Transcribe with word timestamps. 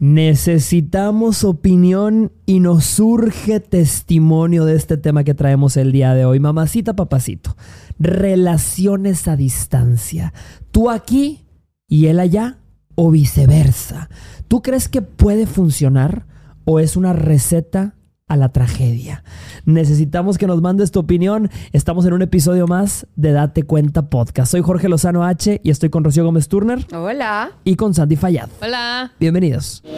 Necesitamos 0.00 1.42
opinión 1.42 2.30
y 2.46 2.60
nos 2.60 2.84
surge 2.84 3.58
testimonio 3.58 4.64
de 4.64 4.76
este 4.76 4.96
tema 4.96 5.24
que 5.24 5.34
traemos 5.34 5.76
el 5.76 5.90
día 5.90 6.14
de 6.14 6.24
hoy. 6.24 6.38
Mamacita, 6.38 6.94
papacito, 6.94 7.56
relaciones 7.98 9.26
a 9.26 9.36
distancia. 9.36 10.32
Tú 10.70 10.88
aquí 10.88 11.46
y 11.88 12.06
él 12.06 12.20
allá 12.20 12.58
o 12.94 13.10
viceversa. 13.10 14.08
¿Tú 14.46 14.62
crees 14.62 14.88
que 14.88 15.02
puede 15.02 15.46
funcionar 15.46 16.26
o 16.64 16.78
es 16.78 16.96
una 16.96 17.12
receta 17.12 17.94
a 18.28 18.36
la 18.36 18.50
tragedia. 18.50 19.24
Necesitamos 19.64 20.38
que 20.38 20.46
nos 20.46 20.62
mandes 20.62 20.90
tu 20.92 21.00
opinión. 21.00 21.50
Estamos 21.72 22.04
en 22.06 22.12
un 22.12 22.22
episodio 22.22 22.66
más 22.66 23.06
de 23.16 23.32
Date 23.32 23.62
Cuenta 23.64 24.08
Podcast. 24.10 24.52
Soy 24.52 24.62
Jorge 24.62 24.88
Lozano 24.88 25.24
H 25.24 25.60
y 25.64 25.70
estoy 25.70 25.90
con 25.90 26.04
Rocío 26.04 26.24
Gómez 26.24 26.48
Turner 26.48 26.86
Hola. 26.94 27.50
y 27.64 27.76
con 27.76 27.94
Sandy 27.94 28.16
Fallad. 28.16 28.48
Hola. 28.62 29.12
Bienvenidos. 29.18 29.82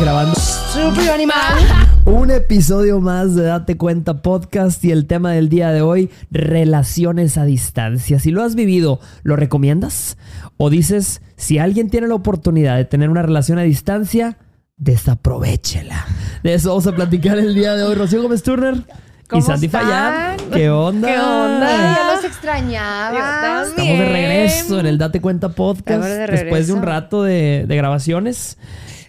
Grabando 0.00 0.34
Super 0.34 1.10
animal. 1.10 1.85
Un 2.06 2.30
episodio 2.30 3.00
más 3.00 3.34
de 3.34 3.42
Date 3.42 3.76
Cuenta 3.76 4.22
Podcast 4.22 4.82
y 4.84 4.92
el 4.92 5.06
tema 5.06 5.32
del 5.32 5.48
día 5.48 5.72
de 5.72 5.82
hoy, 5.82 6.08
relaciones 6.30 7.36
a 7.36 7.44
distancia. 7.44 8.20
Si 8.20 8.30
lo 8.30 8.44
has 8.44 8.54
vivido, 8.54 9.00
¿lo 9.24 9.34
recomiendas? 9.34 10.16
O 10.56 10.70
dices, 10.70 11.20
si 11.36 11.58
alguien 11.58 11.90
tiene 11.90 12.06
la 12.06 12.14
oportunidad 12.14 12.76
de 12.76 12.84
tener 12.84 13.10
una 13.10 13.22
relación 13.22 13.58
a 13.58 13.62
distancia, 13.62 14.38
desaprovechela. 14.76 16.06
De 16.44 16.54
eso 16.54 16.68
vamos 16.68 16.86
a 16.86 16.94
platicar 16.94 17.38
el 17.38 17.54
día 17.54 17.74
de 17.74 17.82
hoy. 17.82 17.96
Rocío 17.96 18.22
Gómez 18.22 18.44
Turner 18.44 18.84
y 19.26 19.28
¿Cómo 19.28 19.42
Sandy 19.42 19.66
están? 19.66 19.82
Fallán. 19.86 20.36
¿Qué 20.52 20.70
onda? 20.70 21.08
¿Qué 21.08 21.18
onda? 21.18 21.70
Ya 21.96 22.12
los 22.12 22.22
Yo 22.22 22.28
extrañaba. 22.28 23.64
Estamos 23.66 23.76
de 23.76 24.08
regreso 24.08 24.80
en 24.80 24.86
el 24.86 24.98
Date 24.98 25.20
Cuenta 25.20 25.48
Podcast 25.50 26.04
de 26.04 26.26
después 26.26 26.66
de 26.68 26.72
un 26.72 26.82
rato 26.82 27.22
de, 27.24 27.64
de 27.66 27.76
grabaciones. 27.76 28.56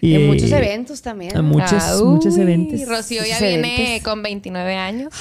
Y 0.00 0.14
En 0.14 0.26
muchos 0.28 0.50
eventos 0.52 1.02
también. 1.02 1.36
En 1.36 1.44
muchos, 1.44 1.72
Ah, 1.82 1.96
muchos 2.04 2.36
eventos. 2.36 2.86
Rocío 2.88 3.22
ya 3.24 3.38
viene 3.38 3.90
eventos. 3.94 4.04
con 4.12 4.22
29 4.22 4.76
años. 4.76 5.12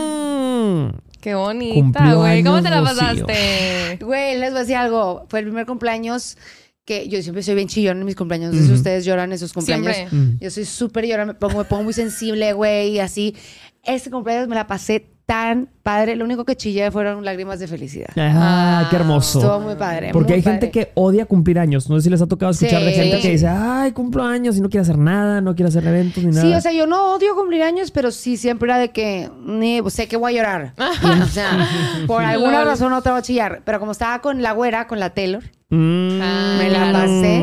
Mm. 0.00 0.88
Qué 1.20 1.34
bonita, 1.34 2.14
güey. 2.14 2.42
¿Cómo 2.42 2.62
te 2.62 2.70
la 2.70 2.82
pasaste? 2.82 3.98
Güey, 4.00 4.38
les 4.38 4.50
voy 4.50 4.56
a 4.58 4.60
decir 4.60 4.76
algo. 4.76 5.26
Fue 5.28 5.40
el 5.40 5.44
primer 5.46 5.66
cumpleaños 5.66 6.38
que 6.84 7.08
yo 7.08 7.22
siempre 7.22 7.42
soy 7.42 7.54
bien 7.54 7.68
chillón 7.68 7.98
en 7.98 8.04
mis 8.04 8.16
cumpleaños. 8.16 8.52
No 8.54 8.60
sé 8.60 8.66
si 8.66 8.72
ustedes 8.72 9.04
lloran 9.04 9.30
en 9.32 9.38
sus 9.38 9.52
cumpleaños. 9.52 9.94
Siempre. 9.94 10.38
Yo 10.40 10.50
soy 10.50 10.64
súper 10.64 11.06
llorona, 11.06 11.32
me 11.32 11.34
pongo, 11.34 11.58
me 11.58 11.64
pongo 11.64 11.84
muy 11.84 11.92
sensible, 11.92 12.52
güey, 12.52 12.90
y 12.92 12.98
así. 13.00 13.36
Este 13.82 14.10
cumpleaños 14.10 14.48
me 14.48 14.54
la 14.56 14.66
pasé 14.66 15.06
tan 15.24 15.68
padre. 15.84 16.16
Lo 16.16 16.24
único 16.24 16.44
que 16.44 16.56
chillé 16.56 16.90
fueron 16.90 17.24
lágrimas 17.24 17.60
de 17.60 17.68
felicidad. 17.68 18.08
Ah, 18.16 18.88
qué 18.90 18.96
hermoso. 18.96 19.38
Estuvo 19.38 19.60
muy 19.60 19.76
padre. 19.76 20.10
Porque 20.12 20.32
muy 20.32 20.36
hay 20.38 20.42
gente 20.42 20.72
que 20.72 20.90
odia 20.94 21.24
cumplir 21.24 21.60
años. 21.60 21.88
No 21.88 21.96
sé 21.96 22.02
si 22.02 22.10
les 22.10 22.20
ha 22.20 22.26
tocado 22.26 22.50
escuchar 22.50 22.82
de 22.82 22.90
Sí. 22.92 22.96
gente 23.00 23.20
que 23.20 23.30
dice, 23.30 23.46
ay, 23.46 23.92
cumplo 23.92 24.24
años 24.24 24.56
y 24.56 24.60
no 24.60 24.68
quiere 24.68 24.82
hacer 24.82 24.98
nada, 24.98 25.40
no 25.40 25.54
quiere 25.54 25.68
hacer 25.68 25.86
eventos 25.86 26.24
ni 26.24 26.30
nada. 26.32 26.42
Sí, 26.42 26.52
o 26.52 26.60
sea, 26.60 26.72
yo 26.72 26.86
no 26.88 27.14
odio 27.14 27.36
cumplir 27.36 27.62
años, 27.62 27.92
pero 27.92 28.10
sí 28.10 28.36
siempre 28.36 28.66
era 28.66 28.78
de 28.80 28.90
que 28.90 29.30
ni, 29.46 29.80
pues, 29.80 29.94
sé 29.94 30.08
que 30.08 30.16
voy 30.16 30.32
a 30.32 30.36
llorar. 30.36 30.74
o 31.22 31.26
sea, 31.26 31.68
por 32.08 32.24
alguna 32.24 32.64
razón 32.64 32.90
no 32.90 33.00
te 33.00 33.10
voy 33.10 33.20
a 33.20 33.22
chillar. 33.22 33.62
Pero 33.64 33.78
como 33.78 33.92
estaba 33.92 34.20
con 34.20 34.42
la 34.42 34.50
güera, 34.52 34.88
con 34.88 34.98
la 34.98 35.10
Taylor, 35.14 35.44
Mm, 35.70 36.18
me 36.58 36.68
la 36.70 36.92
pasé 36.92 37.40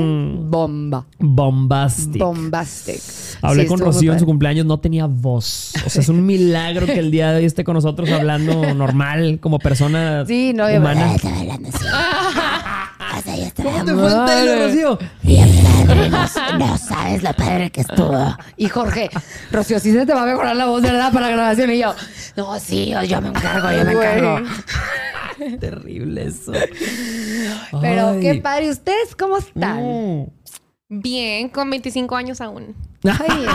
bomba. 0.49 1.05
Bombastic. 1.19 2.21
Bombastic. 2.21 3.01
Hablé 3.41 3.63
Sí, 3.63 3.67
con 3.69 3.79
Rocío 3.79 4.13
en 4.13 4.19
su 4.19 4.25
cumpleaños, 4.25 4.65
no 4.65 4.79
tenía 4.79 5.05
voz. 5.05 5.73
O 5.85 5.89
sea, 5.89 6.01
es 6.01 6.09
un 6.09 6.25
milagro 6.25 6.85
que 6.87 6.99
el 6.99 7.11
día 7.11 7.31
de 7.31 7.37
hoy 7.39 7.45
esté 7.45 7.63
con 7.63 7.73
nosotros 7.75 8.09
hablando 8.11 8.73
normal, 8.73 9.39
como 9.41 9.59
persona 9.59 10.25
Sí, 10.25 10.51
no, 10.53 10.69
yo- 10.69 10.77
humana. 10.79 11.15
Estaba 11.15 12.26
yo 13.25 13.31
estaba 13.43 13.71
¿Cómo 13.71 13.85
te 13.85 13.93
fue 13.93 14.07
el 14.07 14.25
Taylor, 14.25 14.59
Rocío? 14.67 14.99
bien 15.23 15.49
padre. 15.63 16.09
No, 16.09 16.57
no 16.59 16.77
sabes 16.77 17.23
lo 17.23 17.33
padre 17.33 17.69
que 17.71 17.81
estuvo. 17.81 18.35
Y 18.57 18.67
Jorge, 18.69 19.09
Rocío, 19.51 19.79
sí 19.79 19.91
se 19.91 20.05
te 20.05 20.13
va 20.13 20.23
a 20.23 20.25
mejorar 20.25 20.55
la 20.55 20.65
voz, 20.65 20.81
¿verdad? 20.81 21.11
Para 21.11 21.27
la 21.27 21.33
grabación. 21.33 21.71
Y 21.71 21.79
yo, 21.79 21.93
No, 22.35 22.59
sí, 22.59 22.89
yo, 22.91 23.03
yo 23.03 23.21
me 23.21 23.29
encargo, 23.29 23.71
yo 23.71 23.85
me 23.85 23.91
encargo. 23.93 24.39
Terrible 25.59 26.25
eso. 26.27 26.51
pero 27.81 28.09
Ay. 28.09 28.19
qué 28.21 28.35
padre. 28.35 28.69
¿Ustedes 28.69 29.15
cómo 29.15 29.37
están? 29.37 29.83
Mm. 29.83 30.27
Bien, 30.89 31.49
con 31.49 31.69
25 31.69 32.15
años 32.15 32.41
aún. 32.41 32.75
Ay, 33.11 33.45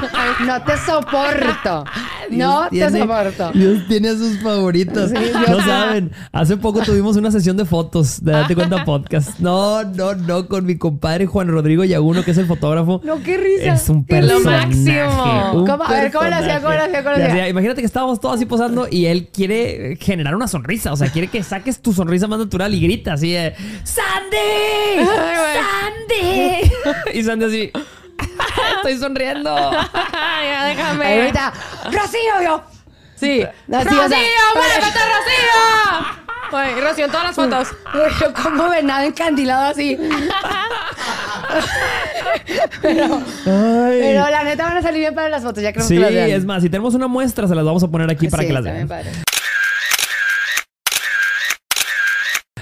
no 0.47 0.63
te 0.63 0.77
soporto. 0.79 1.85
No 2.31 2.69
te 2.71 2.91
soporto. 2.99 3.51
Dios 3.53 3.83
tiene 3.89 4.09
a 4.11 4.13
sus 4.15 4.39
favoritos. 4.43 5.11
Sí, 5.11 5.17
no 5.49 5.61
saben. 5.65 6.13
Hace 6.33 6.57
poco 6.57 6.81
tuvimos 6.81 7.17
una 7.17 7.31
sesión 7.31 7.57
de 7.57 7.65
fotos 7.65 8.23
de 8.25 8.33
Date 8.33 8.55
Cuenta 8.55 8.85
Podcast. 8.87 9.39
No, 9.39 9.83
no, 9.85 10.15
no, 10.15 10.47
con 10.49 10.65
mi 10.65 10.77
compadre 10.79 11.27
Juan 11.27 11.49
Rodrigo 11.49 11.85
Yaguno, 11.85 12.25
que 12.25 12.31
es 12.31 12.39
el 12.39 12.47
fotógrafo. 12.47 13.01
No, 13.05 13.23
qué 13.23 13.37
risa. 13.37 13.75
Es 13.75 13.89
un 13.89 13.99
Lo 13.99 14.05
personaje. 14.07 14.67
máximo. 14.67 15.53
un 15.55 15.67
¿Cómo? 15.67 15.85
A 15.85 15.91
ver, 15.91 16.13
¿cómo 16.13 16.29
lo 16.29 16.37
hacía? 16.37 16.61
¿Cómo 16.61 16.75
lo 16.75 16.83
hacía? 16.83 17.03
¿Cómo 17.05 17.17
lo 17.17 17.25
hacía? 17.25 17.49
Imagínate 17.49 17.81
que 17.83 17.87
estábamos 17.87 18.21
todos 18.21 18.37
así 18.37 18.47
posando 18.47 18.87
y 18.91 19.07
él 19.07 19.29
quiere 19.33 19.97
generar 20.01 20.35
una 20.35 20.49
sonrisa. 20.49 20.93
O 20.93 20.97
sea, 20.97 21.09
quiere 21.11 21.29
que 21.29 21.43
saques 21.43 21.81
tu 21.81 21.93
sonrisa 21.93 22.27
más 22.29 22.39
natural 22.39 22.73
y 22.75 22.81
grita 22.81 23.13
así 23.15 23.33
de 23.33 23.55
¡Sandy! 23.85 25.07
¡Sandy! 25.07 26.71
y 27.19 27.23
Sandy 27.23 27.45
así. 27.45 27.71
Estoy 28.83 28.99
sonriendo. 28.99 29.55
ya, 30.43 30.65
déjame. 30.67 31.07
Ahí 31.07 31.19
ahorita, 31.21 31.53
Rocío, 31.85 32.43
yo. 32.45 32.63
Sí. 33.15 33.43
Así, 33.43 33.89
o 33.89 33.93
sea, 33.93 34.03
¡Rocío! 34.03 34.43
¡Muévete, 34.55 34.99
Rocío! 34.99 36.21
Güey, 36.51 36.81
Rocío 36.81 37.05
en 37.07 37.11
todas 37.13 37.27
las 37.27 37.37
fotos. 37.37 37.69
Yo 38.21 38.35
como 38.35 38.69
venado 38.69 39.05
encandilado 39.07 39.67
así. 39.71 39.97
pero, 42.83 43.23
Ay. 43.47 43.99
pero 44.01 44.29
la 44.29 44.45
neta 44.45 44.65
van 44.65 44.77
a 44.77 44.83
salir 44.83 45.01
bien 45.01 45.15
para 45.15 45.29
las 45.29 45.43
fotos. 45.43 45.63
Ya 45.63 45.73
creo 45.73 45.87
Sí, 45.87 45.95
que 45.95 46.01
las 46.01 46.11
vean. 46.13 46.31
es 46.31 46.45
más, 46.45 46.63
si 46.63 46.69
tenemos 46.69 46.95
una 46.95 47.07
muestra, 47.07 47.47
se 47.49 47.55
las 47.55 47.65
vamos 47.65 47.83
a 47.85 47.89
poner 47.89 48.11
aquí 48.11 48.29
para 48.29 48.43
Sí, 48.43 48.49
que 48.49 48.53
las 48.53 48.65
vean. 48.65 48.89
padre. 48.89 49.11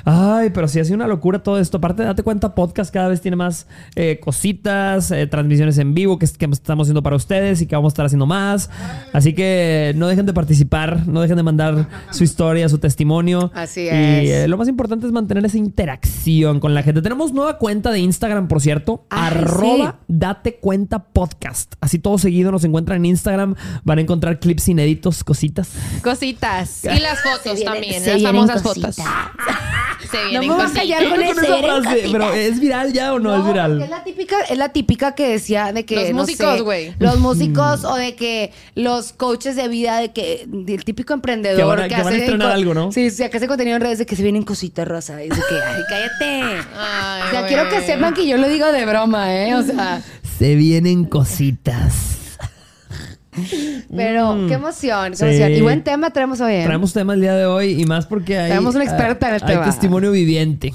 Ay, 0.04 0.50
pero 0.50 0.68
sí 0.68 0.80
ha 0.80 0.84
sido 0.84 0.96
una 0.96 1.06
locura 1.06 1.42
todo 1.42 1.58
esto. 1.58 1.78
Aparte, 1.78 2.02
date 2.02 2.22
cuenta, 2.22 2.54
podcast 2.54 2.92
cada 2.92 3.08
vez 3.08 3.20
tiene 3.20 3.36
más 3.36 3.66
eh, 3.96 4.18
cositas, 4.22 5.10
eh, 5.10 5.26
transmisiones 5.26 5.78
en 5.78 5.94
vivo 5.94 6.18
que, 6.18 6.26
que 6.26 6.44
estamos 6.46 6.86
haciendo 6.86 7.02
para 7.02 7.16
ustedes 7.16 7.60
y 7.62 7.66
que 7.66 7.76
vamos 7.76 7.90
a 7.90 7.94
estar 7.94 8.06
haciendo 8.06 8.26
más. 8.26 8.70
Así 9.12 9.32
que 9.34 9.92
no 9.96 10.08
dejen 10.08 10.26
de 10.26 10.32
participar, 10.32 11.06
no 11.06 11.20
dejen 11.20 11.36
de 11.36 11.42
mandar 11.42 11.88
su 12.10 12.24
historia, 12.24 12.68
su 12.68 12.78
testimonio. 12.78 13.50
Así 13.54 13.82
Y 13.82 13.88
es. 13.88 14.30
eh, 14.30 14.48
lo 14.48 14.56
más 14.56 14.68
importante 14.68 15.06
es 15.06 15.12
mantener 15.12 15.44
esa 15.44 15.58
interacción 15.58 16.60
con 16.60 16.74
la 16.74 16.82
gente. 16.82 17.02
Tenemos 17.02 17.32
nueva 17.32 17.58
cuenta 17.58 17.90
de 17.90 17.98
Instagram, 18.00 18.48
por 18.48 18.60
cierto. 18.60 19.04
Ay, 19.10 19.28
arroba 19.36 19.96
sí. 19.98 20.04
date 20.08 20.56
cuenta 20.56 21.00
podcast. 21.04 21.74
Así 21.80 21.98
todo 21.98 22.18
seguido 22.18 22.50
nos 22.52 22.64
encuentran 22.64 22.98
en 22.98 23.06
Instagram. 23.06 23.54
Van 23.84 23.98
a 23.98 24.00
encontrar 24.02 24.38
clips 24.40 24.68
inéditos, 24.68 25.24
cositas. 25.24 25.70
Cositas. 26.02 26.84
Y 26.84 27.00
las 27.00 27.20
fotos 27.22 27.54
vienen- 27.58 27.64
también. 27.64 28.06
Las 28.06 28.22
famosas 28.22 28.62
cositas. 28.62 28.96
fotos. 28.96 29.10
Se 30.10 30.16
No 30.32 30.40
vienen 30.40 30.48
me 30.48 30.54
voy 30.54 30.60
a 30.60 30.64
cositas. 30.64 30.82
callar 30.82 31.08
con 31.08 31.22
esa 31.22 31.56
frase, 31.58 32.08
pero 32.12 32.32
¿es 32.32 32.60
viral 32.60 32.92
ya 32.92 33.12
o 33.14 33.18
no, 33.18 33.34
es 33.34 33.40
Es 33.40 33.46
viral? 33.46 33.78
la 33.90 34.04
típica, 34.04 34.36
es 34.48 34.58
la 34.58 34.68
típica 34.70 35.14
que 35.14 35.28
decía 35.28 35.72
de 35.72 35.84
que 35.84 35.96
Los 35.96 36.10
no 36.10 36.14
músicos, 36.22 36.56
sé, 36.56 36.60
güey. 36.62 36.94
los 36.98 37.18
músicos 37.20 37.84
o 37.84 37.94
de 37.96 38.14
que 38.16 38.52
los 38.74 39.12
coaches 39.12 39.56
de 39.56 39.68
vida 39.68 39.98
de 39.98 40.12
que 40.12 40.46
el 40.68 40.84
típico 40.84 41.12
emprendedor 41.14 41.56
Que 41.58 41.64
van 41.64 41.80
a- 41.80 41.88
que 41.88 41.94
van 41.96 42.06
a 42.06 42.08
hace 42.08 42.18
estrenar 42.18 42.48
co- 42.48 42.54
algo, 42.54 42.74
¿no? 42.74 42.92
Sí, 42.92 43.10
sí, 43.10 43.28
que 43.28 43.36
hace 43.36 43.46
contenido 43.48 43.76
en 43.76 43.82
redes 43.82 43.98
de 43.98 44.06
que 44.06 44.16
se 44.16 44.22
vienen 44.22 44.42
cositas 44.42 44.86
rosa 44.88 45.22
y 45.22 45.28
de 45.28 45.34
que 45.36 45.54
ay, 45.66 45.82
cállate. 45.88 46.42
Ay, 46.76 47.22
o 47.26 47.30
sea, 47.30 47.46
quiero 47.46 47.68
que 47.68 47.80
sepan 47.82 48.14
que 48.14 48.26
yo 48.26 48.36
lo 48.36 48.48
digo 48.48 48.70
de 48.72 48.84
broma, 48.86 49.34
¿eh? 49.34 49.54
O 49.54 49.62
sea, 49.62 50.02
Se 50.38 50.54
vienen 50.54 51.04
cositas. 51.04 52.16
pero 53.96 54.34
Mm. 54.34 54.48
qué 54.48 54.54
emoción, 54.54 55.10
qué 55.10 55.16
Sí. 55.16 55.24
emoción. 55.24 55.52
Y 55.52 55.60
buen 55.60 55.82
tema 55.82 56.10
traemos 56.10 56.40
hoy. 56.40 56.54
¿eh? 56.54 56.62
Traemos 56.64 56.92
tema 56.92 57.14
el 57.14 57.20
día 57.20 57.34
de 57.34 57.46
hoy 57.46 57.80
y 57.80 57.84
más 57.86 58.06
porque 58.06 58.38
hay. 58.38 58.48
Traemos 58.50 58.74
una 58.74 58.84
experta 58.84 59.28
en 59.28 59.34
el 59.36 59.42
hay 59.42 59.48
tema. 59.48 59.64
testimonio 59.64 60.12
viviente. 60.12 60.72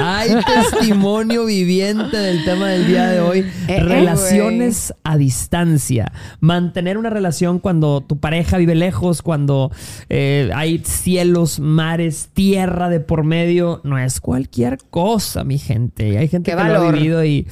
Hay 0.00 0.30
testimonio 0.46 1.44
viviente 1.46 2.16
del 2.16 2.44
tema 2.44 2.68
del 2.68 2.86
día 2.86 3.08
de 3.08 3.20
hoy. 3.20 3.46
eh, 3.68 3.80
Relaciones 3.80 4.92
a 5.04 5.16
distancia. 5.16 6.10
Mantener 6.40 6.98
una 6.98 7.10
relación 7.10 7.58
cuando 7.60 8.00
tu 8.00 8.18
pareja 8.18 8.58
vive 8.58 8.74
lejos, 8.74 9.22
cuando 9.22 9.70
eh, 10.08 10.50
hay 10.54 10.78
cielos, 10.84 11.60
mares, 11.60 12.30
tierra 12.34 12.88
de 12.88 13.00
por 13.00 13.22
medio. 13.24 13.80
No 13.84 13.98
es 13.98 14.20
cualquier 14.20 14.78
cosa, 14.90 15.44
mi 15.44 15.58
gente. 15.58 16.18
Hay 16.18 16.28
gente 16.28 16.50
Qué 16.50 16.56
que 16.56 16.64
lo 16.64 16.82
ha 16.82 16.90
vivido 16.90 17.24
y. 17.24 17.46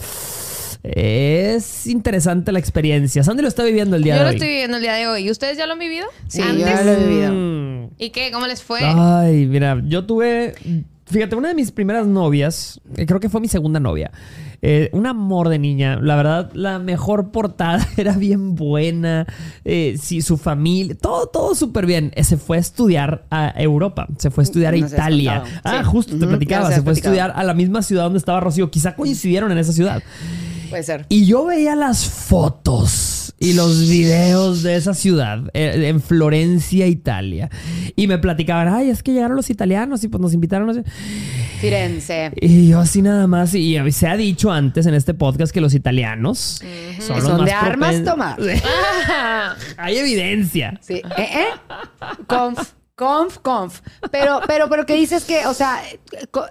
Es 0.84 1.86
interesante 1.86 2.52
la 2.52 2.58
experiencia. 2.58 3.22
Sandy 3.24 3.42
lo 3.42 3.48
está 3.48 3.64
viviendo 3.64 3.96
el 3.96 4.02
día 4.02 4.14
Yo 4.14 4.18
de 4.18 4.24
lo 4.24 4.28
hoy. 4.30 4.34
estoy 4.36 4.48
viviendo 4.48 4.76
el 4.76 4.82
día 4.82 4.92
de 4.94 5.06
hoy. 5.08 5.26
¿Y 5.26 5.30
ustedes 5.30 5.56
ya 5.56 5.66
lo 5.66 5.72
han 5.72 5.78
vivido? 5.78 6.06
Sí, 6.28 6.42
¿Antes? 6.42 6.58
yo 6.60 6.66
ya 6.66 6.82
lo 6.84 6.92
he 6.92 7.06
vivido. 7.06 7.32
Mm. 7.32 7.90
¿Y 7.98 8.10
qué? 8.10 8.30
¿Cómo 8.32 8.46
les 8.46 8.62
fue? 8.62 8.80
Ay, 8.82 9.46
mira, 9.46 9.80
yo 9.86 10.04
tuve 10.04 10.54
fíjate, 11.06 11.36
una 11.36 11.48
de 11.48 11.54
mis 11.54 11.70
primeras 11.70 12.06
novias, 12.06 12.80
eh, 12.96 13.06
creo 13.06 13.20
que 13.20 13.28
fue 13.28 13.40
mi 13.40 13.48
segunda 13.48 13.78
novia, 13.78 14.10
eh, 14.62 14.88
un 14.92 15.06
amor 15.06 15.48
de 15.50 15.58
niña, 15.58 15.98
la 16.00 16.16
verdad, 16.16 16.50
la 16.54 16.78
mejor 16.78 17.30
portada, 17.30 17.86
era 17.96 18.12
bien 18.16 18.54
buena, 18.54 19.26
eh, 19.64 19.96
sí, 20.00 20.22
su 20.22 20.36
familia, 20.38 20.96
todo, 21.00 21.26
todo 21.26 21.54
súper 21.54 21.86
bien. 21.86 22.10
Eh, 22.16 22.24
Se 22.24 22.36
fue 22.36 22.56
a 22.56 22.60
estudiar 22.60 23.26
a 23.30 23.52
Europa, 23.56 24.06
se 24.18 24.30
fue 24.30 24.42
a 24.42 24.44
estudiar 24.46 24.74
a 24.74 24.76
Italia. 24.78 25.44
Ah, 25.62 25.80
sí. 25.82 25.90
justo 25.90 26.18
te 26.18 26.26
platicaba, 26.26 26.72
se 26.72 26.82
fue 26.82 26.92
a 26.92 26.94
estudiar 26.94 27.32
a 27.36 27.44
la 27.44 27.54
misma 27.54 27.82
ciudad 27.82 28.04
donde 28.04 28.18
estaba 28.18 28.40
Rocío, 28.40 28.70
quizá 28.70 28.96
coincidieron 28.96 29.52
en 29.52 29.58
esa 29.58 29.72
ciudad. 29.72 30.02
Puede 30.70 30.82
ser. 30.82 31.06
Y 31.08 31.26
yo 31.26 31.44
veía 31.44 31.76
las 31.76 32.08
fotos 32.08 33.34
y 33.38 33.52
los 33.54 33.88
videos 33.88 34.62
de 34.62 34.76
esa 34.76 34.94
ciudad 34.94 35.50
eh, 35.52 35.88
en 35.88 36.00
Florencia, 36.00 36.86
Italia. 36.86 37.50
Y 37.96 38.06
me 38.06 38.18
platicaban, 38.18 38.68
ay, 38.68 38.90
es 38.90 39.02
que 39.02 39.12
llegaron 39.12 39.36
los 39.36 39.50
italianos 39.50 40.02
y 40.04 40.08
pues 40.08 40.20
nos 40.20 40.32
invitaron. 40.32 40.72
sé". 40.74 40.84
Firenze. 41.60 42.32
Y 42.40 42.68
yo 42.68 42.80
así 42.80 43.02
nada 43.02 43.26
más, 43.26 43.54
y 43.54 43.78
se 43.92 44.06
ha 44.06 44.16
dicho 44.16 44.50
antes 44.50 44.86
en 44.86 44.94
este 44.94 45.14
podcast 45.14 45.52
que 45.52 45.60
los 45.60 45.74
italianos 45.74 46.62
son, 47.00 47.16
los 47.16 47.24
Son 47.24 47.36
más 47.38 47.46
de 47.46 47.52
armas 47.52 48.04
tomar. 48.04 48.38
Hay 49.76 49.96
evidencia. 49.98 50.78
Sí. 50.80 50.94
¿Eh, 50.94 51.02
eh? 51.18 51.46
Conf, 52.26 52.72
conf, 52.96 53.38
conf. 53.38 53.80
Pero, 54.10 54.40
pero, 54.46 54.68
pero 54.68 54.86
que 54.86 54.94
dices 54.94 55.24
que, 55.24 55.46
o 55.46 55.54
sea, 55.54 55.80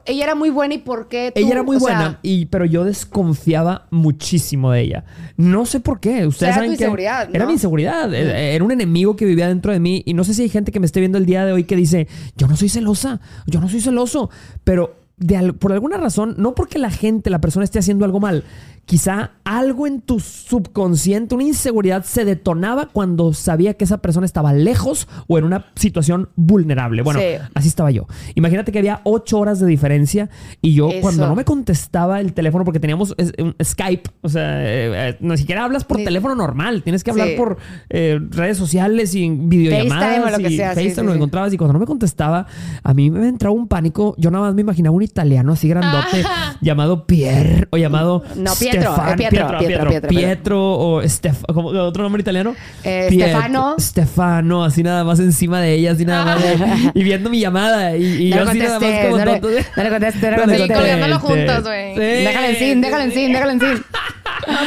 ella 0.05 0.23
era 0.23 0.35
muy 0.35 0.49
buena 0.49 0.73
y 0.73 0.77
por 0.79 1.07
qué 1.07 1.31
tú, 1.33 1.39
Ella 1.41 1.51
era 1.51 1.63
muy 1.63 1.79
sea, 1.79 1.95
buena, 1.97 2.19
y, 2.21 2.45
pero 2.47 2.65
yo 2.65 2.83
desconfiaba 2.83 3.87
muchísimo 3.91 4.71
de 4.71 4.81
ella. 4.81 5.05
No 5.37 5.65
sé 5.65 5.79
por 5.79 5.99
qué. 5.99 6.27
Ustedes 6.27 6.49
Era 6.49 6.55
saben 6.55 6.71
tu 6.71 6.77
que 6.77 6.83
inseguridad, 6.83 7.29
Era 7.33 7.39
¿no? 7.45 7.47
mi 7.47 7.53
inseguridad. 7.53 8.13
Era 8.13 8.63
un 8.63 8.71
enemigo 8.71 9.15
que 9.15 9.25
vivía 9.25 9.47
dentro 9.47 9.71
de 9.71 9.79
mí. 9.79 10.03
Y 10.05 10.13
no 10.13 10.23
sé 10.23 10.33
si 10.33 10.41
hay 10.43 10.49
gente 10.49 10.71
que 10.71 10.79
me 10.79 10.85
esté 10.85 10.99
viendo 10.99 11.17
el 11.17 11.25
día 11.25 11.45
de 11.45 11.53
hoy 11.53 11.63
que 11.63 11.75
dice, 11.75 12.07
yo 12.35 12.47
no 12.47 12.55
soy 12.57 12.69
celosa, 12.69 13.21
yo 13.47 13.59
no 13.61 13.69
soy 13.69 13.79
celoso. 13.81 14.29
Pero 14.63 14.95
de 15.15 15.37
al- 15.37 15.53
por 15.55 15.71
alguna 15.71 15.97
razón, 15.97 16.35
no 16.37 16.55
porque 16.55 16.79
la 16.79 16.89
gente, 16.89 17.29
la 17.29 17.39
persona 17.39 17.63
esté 17.63 17.79
haciendo 17.79 18.03
algo 18.03 18.19
mal, 18.19 18.43
quizá 18.85 19.31
algo 19.45 19.87
en 19.87 20.01
tu 20.01 20.19
subconsciente, 20.19 21.35
una 21.35 21.43
inseguridad 21.45 22.03
se 22.03 22.25
detonaba 22.25 22.87
cuando 22.87 23.33
sabía 23.33 23.73
que 23.75 23.83
esa 23.85 23.99
persona 23.99 24.25
estaba 24.25 24.53
lejos 24.53 25.07
o 25.27 25.37
en 25.37 25.45
una 25.45 25.65
situación 25.75 26.29
vulnerable. 26.35 27.01
Bueno, 27.01 27.19
Sí. 27.19 27.25
así 27.53 27.67
estaba 27.67 27.91
yo. 27.91 28.07
Imagínate 28.35 28.71
que 28.71 28.79
había 28.79 29.01
ocho 29.03 29.39
horas 29.39 29.59
de 29.59 29.67
diferencia 29.67 30.29
y 30.61 30.73
yo 30.73 30.89
Eso. 30.89 31.01
cuando 31.01 31.27
no 31.27 31.35
me 31.35 31.45
contestaba 31.45 32.19
el 32.19 32.33
teléfono 32.33 32.65
porque 32.65 32.79
teníamos 32.79 33.15
un 33.37 33.55
Skype, 33.63 34.09
o 34.21 34.29
sea, 34.29 34.61
eh, 34.63 35.09
eh, 35.09 35.17
ni 35.21 35.37
siquiera 35.37 35.63
hablas 35.63 35.83
por 35.85 35.97
teléfono 35.97 36.35
normal, 36.35 36.83
tienes 36.83 37.03
que 37.03 37.11
hablar 37.11 37.29
Sí. 37.29 37.35
por 37.37 37.57
eh, 37.89 38.19
redes 38.31 38.57
sociales 38.57 39.15
y 39.15 39.29
videollamadas 39.29 40.03
FaceTime 40.03 40.25
o 40.27 40.29
lo 40.37 40.37
que 40.47 40.53
y 40.53 40.57
sea, 40.57 40.73
FaceTime 40.73 41.07
lo 41.07 41.13
encontrabas 41.13 41.53
y 41.53 41.57
cuando 41.57 41.73
no 41.73 41.79
me 41.79 41.85
contestaba, 41.85 42.47
a 42.83 42.93
mí 42.93 43.09
me 43.09 43.27
entraba 43.27 43.55
un 43.55 43.67
pánico, 43.67 44.15
yo 44.17 44.29
nada 44.31 44.45
más 44.45 44.55
me 44.55 44.61
imaginaba 44.61 44.95
un 44.95 45.03
italiano 45.03 45.53
así 45.53 45.67
grandote 45.67 46.23
llamado 46.61 47.05
Pierre 47.07 47.67
o 47.71 47.77
llamado 47.77 48.23
No, 48.35 48.51
Pietro, 48.59 48.72
Stefan- 48.81 49.09
eh, 49.11 49.15
Pietro, 49.17 49.37
Pietro, 49.37 49.59
Pietro, 49.59 49.67
Pietro, 49.67 49.89
Pietro, 49.89 50.09
Pietro 50.09 50.71
o 50.73 51.01
Stef- 51.03 51.45
¿cómo- 51.53 51.69
otro 51.69 52.03
nombre 52.03 52.21
italiano? 52.21 52.55
Eh, 52.83 53.09
Stefano. 53.11 53.75
Stefano, 53.79 54.63
así 54.63 54.83
nada 54.83 55.03
más 55.03 55.19
encima 55.19 55.61
de 55.61 55.73
ella, 55.73 55.91
así 55.91 56.05
nada 56.05 56.25
más 56.25 56.41
de- 56.41 56.91
y 56.99 57.03
viendo 57.03 57.29
mi 57.29 57.39
llamada 57.39 57.95
y, 57.97 58.27
y 58.27 58.29
No 58.31 58.37
yo 58.37 58.49
así 58.49 58.59
nada 58.59 58.79
más 58.79 58.89
como 59.05 59.17
no 59.17 59.25
tonto 59.25 59.47
no 59.77 59.83
le 59.83 59.89
contestes, 59.89 60.37
no 60.37 60.45
le. 60.45 60.57
Sí, 60.57 60.67
colgándolo 60.73 61.19
juntos, 61.19 61.63
güey. 61.63 61.93
Sí. 61.93 61.99
Déjala 61.99 62.49
en 62.49 62.55
sin, 62.57 62.81
déjala 62.81 63.03
en 63.05 63.11
sin, 63.11 63.33
déjala 63.33 63.51
en 63.53 63.59
sin. 63.59 63.83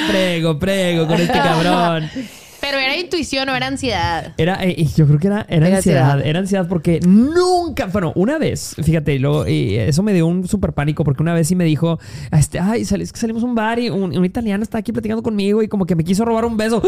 Prego, 0.08 0.58
prego 0.58 1.06
con 1.06 1.20
este 1.20 1.32
cabrón. 1.38 2.10
Pero 2.68 2.78
era 2.78 2.96
intuición 2.96 3.48
o 3.48 3.54
era 3.54 3.66
ansiedad. 3.68 4.32
Era, 4.36 4.58
eh, 4.64 4.84
yo 4.96 5.06
creo 5.06 5.18
que 5.20 5.28
era, 5.28 5.46
era, 5.48 5.66
Era 5.68 5.76
ansiedad. 5.76 6.02
ansiedad. 6.10 6.26
Era 6.28 6.38
ansiedad 6.40 6.68
porque 6.68 7.00
nunca, 7.06 7.86
bueno, 7.86 8.12
una 8.16 8.38
vez, 8.38 8.74
fíjate, 8.82 9.14
y 9.14 9.18
luego, 9.20 9.46
y 9.46 9.76
eso 9.76 10.02
me 10.02 10.12
dio 10.12 10.26
un 10.26 10.48
súper 10.48 10.72
pánico 10.72 11.04
porque 11.04 11.22
una 11.22 11.32
vez 11.34 11.46
sí 11.48 11.54
me 11.54 11.64
dijo, 11.64 11.98
este, 12.32 12.58
ay, 12.58 12.84
sal- 12.84 13.00
es 13.02 13.12
que 13.12 13.20
salimos 13.20 13.42
a 13.42 13.46
un 13.46 13.54
bar 13.54 13.78
y 13.78 13.88
un, 13.90 14.16
un 14.16 14.24
italiano 14.24 14.62
está 14.62 14.78
aquí 14.78 14.92
platicando 14.92 15.22
conmigo 15.22 15.62
y 15.62 15.68
como 15.68 15.86
que 15.86 15.94
me 15.94 16.02
quiso 16.04 16.24
robar 16.24 16.44
un 16.44 16.56
beso. 16.56 16.82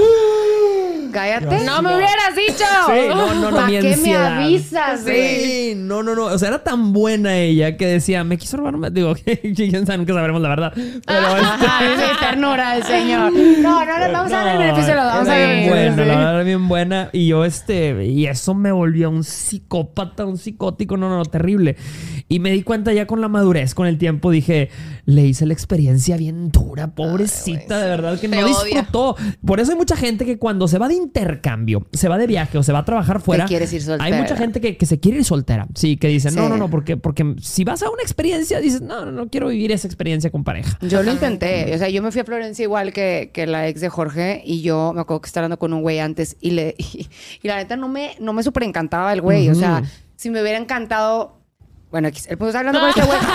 Cállate. 1.13 1.65
No 1.65 1.83
me 1.83 1.97
hubieras 1.97 2.37
dicho. 2.37 2.65
Sí, 2.87 3.09
no, 3.09 3.35
no, 3.35 3.51
no, 3.51 3.57
¿Para 3.57 3.69
qué 3.69 3.97
me 3.97 4.17
avisas? 4.17 5.01
Sí, 5.05 5.75
no, 5.77 6.03
no, 6.03 6.15
no. 6.15 6.27
O 6.27 6.39
sea, 6.39 6.49
era 6.49 6.63
tan 6.63 6.93
buena 6.93 7.37
ella 7.37 7.77
que 7.77 7.87
decía, 7.87 8.25
me 8.25 8.39
quiso 8.39 8.57
robar 8.57 8.75
un. 8.75 8.93
Digo, 8.93 9.15
quién 9.55 9.87
sabe, 9.87 9.99
nunca 9.99 10.15
sabremos 10.15 10.41
la 10.41 10.49
verdad. 10.49 10.73
Pero 10.75 11.27
Ajá, 11.27 11.85
este- 11.85 12.03
sí, 12.07 12.11
ternura 12.21 12.75
del 12.75 12.83
señor. 12.85 13.33
No, 13.33 13.85
no, 13.85 13.99
le 13.99 14.13
vamos 14.13 14.33
a 14.33 14.37
dar 14.37 14.49
el 14.49 14.59
beneficio 14.59 14.91
de 14.91 14.95
la 14.97 15.05
vamos 15.05 15.29
a 15.29 15.33
buena, 15.35 15.93
sí. 15.93 15.99
la 15.99 16.05
verdad, 16.05 16.35
era 16.35 16.43
bien 16.43 16.69
buena. 16.69 17.11
Y 17.13 17.29
yo, 17.29 17.45
este, 17.45 18.07
y 18.07 18.27
eso 18.27 18.55
me 18.55 18.73
volvió 18.73 19.11
un 19.11 19.25
psicópata, 19.25 20.27
un 20.27 20.39
psicótico, 20.39 20.97
no, 20.97 21.09
no, 21.09 21.19
no, 21.19 21.25
terrible. 21.25 21.77
Y 22.29 22.41
me 22.41 22.51
di 22.51 22.63
cuenta 22.63 22.93
ya 22.93 23.07
con 23.07 23.21
la 23.21 23.29
madurez, 23.29 23.75
con 23.75 23.87
el 23.87 23.97
tiempo, 23.99 24.31
dije, 24.31 24.71
le 25.07 25.27
hice 25.27 25.47
la 25.47 25.55
experiencia 25.55 26.17
bien 26.17 26.51
dura, 26.51 26.95
pobrecita, 26.95 27.81
de 27.81 27.89
verdad, 27.89 28.21
que 28.21 28.29
no 28.29 28.37
odia. 28.39 28.47
disfrutó. 28.47 29.17
Por 29.47 29.61
eso 29.61 29.73
hay 29.73 29.79
mucha 29.79 29.97
gente 29.97 30.27
que 30.27 30.39
cuando 30.39 30.69
se 30.69 30.79
va 30.79 30.89
de 30.89 30.95
intercambio, 30.99 31.87
se 31.93 32.09
va 32.09 32.19
de 32.19 32.27
viaje 32.27 32.59
o 32.59 32.63
se 32.63 32.73
va 32.73 32.81
a 32.81 32.85
trabajar 32.85 33.21
fuera, 33.21 33.47
quieres 33.47 33.73
ir 33.73 33.83
soltera. 33.83 34.05
hay 34.05 34.21
mucha 34.21 34.37
gente 34.37 34.61
que, 34.61 34.77
que 34.77 34.87
se 34.87 35.01
quiere 35.01 35.19
ir 35.19 35.25
soltera. 35.25 35.67
Sí, 35.75 35.97
que 35.97 36.09
dice, 36.09 36.31
no, 36.31 36.43
Sí. 36.45 36.49
no, 36.51 36.57
no, 36.59 36.69
porque, 36.71 36.97
porque 36.97 37.35
si 37.41 37.65
vas 37.65 37.83
a 37.83 37.91
una 37.91 38.03
experiencia, 38.03 38.61
dices, 38.61 38.81
no, 38.83 39.05
no, 39.07 39.13
no 39.13 39.29
quiero 39.29 39.49
vivir 39.49 39.73
esa 39.73 39.87
experiencia 39.87 40.31
con 40.31 40.45
pareja. 40.45 40.79
Yo 40.83 41.03
lo 41.03 41.11
intenté. 41.13 41.75
O 41.75 41.79
sea, 41.79 41.89
yo 41.89 42.03
me 42.03 42.11
fui 42.13 42.21
a 42.21 42.25
Florencia 42.25 42.63
igual 42.63 42.93
que, 42.93 43.31
que 43.33 43.47
la 43.47 43.67
ex 43.69 43.81
de 43.81 43.89
Jorge 43.89 44.43
y 44.45 44.63
yo 44.63 44.93
me 44.95 45.01
acuerdo 45.01 45.23
que 45.23 45.27
estaba 45.29 45.45
hablando 45.47 45.59
con 45.59 45.73
un 45.73 45.83
güey 45.83 45.99
antes 46.01 46.37
y 46.41 46.51
le 46.51 46.75
y, 46.79 47.09
y 47.43 47.49
la 47.49 47.57
neta 47.57 47.77
no 47.77 47.89
me, 47.89 48.13
no 48.21 48.33
me 48.33 48.43
súper 48.43 48.65
encantaba 48.65 49.13
el 49.13 49.21
güey. 49.23 49.49
O 49.49 49.55
sea, 49.55 49.83
si 50.17 50.31
me 50.31 50.43
hubiera 50.43 50.59
encantado. 50.59 51.37
Bueno, 51.91 52.09
el 52.09 52.37
punto 52.37 52.49
está 52.49 52.59
hablando 52.59 52.81
con 52.81 52.89
este 52.91 53.03
güey. 53.03 53.19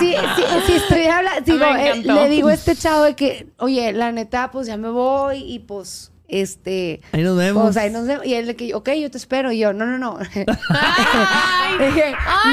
Sí, 0.00 0.14
sí, 0.36 0.42
sí, 0.66 0.72
estoy 0.74 1.04
hablando. 1.06 1.40
Digo, 1.44 1.64
eh, 1.64 2.02
le 2.02 2.28
digo 2.28 2.48
a 2.48 2.54
este 2.54 2.76
chavo 2.76 3.04
de 3.04 3.14
que, 3.14 3.46
oye, 3.58 3.92
la 3.92 4.12
neta, 4.12 4.50
pues 4.50 4.66
ya 4.66 4.76
me 4.76 4.90
voy 4.90 5.38
y 5.38 5.60
pues, 5.60 6.12
este. 6.28 7.00
Ahí 7.12 7.22
nos 7.22 7.36
vemos. 7.36 7.62
Pues 7.64 7.76
ahí 7.76 7.90
nos 7.90 8.06
vemos. 8.06 8.24
Y 8.26 8.34
él 8.34 8.46
de 8.46 8.54
que, 8.56 8.74
ok, 8.74 8.90
yo 9.00 9.10
te 9.10 9.18
espero. 9.18 9.50
Y 9.50 9.58
yo, 9.58 9.72
no, 9.72 9.86
no, 9.86 9.98
no. 9.98 10.18
Ay, 10.70 11.78
Dije, 11.86 12.04
Ay, 12.04 12.52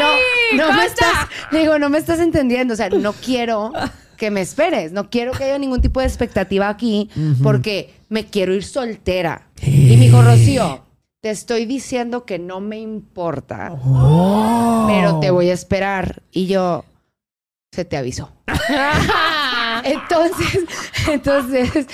no, 0.58 0.68
no 0.68 0.74
me 0.74 0.86
estás, 0.86 1.28
le 1.52 1.60
digo, 1.60 1.78
no 1.80 1.90
me 1.90 1.98
estás 1.98 2.20
entendiendo. 2.20 2.74
O 2.74 2.78
sea, 2.78 2.90
no 2.90 3.14
quiero 3.14 3.72
que 4.18 4.32
me 4.32 4.42
esperes. 4.42 4.92
No 4.92 5.10
quiero 5.10 5.34
que 5.34 5.44
haya 5.44 5.58
ningún 5.60 5.82
tipo 5.82 6.00
de 6.00 6.06
expectativa 6.08 6.70
aquí 6.70 7.10
porque 7.44 7.94
me 8.10 8.26
quiero 8.26 8.54
ir 8.54 8.64
soltera. 8.64 9.48
Y 9.62 9.98
me 9.98 10.06
dijo, 10.06 10.22
Rocío, 10.22 10.84
te 11.22 11.32
estoy 11.32 11.66
diciendo 11.66 12.24
que 12.24 12.40
no 12.40 12.62
me 12.62 12.78
importa, 12.80 13.74
Oh. 13.84 14.86
pero 14.88 15.20
te 15.20 15.32
voy 15.32 15.50
a 15.50 15.54
esperar. 15.54 16.22
Y 16.32 16.46
yo, 16.48 16.86
se 17.72 17.84
te 17.84 17.98
avisó. 17.98 18.32
Entonces, 19.84 20.60
entonces, 21.12 21.88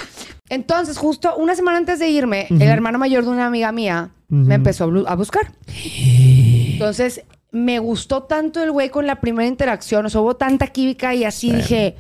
entonces, 0.52 0.98
justo 0.98 1.34
una 1.38 1.56
semana 1.56 1.78
antes 1.78 1.98
de 1.98 2.10
irme, 2.10 2.48
el 2.50 2.64
hermano 2.64 3.00
mayor 3.00 3.24
de 3.24 3.30
una 3.30 3.46
amiga 3.46 3.72
mía 3.72 4.12
me 4.28 4.56
empezó 4.56 4.84
a, 5.08 5.16
buscar. 5.16 5.54
Entonces, 5.88 7.24
me 7.52 7.80
gustó 7.80 8.24
tanto 8.24 8.62
el 8.62 8.70
güey 8.70 8.90
con 8.90 9.08
la 9.08 9.22
primera 9.22 9.48
interacción, 9.48 10.06
o 10.06 10.10
sea, 10.10 10.20
hubo 10.20 10.36
tanta 10.36 10.68
química 10.68 11.16
y 11.16 11.24
así 11.24 11.54
dije, 11.54 11.96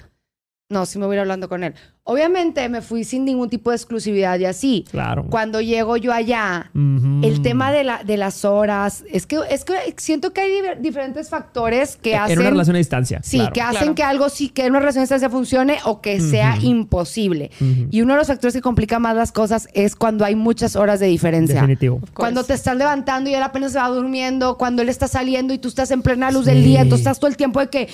no, 0.68 0.86
si 0.86 1.00
me 1.00 1.06
voy 1.06 1.14
a 1.14 1.16
ir 1.16 1.22
hablando 1.22 1.48
con 1.48 1.64
él. 1.64 1.76
Obviamente 2.04 2.68
me 2.68 2.82
fui 2.82 3.04
sin 3.04 3.26
ningún 3.26 3.48
tipo 3.48 3.70
de 3.70 3.76
exclusividad 3.76 4.40
y 4.40 4.46
así. 4.46 4.86
Claro. 4.90 5.28
Cuando 5.30 5.62
llego 5.62 5.98
yo 5.98 6.12
allá, 6.12 6.72
Ujú. 6.74 7.22
el 7.24 7.44
tema 7.44 7.72
de, 7.72 7.84
la, 7.84 8.04
de 8.04 8.18
las 8.18 8.44
horas, 8.44 9.04
es 9.12 9.28
que, 9.28 9.40
es 9.52 9.64
que 9.64 9.74
siento 9.98 10.34
que 10.34 10.42
hay 10.42 10.52
diferentes 10.80 11.30
factores 11.30 11.98
que 11.98 12.16
hacen... 12.16 12.32
Era 12.34 12.42
una 12.42 12.50
relación 12.50 12.76
a 12.76 12.80
distancia. 12.80 13.20
Sí, 13.24 13.38
claro. 13.38 13.54
que 13.54 13.62
hacen 13.62 13.78
Claro. 13.80 13.96
que 13.96 14.04
algo 14.04 14.30
sí, 14.30 14.50
que 14.50 14.68
una 14.68 14.80
relación 14.80 15.02
a 15.02 15.04
distancia 15.04 15.30
funcione 15.30 15.78
o 15.86 16.02
que 16.02 16.20
sea 16.20 16.58
imposible. 16.60 17.52
Ujú. 17.62 17.88
Y 17.92 18.02
uno 18.02 18.14
de 18.14 18.18
los 18.20 18.28
factores 18.28 18.56
que 18.56 18.62
complica 18.62 18.98
más 18.98 19.16
las 19.16 19.32
cosas 19.32 19.68
es 19.76 19.96
cuando 19.96 20.26
hay 20.26 20.34
muchas 20.36 20.76
horas 20.76 21.00
de 21.00 21.06
diferencia. 21.06 21.56
Definitivo. 21.62 22.02
Cuando 22.16 22.44
te 22.44 22.56
estás 22.56 22.78
levantando 22.78 23.30
y 23.30 23.36
él 23.36 23.44
apenas 23.44 23.74
se 23.74 23.78
va 23.78 23.88
durmiendo, 23.90 24.58
cuando 24.58 24.82
él 24.82 24.90
está 24.90 25.08
saliendo 25.08 25.54
y 25.54 25.60
tú 25.60 25.68
estás 25.68 25.92
en 25.92 26.02
plena 26.02 26.32
luz 26.32 26.46
del 26.46 26.64
día, 26.64 26.90
tú 26.90 26.96
estás 26.96 27.20
todo 27.20 27.30
el 27.30 27.38
tiempo 27.38 27.60
de 27.60 27.68
que, 27.70 27.88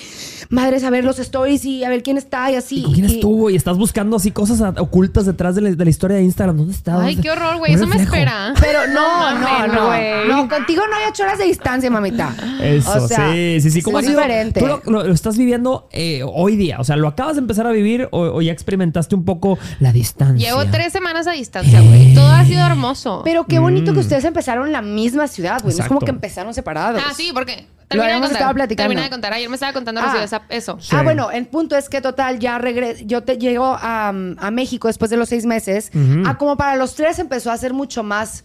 madres, 0.48 0.82
a 0.84 0.88
ver 0.88 1.04
los 1.04 1.18
stories 1.18 1.66
y 1.66 1.84
a 1.84 1.90
ver 1.90 2.02
quién 2.02 2.16
está 2.16 2.50
y 2.50 2.54
así. 2.54 2.78
¿Y 2.78 2.82
con 2.84 2.92
quién 2.94 3.04
Y- 3.10 3.14
estuvo? 3.16 3.50
Y 3.50 3.56
estás 3.56 3.76
buscando 3.76 3.97
así 4.16 4.30
cosas 4.30 4.60
ocultas 4.78 5.26
detrás 5.26 5.54
de 5.54 5.60
la, 5.62 5.70
de 5.70 5.84
la 5.84 5.90
historia 5.90 6.16
de 6.16 6.22
Instagram. 6.22 6.56
¿Dónde 6.56 6.72
está? 6.72 6.94
Ay, 7.02 7.14
¿Dónde- 7.14 7.22
qué 7.22 7.30
horror, 7.30 7.58
güey. 7.58 7.72
Eso 7.74 7.86
me 7.86 7.96
espera. 7.96 8.52
Pero 8.60 8.86
no, 8.88 9.34
no, 9.40 9.66
no. 9.66 9.86
güey. 9.86 10.28
No, 10.28 10.48
contigo 10.48 10.82
no 10.88 10.96
hay 10.96 11.04
ocho 11.08 11.22
horas 11.24 11.38
de 11.38 11.44
distancia, 11.44 11.90
mamita. 11.90 12.34
Eso, 12.62 13.04
O 13.04 13.08
sea, 13.08 13.32
sí, 13.32 13.60
sí, 13.60 13.70
sí. 13.70 13.82
¿Cómo 13.82 13.98
es 13.98 14.06
sido? 14.06 14.18
diferente. 14.20 14.60
Tú 14.60 14.66
lo, 14.66 14.82
lo- 14.86 15.04
lo 15.04 15.12
estás 15.12 15.36
viviendo 15.36 15.88
eh, 15.92 16.22
hoy 16.26 16.56
día. 16.56 16.78
O 16.80 16.84
sea, 16.84 16.96
¿lo 16.96 17.08
acabas 17.08 17.34
de 17.36 17.40
empezar 17.40 17.66
a 17.66 17.70
vivir 17.72 18.08
o, 18.12 18.20
o 18.20 18.42
ya 18.42 18.52
experimentaste 18.52 19.14
un 19.14 19.24
poco 19.24 19.58
la 19.80 19.92
distancia? 19.92 20.48
Llevo 20.50 20.64
tres 20.70 20.92
semanas 20.92 21.26
a 21.26 21.32
distancia, 21.32 21.80
güey. 21.80 22.14
Todo 22.14 22.28
ha 22.30 22.44
sido 22.44 22.64
hermoso. 22.66 23.22
Pero 23.24 23.46
qué 23.46 23.58
bonito 23.58 23.92
que 23.92 24.00
ustedes 24.00 24.24
empezaron 24.24 24.66
en 24.66 24.72
la 24.72 24.82
misma 24.82 25.26
ciudad, 25.28 25.60
güey. 25.62 25.74
No 25.76 25.82
es 25.82 25.88
como 25.88 25.98
Mm. 26.00 26.04
Que 26.04 26.10
empezaron 26.10 26.54
separados. 26.54 27.02
Ah, 27.04 27.12
sí, 27.14 27.30
porque. 27.34 27.66
Lo 27.90 28.02
Termina 28.02 28.20
de 28.20 28.20
contar. 28.34 28.54
platicando. 28.54 28.82
Termina 28.90 29.02
de 29.04 29.10
contar. 29.10 29.32
Ayer 29.32 29.48
me 29.48 29.54
estaba 29.54 29.72
contando 29.72 30.02
Ah. 30.02 30.04
Rocío 30.04 30.20
esa- 30.20 30.42
eso. 30.50 30.76
Sí. 30.78 30.94
Ah, 30.94 31.02
bueno, 31.02 31.30
el 31.30 31.46
punto 31.46 31.74
es 31.74 31.88
que 31.88 32.02
total, 32.02 32.38
ya 32.38 32.58
regreso. 32.58 33.02
Yo 33.06 33.22
te 33.22 33.38
llego 33.38 33.64
a, 33.64 33.87
a 34.08 34.50
México 34.50 34.88
después 34.88 35.10
de 35.10 35.16
los 35.16 35.28
seis 35.28 35.46
meses. 35.46 35.90
Ah, 36.24 36.38
como 36.38 36.56
para 36.56 36.76
los 36.76 36.94
tres 36.94 37.18
empezó 37.18 37.50
a 37.50 37.56
ser 37.56 37.72
mucho 37.72 38.02
más 38.02 38.44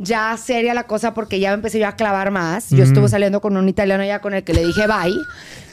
ya 0.00 0.36
seria 0.36 0.74
la 0.74 0.86
cosa 0.86 1.12
porque 1.12 1.40
ya 1.40 1.50
me 1.50 1.54
empecé 1.56 1.80
yo 1.80 1.88
a 1.88 1.96
clavar 1.96 2.30
más. 2.30 2.70
Yo 2.70 2.84
estuve 2.84 3.08
saliendo 3.08 3.40
con 3.40 3.56
un 3.56 3.68
italiano 3.68 4.04
ya 4.04 4.20
con 4.20 4.32
el 4.34 4.44
que 4.44 4.54
le 4.54 4.64
dije 4.64 4.86
bye. 4.86 5.12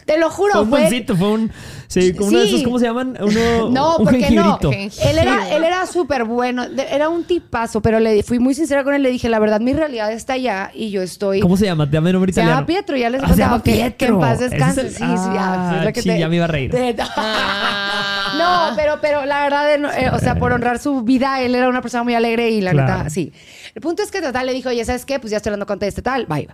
Te 0.06 0.20
lo 0.20 0.30
juro, 0.30 0.52
Fue 0.54 0.62
un 0.62 0.70
buencito, 0.70 1.16
fue 1.16 1.30
un. 1.32 1.52
Sí, 1.88 2.14
como 2.14 2.30
uno 2.30 2.40
de 2.40 2.46
esos, 2.46 2.62
¿cómo 2.64 2.78
se 2.78 2.86
llaman? 2.86 3.18
Uno, 3.20 3.70
No, 3.72 3.98
un 3.98 4.06
porque 4.06 4.30
no. 4.32 4.60
Él 4.72 5.18
era, 5.20 5.50
él 5.50 5.64
era 5.64 5.86
súper 5.88 6.26
bueno, 6.26 6.64
era 6.92 7.10
un 7.10 7.24
tipazo, 7.24 7.82
pero 7.82 8.00
le 8.00 8.22
fui 8.22 8.38
muy 8.38 8.54
sincera 8.54 8.84
con 8.84 8.94
él. 8.94 9.02
Le 9.02 9.10
dije, 9.10 9.30
la 9.30 9.40
verdad, 9.40 9.60
mi 9.62 9.74
realidad 9.74 10.12
está 10.12 10.34
allá 10.34 10.70
y 10.74 10.92
yo 10.92 11.02
estoy. 11.02 11.40
¿Cómo 11.40 11.58
se 11.58 11.66
llama? 11.66 11.86
De 11.88 12.00
nombre 12.00 12.32
Se 12.32 12.40
italiano. 12.42 12.58
llama 12.58 12.68
Pietro, 12.68 12.98
ya 12.98 13.10
les 13.10 13.24
Ah, 13.24 13.30
se 13.30 13.36
llama 13.38 13.62
contaba 13.62 13.64
que, 13.64 13.72
que 13.72 13.82
en 13.86 13.94
Pietro. 13.94 14.20
paz 14.20 14.40
descanse. 14.40 14.82
el- 14.82 14.90
Sí, 14.92 14.98
sí, 14.98 15.04
ya. 15.34 15.82
Ah, 15.88 15.92
que 15.92 16.02
sí, 16.02 16.10
te- 16.10 16.20
ya 16.20 16.30
me 16.30 16.36
iba 16.36 16.46
a 16.46 16.50
reír. 16.50 16.70
te- 16.72 16.96
Ah. 17.18 18.70
No, 18.70 18.76
pero, 18.76 19.00
pero 19.02 19.26
la 19.26 19.42
verdad, 19.44 19.74
eh, 19.74 20.06
eh, 20.06 20.10
o 20.14 20.20
sea, 20.20 20.36
por 20.36 20.52
honrar 20.52 20.78
su 20.80 21.02
vida, 21.02 21.42
él 21.42 21.56
era 21.56 21.68
una 21.70 21.82
persona 21.82 22.04
muy 22.04 22.14
alegre 22.16 22.50
y 22.52 22.62
la 22.62 22.72
Claro. 22.72 22.98
neta, 22.98 23.10
sí. 23.10 23.32
El 23.74 23.82
punto 23.82 24.04
es 24.04 24.12
que 24.12 24.22
total 24.22 24.46
le 24.46 24.54
dijo, 24.54 24.70
oye, 24.70 24.84
¿sabes 24.86 25.06
qué? 25.06 25.20
Pues 25.20 25.32
ya 25.32 25.38
estoy 25.38 25.50
hablando 25.52 25.66
con 25.66 25.80
este 25.82 26.02
tal, 26.02 26.26
bye. 26.28 26.48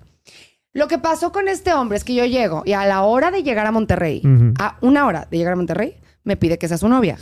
Lo 0.73 0.87
que 0.87 0.97
pasó 0.97 1.31
con 1.33 1.47
este 1.49 1.73
hombre 1.73 1.97
es 1.97 2.03
que 2.05 2.13
yo 2.13 2.23
llego 2.25 2.63
y 2.65 2.73
a 2.73 2.85
la 2.85 3.01
hora 3.03 3.29
de 3.29 3.43
llegar 3.43 3.67
a 3.67 3.71
Monterrey, 3.71 4.21
a 4.57 4.77
una 4.81 5.05
hora 5.05 5.27
de 5.29 5.37
llegar 5.37 5.53
a 5.53 5.55
Monterrey, 5.57 5.95
me 6.23 6.37
pide 6.37 6.57
que 6.57 6.67
sea 6.69 6.77
su 6.77 6.87
novia. 6.87 7.17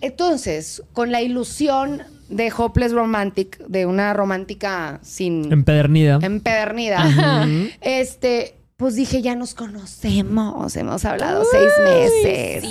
Entonces, 0.00 0.82
con 0.92 1.10
la 1.10 1.22
ilusión 1.22 2.02
de 2.28 2.52
Hopeless 2.56 2.92
Romantic, 2.92 3.58
de 3.66 3.86
una 3.86 4.12
romántica 4.12 5.00
sin 5.02 5.52
Empedernida. 5.52 6.18
empedernida, 6.22 7.46
este, 7.80 8.56
pues 8.76 8.94
dije, 8.94 9.22
ya 9.22 9.34
nos 9.34 9.54
conocemos, 9.54 10.76
hemos 10.76 11.04
hablado 11.04 11.44
seis 11.50 11.72
meses. 11.82 12.64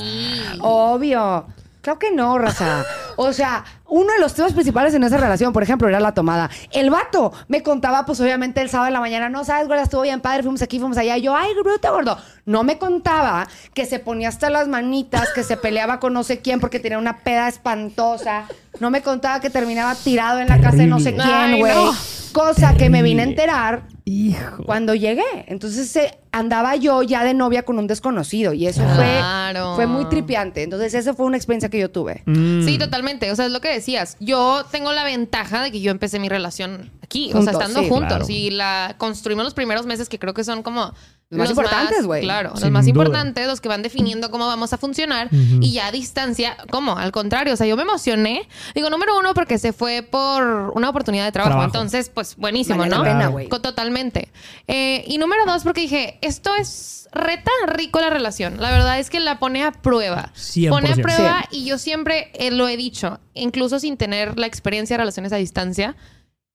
Obvio. 0.61 1.45
Claro 1.81 1.99
que 1.99 2.11
no, 2.11 2.37
raza. 2.39 2.83
O 3.15 3.31
sea, 3.33 3.63
uno 3.87 4.11
de 4.13 4.19
los 4.19 4.33
temas 4.33 4.53
principales 4.53 4.93
en 4.93 5.03
esa 5.03 5.17
relación, 5.17 5.53
por 5.53 5.63
ejemplo, 5.63 5.87
era 5.87 5.99
la 5.99 6.13
tomada. 6.13 6.49
El 6.71 6.89
vato 6.89 7.31
me 7.47 7.63
contaba, 7.63 8.05
pues 8.05 8.19
obviamente 8.19 8.61
el 8.61 8.69
sábado 8.69 8.85
de 8.87 8.91
la 8.91 8.99
mañana, 8.99 9.29
no 9.29 9.43
sabes, 9.43 9.67
gorda, 9.67 9.83
estuvo 9.83 10.01
bien 10.01 10.21
padre, 10.21 10.43
fuimos 10.43 10.61
aquí, 10.61 10.79
fuimos 10.79 10.97
allá. 10.97 11.17
Y 11.17 11.21
yo, 11.21 11.35
ay, 11.35 11.53
bruto, 11.53 11.91
gordo. 11.91 12.17
No 12.45 12.63
me 12.63 12.77
contaba 12.77 13.47
que 13.73 13.85
se 13.85 13.99
ponía 13.99 14.29
hasta 14.29 14.49
las 14.49 14.67
manitas, 14.67 15.29
que 15.33 15.43
se 15.43 15.57
peleaba 15.57 15.99
con 15.99 16.13
no 16.13 16.23
sé 16.23 16.39
quién 16.39 16.59
porque 16.59 16.79
tenía 16.79 16.97
una 16.97 17.19
peda 17.19 17.47
espantosa. 17.47 18.45
No 18.79 18.89
me 18.89 19.01
contaba 19.01 19.39
que 19.39 19.49
terminaba 19.49 19.95
tirado 19.95 20.39
en 20.39 20.47
la 20.47 20.59
casa 20.59 20.77
de 20.77 20.87
no 20.87 20.99
sé 20.99 21.15
quién, 21.15 21.59
güey. 21.59 21.73
no. 21.73 21.93
Cosa 22.33 22.73
que 22.75 22.89
me 22.89 23.01
vine 23.01 23.21
a 23.21 23.25
enterar 23.25 23.83
Hijo. 24.05 24.63
cuando 24.65 24.93
llegué. 24.93 25.23
Entonces 25.47 25.95
eh, 25.95 26.17
andaba 26.31 26.75
yo 26.75 27.01
ya 27.01 27.23
de 27.23 27.33
novia 27.33 27.63
con 27.63 27.79
un 27.79 27.87
desconocido 27.87 28.53
y 28.53 28.67
eso 28.67 28.83
Claro. 28.83 29.75
fue, 29.75 29.85
fue 29.85 29.87
muy 29.87 30.05
tripiante. 30.09 30.61
Entonces, 30.63 30.93
esa 30.93 31.13
fue 31.13 31.25
una 31.25 31.37
experiencia 31.37 31.69
que 31.69 31.79
yo 31.79 31.89
tuve. 31.89 32.21
Mm. 32.25 32.63
Sí, 32.65 32.77
totalmente. 32.77 33.31
O 33.31 33.35
sea, 33.35 33.45
es 33.45 33.51
lo 33.51 33.61
que 33.61 33.69
decías. 33.69 34.15
Yo 34.19 34.63
tengo 34.71 34.93
la 34.93 35.03
ventaja 35.03 35.63
de 35.63 35.71
que 35.71 35.81
yo 35.81 35.91
empecé 35.91 36.19
mi 36.19 36.29
relación 36.29 36.91
aquí, 37.01 37.31
o 37.33 37.41
sea, 37.41 37.53
estando 37.53 37.79
sí. 37.81 37.89
juntos. 37.89 38.07
Claro. 38.09 38.25
Y 38.29 38.51
la 38.51 38.95
construimos 38.97 39.43
los 39.43 39.53
primeros 39.53 39.85
meses 39.85 40.07
que 40.09 40.19
creo 40.19 40.33
que 40.33 40.43
son 40.43 40.61
como 40.61 40.93
Los 41.29 41.39
más 41.39 41.49
importantes, 41.49 42.05
güey. 42.05 42.21
Claro, 42.21 42.51
Sin 42.55 42.65
los 42.65 42.71
más 42.71 42.85
duda. 42.85 42.89
importantes, 42.91 43.47
los 43.47 43.59
que 43.59 43.67
van 43.67 43.81
definiendo 43.81 44.29
cómo 44.29 44.45
vamos 44.47 44.73
a 44.73 44.77
funcionar. 44.77 45.29
Y 45.31 45.71
ya 45.73 45.87
a 45.87 45.91
distancia, 45.91 46.55
¿cómo? 46.69 46.97
Al 46.97 47.11
contrario, 47.11 47.53
o 47.53 47.57
sea, 47.57 47.65
yo 47.65 47.75
me 47.75 47.81
emocioné. 47.81 48.47
Digo, 48.75 48.89
número 48.89 49.17
uno, 49.17 49.33
porque 49.33 49.57
se 49.57 49.73
fue 49.73 50.03
por 50.03 50.71
una 50.75 50.89
oportunidad 50.89 51.25
de 51.25 51.31
trabajo. 51.31 51.53
Trabajo. 51.55 51.65
Entonces, 51.73 52.09
pues 52.09 52.35
buenísimo, 52.35 52.77
Vale 52.79 52.91
la 52.91 52.97
¿no? 52.97 53.03
pena, 53.03 53.49
Totalmente. 53.59 54.31
Eh, 54.67 55.03
y 55.07 55.17
número 55.17 55.45
dos, 55.45 55.63
porque 55.63 55.81
dije, 55.81 56.19
esto 56.21 56.53
es 56.55 57.07
reta 57.11 57.51
rico 57.67 57.99
la 57.99 58.09
relación. 58.09 58.61
La 58.61 58.69
verdad 58.69 58.99
es 58.99 59.09
que 59.09 59.19
la 59.19 59.39
pone 59.39 59.63
a 59.63 59.71
prueba. 59.71 60.31
100%. 60.35 60.69
Pone 60.69 60.91
a 60.91 60.95
prueba 60.95 61.45
y 61.49 61.65
yo 61.65 61.77
siempre 61.77 62.29
eh, 62.35 62.51
lo 62.51 62.67
he 62.67 62.77
dicho, 62.77 63.19
incluso 63.33 63.79
sin 63.79 63.97
tener 63.97 64.37
la 64.37 64.45
experiencia 64.45 64.95
de 64.95 64.99
relaciones 64.99 65.31
a 65.33 65.37
distancia, 65.37 65.95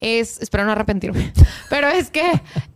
es, 0.01 0.41
espero 0.41 0.65
no 0.65 0.73
arrepentirme, 0.73 1.31
pero 1.69 1.89
es 1.89 2.11
que 2.11 2.23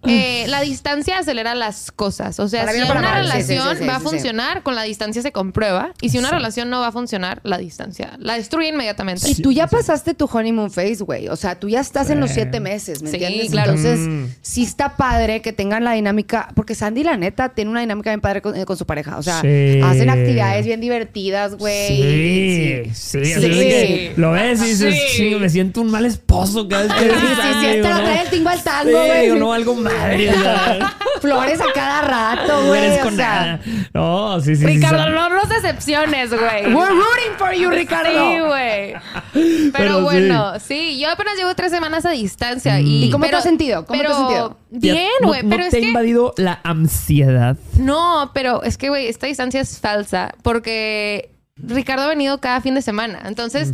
eh, 0.06 0.44
la 0.48 0.60
distancia 0.60 1.18
acelera 1.18 1.54
las 1.54 1.90
cosas. 1.90 2.38
O 2.38 2.48
sea, 2.48 2.60
Para 2.66 2.72
si 2.74 2.82
una 2.82 2.94
mal, 2.94 3.02
sí, 3.02 3.08
sí, 3.08 3.32
relación 3.32 3.76
sí, 3.76 3.82
sí, 3.82 3.88
va 3.88 3.96
a 3.96 4.00
funcionar, 4.00 4.62
con 4.62 4.74
la 4.74 4.82
distancia 4.82 5.22
se 5.22 5.32
comprueba. 5.32 5.92
Y 6.02 6.10
si 6.10 6.18
una 6.18 6.30
relación 6.30 6.68
no 6.68 6.80
va 6.80 6.88
a 6.88 6.92
funcionar, 6.92 7.40
la 7.42 7.56
distancia 7.56 8.12
la 8.18 8.34
destruye 8.36 8.68
inmediatamente. 8.68 9.28
Y 9.30 9.36
tú 9.36 9.52
ya 9.52 9.66
pasaste 9.66 10.12
tu 10.12 10.26
honeymoon 10.30 10.70
phase, 10.70 11.02
güey. 11.02 11.28
O 11.28 11.36
sea, 11.36 11.58
tú 11.58 11.70
ya 11.70 11.80
estás 11.80 12.10
en 12.10 12.20
los 12.20 12.30
siete 12.30 12.60
meses, 12.60 13.02
¿me 13.02 13.08
Sí, 13.10 13.16
entiendes? 13.16 13.50
claro. 13.50 13.70
Entonces, 13.72 14.00
Mm. 14.00 14.24
sí 14.42 14.62
está 14.62 14.96
padre 14.96 15.40
que 15.40 15.52
tengan 15.54 15.82
la 15.84 15.92
dinámica. 15.92 16.48
Porque 16.54 16.74
Sandy, 16.74 17.04
la 17.04 17.16
neta, 17.16 17.48
tiene 17.50 17.70
una 17.70 17.80
dinámica 17.80 18.10
bien 18.10 18.20
padre 18.20 18.42
con, 18.42 18.54
eh, 18.54 18.66
con 18.66 18.76
su 18.76 18.84
pareja. 18.84 19.16
O 19.16 19.22
sea, 19.22 19.40
Sí. 19.40 19.80
hacen 19.82 20.10
actividades 20.10 20.66
bien 20.66 20.80
divertidas, 20.82 21.54
güey. 21.56 21.88
Sí, 21.88 22.90
sí, 22.92 23.18
así 23.18 23.24
Sí. 23.24 23.32
es 23.32 23.40
de 23.40 23.48
que 23.58 24.12
lo 24.16 24.32
ves 24.32 24.60
y 24.62 24.66
dices, 24.66 24.94
Sí. 24.94 25.16
"Chinga, 25.16 25.38
me 25.38 25.48
siento 25.48 25.80
un 25.80 25.90
mal 25.90 26.04
esposo 26.04 26.68
cada 26.68 26.82
vez 26.82 26.92
que 26.92 27.13
Sí, 27.20 27.26
sí, 27.26 27.32
a 27.32 27.34
sí, 27.36 27.42
Sandy", 27.42 27.66
hasta 27.66 27.72
digo, 27.74 27.88
lo 27.88 27.94
¿no? 27.94 28.00
trae 28.04 28.22
el 28.22 28.30
tingo 28.30 28.48
al 28.50 28.62
tango, 28.62 28.90
Sí, 28.90 29.08
güey. 29.08 29.38
no, 29.38 29.52
algo 29.52 29.74
madre. 29.76 30.32
Flores 31.20 31.60
a 31.60 31.72
cada 31.74 32.00
rato, 32.02 32.60
no 32.62 32.66
güey. 32.68 32.84
eres 32.84 33.00
o 33.00 33.02
con 33.04 33.16
sea, 33.16 33.28
nada. 33.28 33.60
No, 33.94 34.40
sí, 34.40 34.56
sí. 34.56 34.60
sí, 34.62 34.66
Ricardo, 34.66 35.04
sí. 35.04 35.10
no 35.14 35.28
nos 35.30 35.48
decepciones, 35.48 36.30
güey. 36.30 36.74
We're 36.74 36.90
rooting 36.90 37.36
for 37.38 37.52
you, 37.54 37.70
Ricardo. 37.70 38.10
Sí, 38.10 38.38
güey. 38.40 38.94
Pero, 39.32 39.70
Pero 39.72 40.00
bueno, 40.02 40.52
sí. 40.60 40.98
yo 41.00 41.10
apenas 41.10 41.36
llevo 41.36 41.54
tres 41.54 41.70
semanas 41.70 42.04
a 42.04 42.10
distancia. 42.10 42.74
Mm. 42.78 42.86
Y, 42.86 43.04
¿Y 43.04 43.10
cómo 43.10 43.24
te 43.24 43.28
pero- 43.28 43.38
has 43.38 43.44
sentido? 43.44 43.86
¿Cómo 43.86 44.00
te 44.00 44.06
has 44.06 44.12
pero 44.12 44.28
sentido? 44.28 44.58
Bien, 44.70 45.08
¿No- 45.22 45.28
güey. 45.28 45.42
¿No, 45.42 45.48
pero 45.50 45.64
es 45.64 45.70
te 45.70 45.76
ha 45.78 45.80
invadido 45.80 46.34
la 46.36 46.60
ansiedad? 46.62 47.56
No, 47.78 48.30
pero 48.34 48.62
es 48.62 48.76
que, 48.76 48.88
güey, 48.90 49.06
esta 49.06 49.26
distancia 49.26 49.60
es 49.60 49.80
falsa. 49.80 50.34
Porque 50.42 51.30
Ricardo 51.56 52.02
ha 52.04 52.08
venido 52.08 52.38
cada 52.40 52.60
fin 52.60 52.74
de 52.74 52.82
semana. 52.82 53.22
Entonces, 53.24 53.72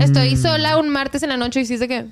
estoy 0.00 0.36
sola 0.36 0.76
un 0.78 0.88
martes 0.88 1.22
en 1.22 1.28
la 1.28 1.36
noche 1.36 1.60
y 1.60 1.66
sí 1.66 1.76
de 1.76 1.88
que. 1.88 2.06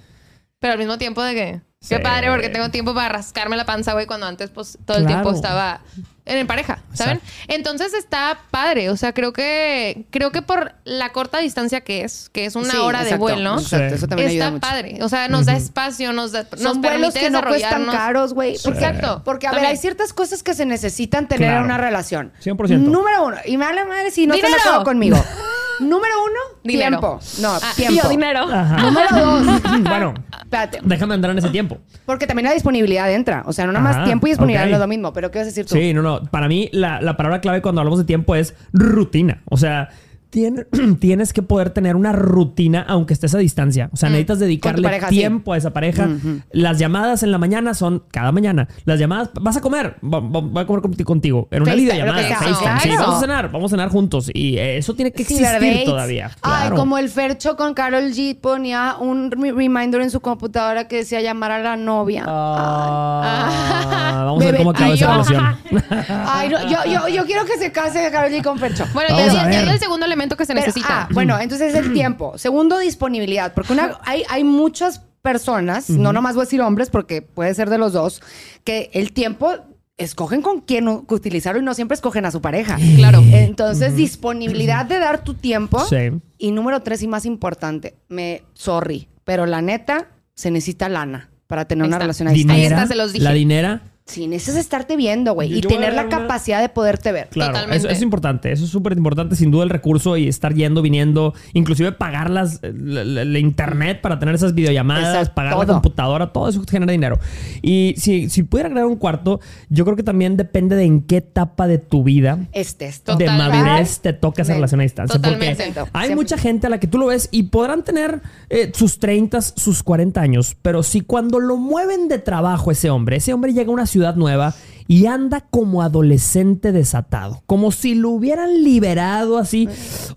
Pero 0.61 0.73
al 0.73 0.79
mismo 0.79 0.99
tiempo 0.99 1.23
de 1.23 1.35
que. 1.35 1.61
Qué 1.89 1.97
Sí. 1.97 2.03
padre, 2.03 2.31
porque 2.31 2.49
tengo 2.49 2.69
tiempo 2.71 2.95
para 2.95 3.11
rascarme 3.11 3.57
la 3.57 3.65
panza, 3.65 3.93
güey, 3.93 4.07
cuando 4.07 4.27
antes, 4.27 4.51
pues, 4.51 4.77
todo 4.87 4.97
el 4.97 5.05
Claro. 5.05 5.23
tiempo 5.23 5.37
estaba 5.37 5.83
en 6.25 6.47
pareja, 6.49 6.81
¿saben? 6.95 7.21
Entonces 7.47 7.95
está 7.95 8.39
padre. 8.51 8.91
O 8.91 8.97
sea, 8.97 9.13
creo 9.13 9.33
que. 9.33 10.07
Creo 10.11 10.33
que 10.33 10.43
por 10.43 10.75
la 10.85 11.11
corta 11.13 11.39
distancia 11.39 11.83
que 11.83 12.03
es, 12.03 12.29
que 12.31 12.47
es 12.47 12.57
una 12.57 12.73
Sí, 12.73 12.77
hora 12.79 13.05
de 13.05 13.17
vuelo. 13.17 13.59
Exacto, 13.61 13.95
eso 13.95 14.09
también 14.09 14.31
ayuda 14.31 14.45
Está 14.47 14.51
mucho. 14.53 14.67
padre. 14.69 14.99
O 15.03 15.09
sea, 15.09 15.29
nos 15.29 15.47
da 15.47 15.53
espacio, 15.57 16.13
nos 16.13 16.33
da. 16.33 16.47
nos 16.51 16.61
Son 16.61 16.81
vuelos 16.83 17.13
permite 17.13 17.21
que 17.21 17.31
no 17.31 17.43
cuestan 17.45 17.87
caros, 17.87 18.33
güey. 18.35 18.55
Exacto. 18.55 19.23
Porque, 19.25 19.47
a 19.47 19.53
ver, 19.53 19.67
hay 19.67 19.77
ciertas 19.77 20.13
cosas 20.13 20.43
que 20.43 20.55
se 20.55 20.65
necesitan 20.67 21.29
tener 21.29 21.51
Claro. 21.51 21.61
en 21.61 21.65
una 21.67 21.79
relación. 21.79 22.33
100%. 22.41 22.91
Número 22.91 23.25
uno, 23.27 23.37
y 23.45 23.59
me 23.59 23.67
vale 23.67 23.85
madre 23.85 24.11
si 24.11 24.27
no 24.27 24.35
acuerdo 24.35 24.83
conmigo. 24.83 25.23
Número 25.81 26.15
uno, 26.25 26.59
Dinero. 26.65 26.91
tiempo. 26.99 27.21
No, 27.41 27.51
Ah, 27.55 27.73
tiempo. 27.77 28.01
yo, 28.03 28.09
dinero. 28.09 28.41
Ajá. 28.51 28.77
Número 28.79 29.09
dos, 29.17 29.63
bueno, 29.83 30.15
espérate. 30.43 30.79
déjame 30.83 31.15
entrar 31.15 31.33
en 31.33 31.39
ese 31.39 31.51
tiempo. 31.51 31.79
Porque 32.05 32.27
también 32.27 32.47
la 32.47 32.55
disponibilidad 32.55 33.11
entra. 33.13 33.43
O 33.47 33.53
sea, 33.53 33.67
no 33.67 33.73
nada 33.73 33.85
más 33.85 33.97
Ajá, 33.97 34.05
tiempo 34.05 34.27
y 34.27 34.31
disponibilidad 34.31 34.67
no 34.69 34.75
es 34.75 34.81
lo 34.81 34.87
mismo. 34.87 35.13
Pero 35.13 35.31
¿qué 35.31 35.39
vas 35.41 35.47
a 35.47 35.51
decir 35.51 35.67
tú? 35.67 35.75
Sí, 35.75 35.93
no, 35.93 36.03
no. 36.03 36.23
Para 36.25 36.49
mí, 36.49 36.69
la, 36.73 37.01
la 37.01 37.17
palabra 37.17 37.41
clave 37.41 37.63
cuando 37.63 37.81
hablamos 37.81 37.99
de 37.99 38.05
tiempo 38.05 38.35
es 38.35 38.55
rutina. 38.73 39.43
O 39.51 39.57
sea, 39.57 39.91
tien- 40.37 40.67
tienes 41.01 41.33
que 41.33 41.41
poder 41.43 41.71
tener 41.71 41.97
una 41.97 42.13
rutina 42.13 42.85
aunque 42.89 43.15
estés 43.15 43.35
a 43.35 43.39
distancia. 43.39 43.89
O 43.93 43.97
sea, 43.97 44.11
necesitas 44.11 44.39
dedicarle 44.39 44.83
pareja, 44.83 45.09
sí. 45.09 45.17
tiempo 45.17 45.53
a 45.55 45.57
esa 45.57 45.73
pareja. 45.73 46.09
Las 46.53 46.79
llamadas 46.79 47.23
en 47.23 47.33
la 47.33 47.39
mañana 47.39 47.73
son 47.75 48.03
cada 48.11 48.33
mañana. 48.33 48.69
Las 48.85 48.99
llamadas, 49.01 49.31
vas 49.41 49.57
a 49.57 49.61
comer, 49.61 49.97
Va- 50.05 50.21
va- 50.21 50.41
voy 50.41 50.63
a 50.63 50.67
comer 50.67 50.83
conti- 50.83 51.05
contigo. 51.05 51.49
En 51.51 51.63
una 51.63 51.73
sea. 51.73 52.39
FaceTime. 52.39 52.81
Sí, 52.81 52.91
vamos 52.99 53.17
a 53.17 53.21
cenar, 53.21 53.51
vamos 53.51 53.73
a 53.73 53.75
cenar 53.77 53.89
juntos. 53.89 54.31
Y 54.35 54.59
eso 54.59 54.95
tiene 54.95 55.13
que 55.13 55.23
existir 55.23 55.85
todavía. 55.85 56.31
Ay, 56.43 56.71
como 56.71 56.99
el 56.99 57.09
Fercho 57.09 57.57
con 57.57 57.73
Carol 57.75 58.11
G 58.13 58.37
ponía 58.39 58.97
un 59.01 59.31
re- 59.31 59.53
reminder 59.53 60.01
en 60.03 60.11
su 60.11 60.21
computadora 60.21 60.89
que 60.89 60.97
decía 60.97 61.21
llamar 61.21 61.51
a 61.53 61.59
la 61.61 61.77
novia. 61.77 62.25
Ah, 62.27 64.23
vamos 64.27 64.43
a 64.43 64.47
ver 64.47 64.57
cómo 64.57 64.71
acaba 64.71 64.95
esa 64.95 65.11
relación. 65.13 65.57
Ay, 66.27 66.49
no, 66.49 66.69
yo, 66.69 66.79
yo, 66.91 67.09
yo 67.09 67.25
quiero 67.27 67.45
que 67.45 67.57
se 67.59 67.71
case 67.73 68.09
Carol 68.11 68.31
G 68.33 68.43
con 68.43 68.59
Fercho. 68.59 68.85
Bueno, 68.93 69.17
ya, 69.17 69.51
ya- 69.51 69.73
el 69.73 69.79
segundo 69.79 70.07
elemento 70.07 70.26
que 70.35 70.47
se 70.47 70.55
Pero, 70.55 70.67
necesita. 70.67 71.03
ah, 71.03 71.09
bueno, 71.13 71.39
entonces 71.39 71.75
es 71.75 71.85
el 71.87 71.93
tiempo. 71.95 72.37
Segundo, 72.39 72.79
disponibilidad. 72.79 73.55
Porque 73.55 73.75
una, 73.75 73.99
hay, 74.05 74.25
hay 74.29 74.43
muchas 74.43 75.03
personas, 75.23 75.91
no 75.91 76.13
nomás 76.13 76.35
voy 76.35 76.43
a 76.43 76.45
decir 76.47 76.61
hombres, 76.63 76.89
porque 76.91 77.21
puede 77.23 77.55
ser 77.55 77.69
de 77.71 77.79
los 77.79 77.93
dos, 77.93 78.23
que 78.65 78.91
el 78.95 79.13
tiempo 79.13 79.53
escogen 79.99 80.43
con 80.43 80.61
quién 80.61 80.87
utilizarlo 80.89 81.61
y 81.61 81.65
no 81.65 81.75
siempre 81.75 81.95
escogen 81.95 82.25
a 82.27 82.31
su 82.31 82.41
pareja. 82.41 82.77
Claro. 82.97 83.23
Entonces, 83.33 83.97
disponibilidad 83.97 84.87
de 84.87 84.99
dar 84.99 85.23
tu 85.25 85.35
tiempo. 85.35 85.85
Sí. 85.85 85.97
Y 86.39 86.51
número 86.53 86.83
tres 86.83 87.03
y 87.03 87.09
más 87.09 87.25
importante, 87.27 87.95
me 88.09 88.43
sorry, 88.55 89.09
pero 89.25 89.47
la 89.47 89.63
neta 89.63 90.09
se 90.35 90.51
necesita 90.51 90.89
lana 90.89 91.31
para 91.47 91.65
tener 91.65 91.85
Ahí 91.85 91.89
una 91.89 91.97
está. 91.97 92.05
relación 92.05 92.29
a 92.29 92.31
Ahí 92.33 92.65
está, 92.65 92.87
se 92.87 92.95
los 92.95 93.13
dije. 93.13 93.25
La 93.25 93.33
dinera. 93.33 93.83
Sí, 94.07 94.29
necesitas 94.29 94.61
estarte 94.61 94.97
viendo, 94.97 95.35
güey. 95.35 95.53
Y 95.53 95.61
yo 95.63 95.69
tener 95.69 95.93
la 95.93 96.03
una- 96.03 96.11
capacidad 96.17 96.61
de 96.61 96.69
poderte 96.69 97.11
ver. 97.11 97.27
Claro, 97.29 97.55
Totalmente. 97.55 97.77
eso 97.89 97.89
es 97.89 98.03
importante. 98.03 98.53
Eso 98.53 98.65
es 98.65 98.71
súper 98.71 98.93
importante, 98.97 99.35
sin 99.35 99.51
duda, 99.51 99.65
el 99.65 99.71
recurso 99.71 100.17
y 100.17 100.29
estar 100.29 100.55
yendo, 100.55 100.81
viniendo, 100.81 101.35
inclusive 101.55 101.91
pagar 101.91 102.31
las, 102.31 102.61
la, 102.63 103.03
la- 103.05 103.25
la 103.25 103.39
internet 103.41 104.01
para 104.01 104.21
tener 104.21 104.37
esas 104.37 104.55
videollamadas, 104.55 105.09
Exacto, 105.09 105.35
pagar 105.35 105.59
la 105.59 105.67
computadora, 105.67 106.29
todo 106.33 106.49
eso 106.49 106.63
genera 106.71 106.93
dinero. 106.93 107.19
Y 107.63 107.95
si, 107.99 108.31
si 108.31 108.45
pudiera 108.45 108.69
agregar 108.69 108.87
un 108.89 108.95
cuarto, 108.95 109.41
yo 109.71 109.85
creo 109.85 109.97
que 109.97 110.05
también 110.05 110.37
depende 110.37 110.77
de 110.77 110.85
en 110.85 111.03
qué 111.03 111.17
etapa 111.17 111.67
de 111.67 111.79
tu 111.79 112.05
vida 112.05 112.39
Este 112.53 112.87
es 112.87 113.01
Total. 113.03 113.19
de 113.19 113.27
madurez 113.27 113.99
te 114.03 114.13
toca 114.13 114.43
esa 114.43 114.55
relación 114.55 114.79
a 114.81 114.85
distancia. 114.85 115.17
Totalmente. 115.21 115.65
Porque 115.75 115.81
hay 115.95 116.07
Siempre. 116.07 116.15
mucha 116.15 116.39
gente 116.39 116.69
a 116.69 116.71
la 116.71 116.79
que 116.79 116.87
tú 116.87 116.99
lo 116.99 117.07
ves 117.07 117.29
y 117.33 117.43
podrán 117.45 117.83
tener 117.83 118.21
eh, 118.51 118.71
sus 118.73 119.01
30, 119.01 119.41
sus 119.43 119.83
40 119.83 120.21
años, 120.21 120.57
pero 120.63 120.85
si 120.85 121.01
cuando 121.01 121.41
lo 121.41 121.57
mueven 121.57 122.07
de 122.07 122.21
trabajo 122.21 122.71
ese 122.71 122.89
hombre, 122.89 123.17
ese 123.17 123.33
hombre 123.35 123.53
llega 123.53 123.69
a 123.69 123.75
una 123.75 123.85
ciudad 123.87 123.96
nueva 124.17 124.55
y 124.89 125.07
anda 125.07 125.41
como 125.41 125.83
adolescente 125.83 126.71
desatado, 126.71 127.43
como 127.47 127.73
si 127.73 127.97
lo 127.97 128.11
hubieran 128.11 128.63
liberado 128.63 129.37
así, 129.37 129.69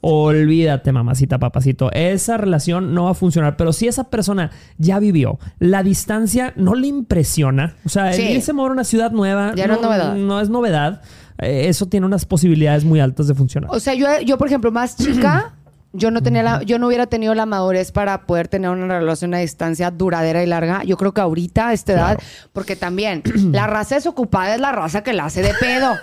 olvídate 0.01 0.91
mamacita, 0.91 1.39
papacito, 1.39 1.91
esa 1.91 2.38
relación 2.38 2.93
no 2.93 3.05
va 3.05 3.12
a 3.12 3.15
funcionar, 3.15 3.57
pero 3.57 3.74
si 3.74 3.88
esa 3.88 4.05
persona 4.09 4.51
ya 4.77 5.00
vivió, 5.00 5.39
la 5.59 5.83
distancia 5.83 6.53
no 6.55 6.75
le 6.75 6.88
impresiona, 6.88 7.75
o 7.86 7.89
sea, 7.89 8.13
Sí. 8.13 8.21
irse 8.24 8.51
a 8.51 8.53
mover 8.53 8.69
a 8.71 8.74
una 8.74 8.83
ciudad 8.83 9.12
nueva 9.12 9.53
Ya 9.55 9.67
no 9.67 9.75
es 9.75 9.81
novedad. 9.81 10.15
no 10.15 10.39
es 10.41 10.50
novedad. 10.50 11.01
Eh, 11.41 11.69
eso 11.69 11.86
tiene 11.86 12.05
unas 12.05 12.25
posibilidades 12.25 12.83
muy 12.83 13.00
altas 13.00 13.27
de 13.27 13.33
funcionar. 13.33 13.69
O 13.74 13.79
sea, 13.79 13.93
yo, 13.93 14.07
yo, 14.25 14.38
por 14.38 14.48
ejemplo, 14.48 14.74
más 14.74 14.98
chica, 14.98 15.53
yo 15.91 16.12
no 16.12 16.22
tenía 16.22 16.43
la, 16.43 16.62
yo 16.63 16.77
no 16.79 16.88
hubiera 16.88 17.08
tenido 17.08 17.34
la 17.34 17.46
madurez 17.46 17.91
para 17.91 18.22
poder 18.27 18.48
tener 18.48 18.69
una 18.69 19.00
relación 19.00 19.34
a 19.34 19.39
distancia 19.39 19.89
duradera 19.91 20.43
y 20.43 20.46
larga. 20.46 20.84
Yo 20.84 20.98
creo 20.98 21.13
que 21.13 21.22
ahorita, 21.22 21.69
a 21.69 21.74
esta 21.74 21.93
edad, 21.93 22.19
porque 22.53 22.75
también 22.75 23.24
la 23.51 23.67
raza 23.67 23.96
desocupada 23.96 24.53
es 24.55 24.62
la 24.62 24.72
raza 24.72 25.01
que 25.03 25.13
la 25.13 25.25
hace 25.25 25.41
de 25.41 25.53
pedo. 25.55 25.96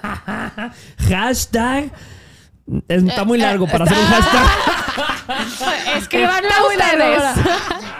Hashtag. 1.09 1.91
es- 2.89 3.03
está 3.05 3.25
muy 3.25 3.39
largo 3.39 3.67
para 3.67 3.85
hacer 3.85 3.97
un 3.97 4.05
hashtag. 4.05 4.47
Largo 6.13 6.69
ustedes. 6.69 7.23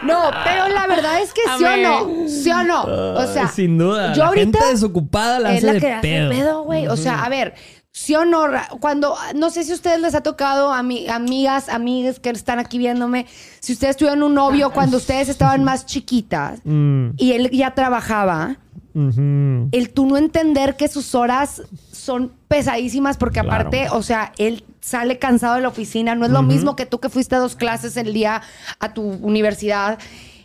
No, 0.03 0.29
pero 0.45 0.67
la 0.69 0.87
verdad 0.87 1.21
es 1.21 1.33
que 1.33 1.41
sí 1.57 1.63
o 1.63 1.77
no. 1.77 2.27
Sí 2.29 2.51
o 2.51 2.63
no. 2.63 2.83
O 2.83 3.27
sea, 3.27 3.47
sin 3.47 3.77
duda. 3.77 4.13
yo 4.13 4.19
la 4.23 4.27
ahorita 4.29 4.59
gente 4.59 4.71
desocupada 4.73 5.39
la 5.39 5.51
es 5.53 5.57
hace 5.57 5.67
la 5.67 5.73
de 5.73 5.79
que 5.79 5.91
hace 5.93 6.01
pedo. 6.01 6.29
pedo, 6.29 6.63
güey. 6.63 6.87
O 6.87 6.95
sea, 6.97 7.23
a 7.23 7.29
ver, 7.29 7.53
sí 7.99 8.13
o 8.15 8.25
no, 8.25 8.45
cuando, 8.79 9.15
no 9.33 9.49
sé 9.49 9.63
si 9.63 9.71
a 9.71 9.75
ustedes 9.75 9.99
les 9.99 10.13
ha 10.13 10.21
tocado, 10.21 10.71
ami- 10.71 11.09
amigas, 11.09 11.67
amigas 11.67 12.19
que 12.19 12.29
están 12.29 12.59
aquí 12.59 12.77
viéndome, 12.77 13.25
si 13.59 13.73
ustedes 13.73 13.97
tuvieron 13.97 14.21
un 14.21 14.35
novio 14.35 14.69
cuando 14.71 14.97
ustedes 14.97 15.29
estaban 15.29 15.63
más 15.63 15.85
chiquitas 15.87 16.59
Mm, 16.63 17.09
y 17.17 17.31
él 17.31 17.49
ya 17.51 17.73
trabajaba, 17.73 18.57
el 18.93 19.89
tú 19.93 20.05
no 20.07 20.17
entender 20.17 20.75
que 20.75 20.87
sus 20.87 21.13
horas 21.15 21.61
son 21.91 22.31
pesadísimas 22.47 23.17
porque 23.17 23.39
Claro. 23.41 23.49
aparte, 23.67 23.87
o 23.91 24.01
sea, 24.03 24.31
él 24.37 24.63
sale 24.81 25.17
cansado 25.19 25.55
de 25.55 25.61
la 25.61 25.67
oficina, 25.67 26.15
no 26.15 26.25
es 26.25 26.31
lo 26.31 26.41
mismo 26.43 26.75
que 26.75 26.85
tú 26.85 26.99
que 26.99 27.09
fuiste 27.09 27.35
a 27.35 27.39
dos 27.39 27.55
clases 27.55 27.95
el 27.97 28.13
día 28.13 28.41
a 28.79 28.93
tu 28.93 29.01
universidad. 29.03 29.97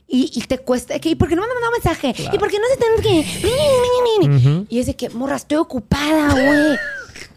Y, 0.07 0.31
y 0.35 0.43
te 0.43 0.59
cuesta, 0.59 0.99
que, 0.99 1.09
¿y 1.11 1.15
por 1.15 1.29
qué 1.29 1.37
no 1.37 1.41
me 1.43 1.49
han 1.49 1.55
mandado 1.55 1.73
mensaje? 1.73 2.15
¿Y 2.35 2.39
por 2.39 2.51
qué 2.51 2.59
no 2.59 2.67
se 2.69 2.77
tienen 2.77 3.01
que...? 3.03 4.67
Y 4.69 4.79
es 4.79 4.85
de 4.87 4.95
que, 4.95 5.09
morra, 5.09 5.37
estoy 5.37 5.57
ocupada, 5.59 6.29
güey. 6.35 6.77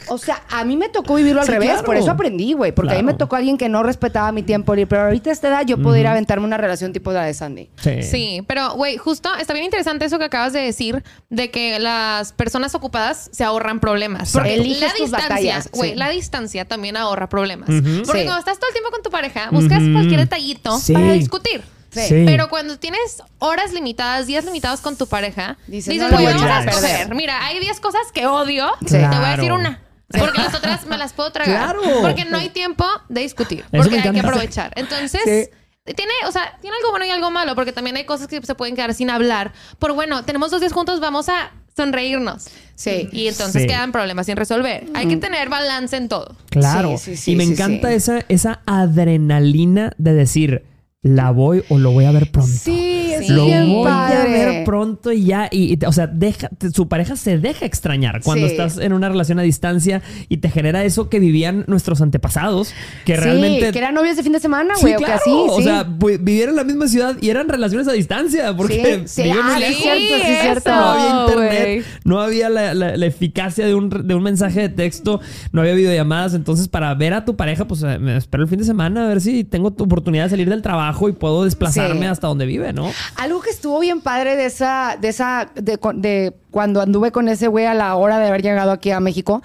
O 0.10 0.18
sea, 0.18 0.42
a 0.50 0.64
mí 0.64 0.78
me 0.78 0.90
tocó 0.90 1.16
vivirlo 1.16 1.42
al 1.42 1.46
Sí, 1.48 1.54
revés, 1.54 1.70
claro. 1.70 1.86
por 1.86 1.98
eso 1.98 2.12
aprendí, 2.12 2.54
güey. 2.54 2.72
Porque 2.72 2.94
a 2.94 2.98
mí 2.98 3.04
me 3.04 3.14
tocó 3.14 3.36
alguien 3.36 3.58
que 3.58 3.70
no 3.70 3.84
respetaba 3.84 4.32
mi 4.32 4.44
tiempo 4.44 4.74
libre. 4.76 4.88
Pero 4.88 5.04
ahorita 5.04 5.30
a 5.30 5.34
esta 5.34 5.48
edad 5.50 5.66
yo 5.66 5.78
puedo 5.82 5.96
ir 5.98 6.08
a 6.08 6.12
aventarme 6.12 6.46
una 6.46 6.58
relación 6.58 6.94
tipo 6.94 7.12
la 7.12 7.24
de 7.26 7.34
Sandy. 7.34 7.70
Sí. 7.82 8.04
Sí, 8.04 8.44
pero 8.48 8.74
güey, 8.76 8.98
justo 8.98 9.30
está 9.36 9.54
bien 9.54 9.66
interesante 9.66 10.06
eso 10.06 10.18
que 10.20 10.26
acabas 10.26 10.54
de 10.54 10.62
decir 10.62 11.04
de 11.30 11.50
que 11.52 11.80
las 11.80 12.34
personas 12.34 12.76
ocupadas 12.76 13.30
se 13.32 13.44
ahorran 13.44 13.80
problemas. 13.80 14.32
Porque 14.32 14.56
Eliges 14.56 14.82
la 14.82 14.94
distancia, 14.94 15.30
batallas, 15.30 15.70
güey, 15.72 15.92
sí. 15.92 15.96
la 15.98 16.10
distancia 16.10 16.66
también 16.66 16.98
ahorra 16.98 17.30
problemas. 17.30 17.68
Porque 17.68 18.22
Sí. 18.22 18.26
cuando 18.26 18.38
estás 18.38 18.60
todo 18.60 18.70
el 18.70 18.74
tiempo 18.74 18.92
con 18.92 19.02
tu 19.04 19.10
pareja, 19.10 19.50
buscas 19.52 19.82
cualquier 19.92 20.20
detallito 20.22 20.78
Sí. 20.80 20.94
para 20.94 21.12
discutir. 21.14 21.62
Sí. 21.92 22.24
Pero 22.26 22.50
cuando 22.50 22.78
tienes 22.78 23.24
horas 23.40 23.72
limitadas, 23.72 24.28
días 24.28 24.44
limitados 24.44 24.82
con 24.82 24.98
tu 24.98 25.08
pareja, 25.08 25.58
Dices, 25.66 25.94
dices, 25.94 26.12
no 26.12 26.18
voy 26.18 26.26
a 26.26 26.36
vamos 26.36 26.66
escoger. 26.66 26.98
perder. 27.00 27.16
Mira, 27.16 27.46
hay 27.46 27.58
10 27.62 27.80
cosas 27.80 28.02
que 28.14 28.28
odio. 28.28 28.68
Sí. 28.82 28.88
Te 28.98 29.08
voy 29.08 29.16
a 29.26 29.36
decir 29.38 29.54
una. 29.54 29.80
Porque 30.10 30.40
las 30.42 30.54
otras 30.54 30.86
me 30.86 30.98
las 30.98 31.14
puedo 31.14 31.32
tragar. 31.32 31.76
Claro. 31.76 32.02
Porque 32.02 32.26
no 32.26 32.38
hay 32.38 32.50
tiempo 32.50 32.86
de 33.10 33.22
discutir. 33.22 33.66
Porque 33.72 34.00
hay 34.00 34.12
que 34.12 34.20
aprovechar. 34.20 34.72
Entonces, 34.76 35.22
Sí. 35.24 35.94
tiene, 35.96 36.14
o 36.28 36.32
sea, 36.32 36.58
tiene 36.62 36.76
algo 36.78 36.92
bueno 36.92 37.06
y 37.06 37.10
algo 37.10 37.32
malo. 37.32 37.56
Porque 37.56 37.72
también 37.72 37.96
hay 37.98 38.06
cosas 38.06 38.28
que 38.28 38.42
se 38.42 38.56
pueden 38.56 38.76
quedar 38.76 38.94
sin 38.94 39.10
hablar. 39.10 39.54
Pero 39.80 39.94
bueno, 39.96 40.24
tenemos 40.24 40.52
dos 40.52 40.60
días 40.62 40.74
juntos, 40.74 41.00
vamos 41.00 41.28
a 41.30 41.52
sonreírnos. 41.76 42.46
Sí. 42.76 43.10
Y 43.12 43.28
entonces 43.28 43.64
Sí. 43.64 43.68
quedan 43.68 43.92
problemas 43.92 44.28
sin 44.28 44.38
resolver. 44.38 44.86
Hay 44.94 45.08
que 45.08 45.18
tener 45.18 45.50
balance 45.50 45.98
en 45.98 46.08
todo. 46.08 46.36
Claro. 46.50 46.98
Sí, 46.98 47.16
sí, 47.16 47.18
sí, 47.18 47.32
y 47.32 47.36
me 47.36 47.46
sí, 47.46 47.52
encanta 47.54 47.90
sí. 47.90 47.96
Esa, 47.96 48.20
esa 48.30 48.62
adrenalina 48.66 49.92
de 49.98 50.14
decir, 50.14 50.64
la 51.06 51.30
voy 51.30 51.64
o 51.70 51.78
lo 51.78 51.92
voy 51.92 52.06
a 52.06 52.12
ver 52.12 52.32
pronto. 52.32 52.52
Sí, 52.52 53.12
es 53.14 53.30
Lo 53.30 53.46
bien 53.46 53.70
voy 53.72 53.84
padre. 53.88 54.18
a 54.18 54.24
ver 54.26 54.64
pronto 54.66 55.12
y 55.12 55.26
ya. 55.26 55.48
Y, 55.52 55.78
o 55.86 55.92
sea, 55.92 56.08
deja, 56.08 56.50
su 56.74 56.88
pareja 56.88 57.16
se 57.16 57.38
deja 57.38 57.64
extrañar 57.64 58.22
cuando 58.24 58.48
Sí. 58.48 58.54
estás 58.54 58.80
en 58.80 58.92
una 58.92 59.08
relación 59.08 59.38
a 59.38 59.44
distancia 59.44 60.02
y 60.30 60.38
te 60.38 60.50
genera 60.50 60.84
eso 60.84 61.08
que 61.08 61.20
vivían 61.20 61.64
nuestros 61.68 62.02
antepasados, 62.02 62.74
que 63.06 63.16
sí, 63.18 63.22
realmente. 63.22 63.72
que 63.72 63.78
eran 63.78 63.94
novios 63.94 64.18
de 64.18 64.24
fin 64.24 64.32
de 64.32 64.40
semana, 64.40 64.74
güey, 64.82 64.96
o 64.96 64.98
claro. 64.98 65.14
que 65.14 65.20
así, 65.20 65.30
O 65.32 65.58
sí. 65.58 65.64
sea, 65.66 65.84
vi- 65.84 66.18
vivieron 66.18 66.50
en 66.54 66.56
la 66.56 66.64
misma 66.64 66.88
ciudad 66.88 67.16
y 67.22 67.30
eran 67.30 67.50
relaciones 67.50 67.88
a 67.88 67.92
distancia 67.92 68.56
porque 68.58 69.06
vivían 69.16 69.46
muy 69.46 69.46
Ah, 69.46 69.54
sí, 69.58 69.62
lejos. 69.62 69.84
cierto, 69.84 70.26
cierto. 70.42 70.70
No 70.72 70.86
había 70.90 71.22
internet, 71.22 71.86
no 72.04 72.20
había 72.20 72.50
la, 72.50 72.74
la- 72.74 72.98
la 72.98 73.06
eficacia 73.06 73.68
de 73.68 73.76
un, 73.76 73.90
de 74.08 74.16
un 74.16 74.24
mensaje 74.24 74.60
de 74.62 74.70
texto, 74.70 75.22
no 75.52 75.62
había 75.62 75.76
videollamadas. 75.76 76.34
Entonces, 76.34 76.68
para 76.68 76.92
ver 76.96 77.14
a 77.14 77.26
tu 77.26 77.36
pareja, 77.36 77.66
pues 77.68 77.84
eh, 77.84 78.00
me 78.00 78.18
espero 78.18 78.42
el 78.42 78.50
fin 78.50 78.58
de 78.58 78.66
semana 78.66 79.06
a 79.06 79.08
ver 79.08 79.22
si 79.22 79.44
tengo 79.44 79.72
tu 79.72 79.84
oportunidad 79.84 80.24
de 80.24 80.30
salir 80.32 80.50
del 80.50 80.64
trabajo 80.64 80.95
y 81.10 81.12
puedo 81.14 81.44
desplazarme 81.44 82.02
Sí. 82.02 82.06
hasta 82.08 82.28
donde 82.28 82.46
vive, 82.46 82.74
¿no? 82.74 82.92
Algo 83.18 83.42
que 83.42 83.50
estuvo 83.50 83.80
bien 83.80 84.02
padre 84.02 84.36
de 84.36 84.46
esa, 84.46 84.98
de 85.00 85.10
esa, 85.10 85.50
de 85.56 86.34
cuando 86.52 86.82
anduve 86.82 87.12
con 87.12 87.28
ese 87.30 87.48
güey 87.48 87.66
a 87.66 87.74
la 87.74 87.96
hora 87.96 88.18
de 88.20 88.28
haber 88.28 88.42
llegado 88.42 88.72
aquí 88.72 88.92
a 88.92 89.00
México, 89.00 89.42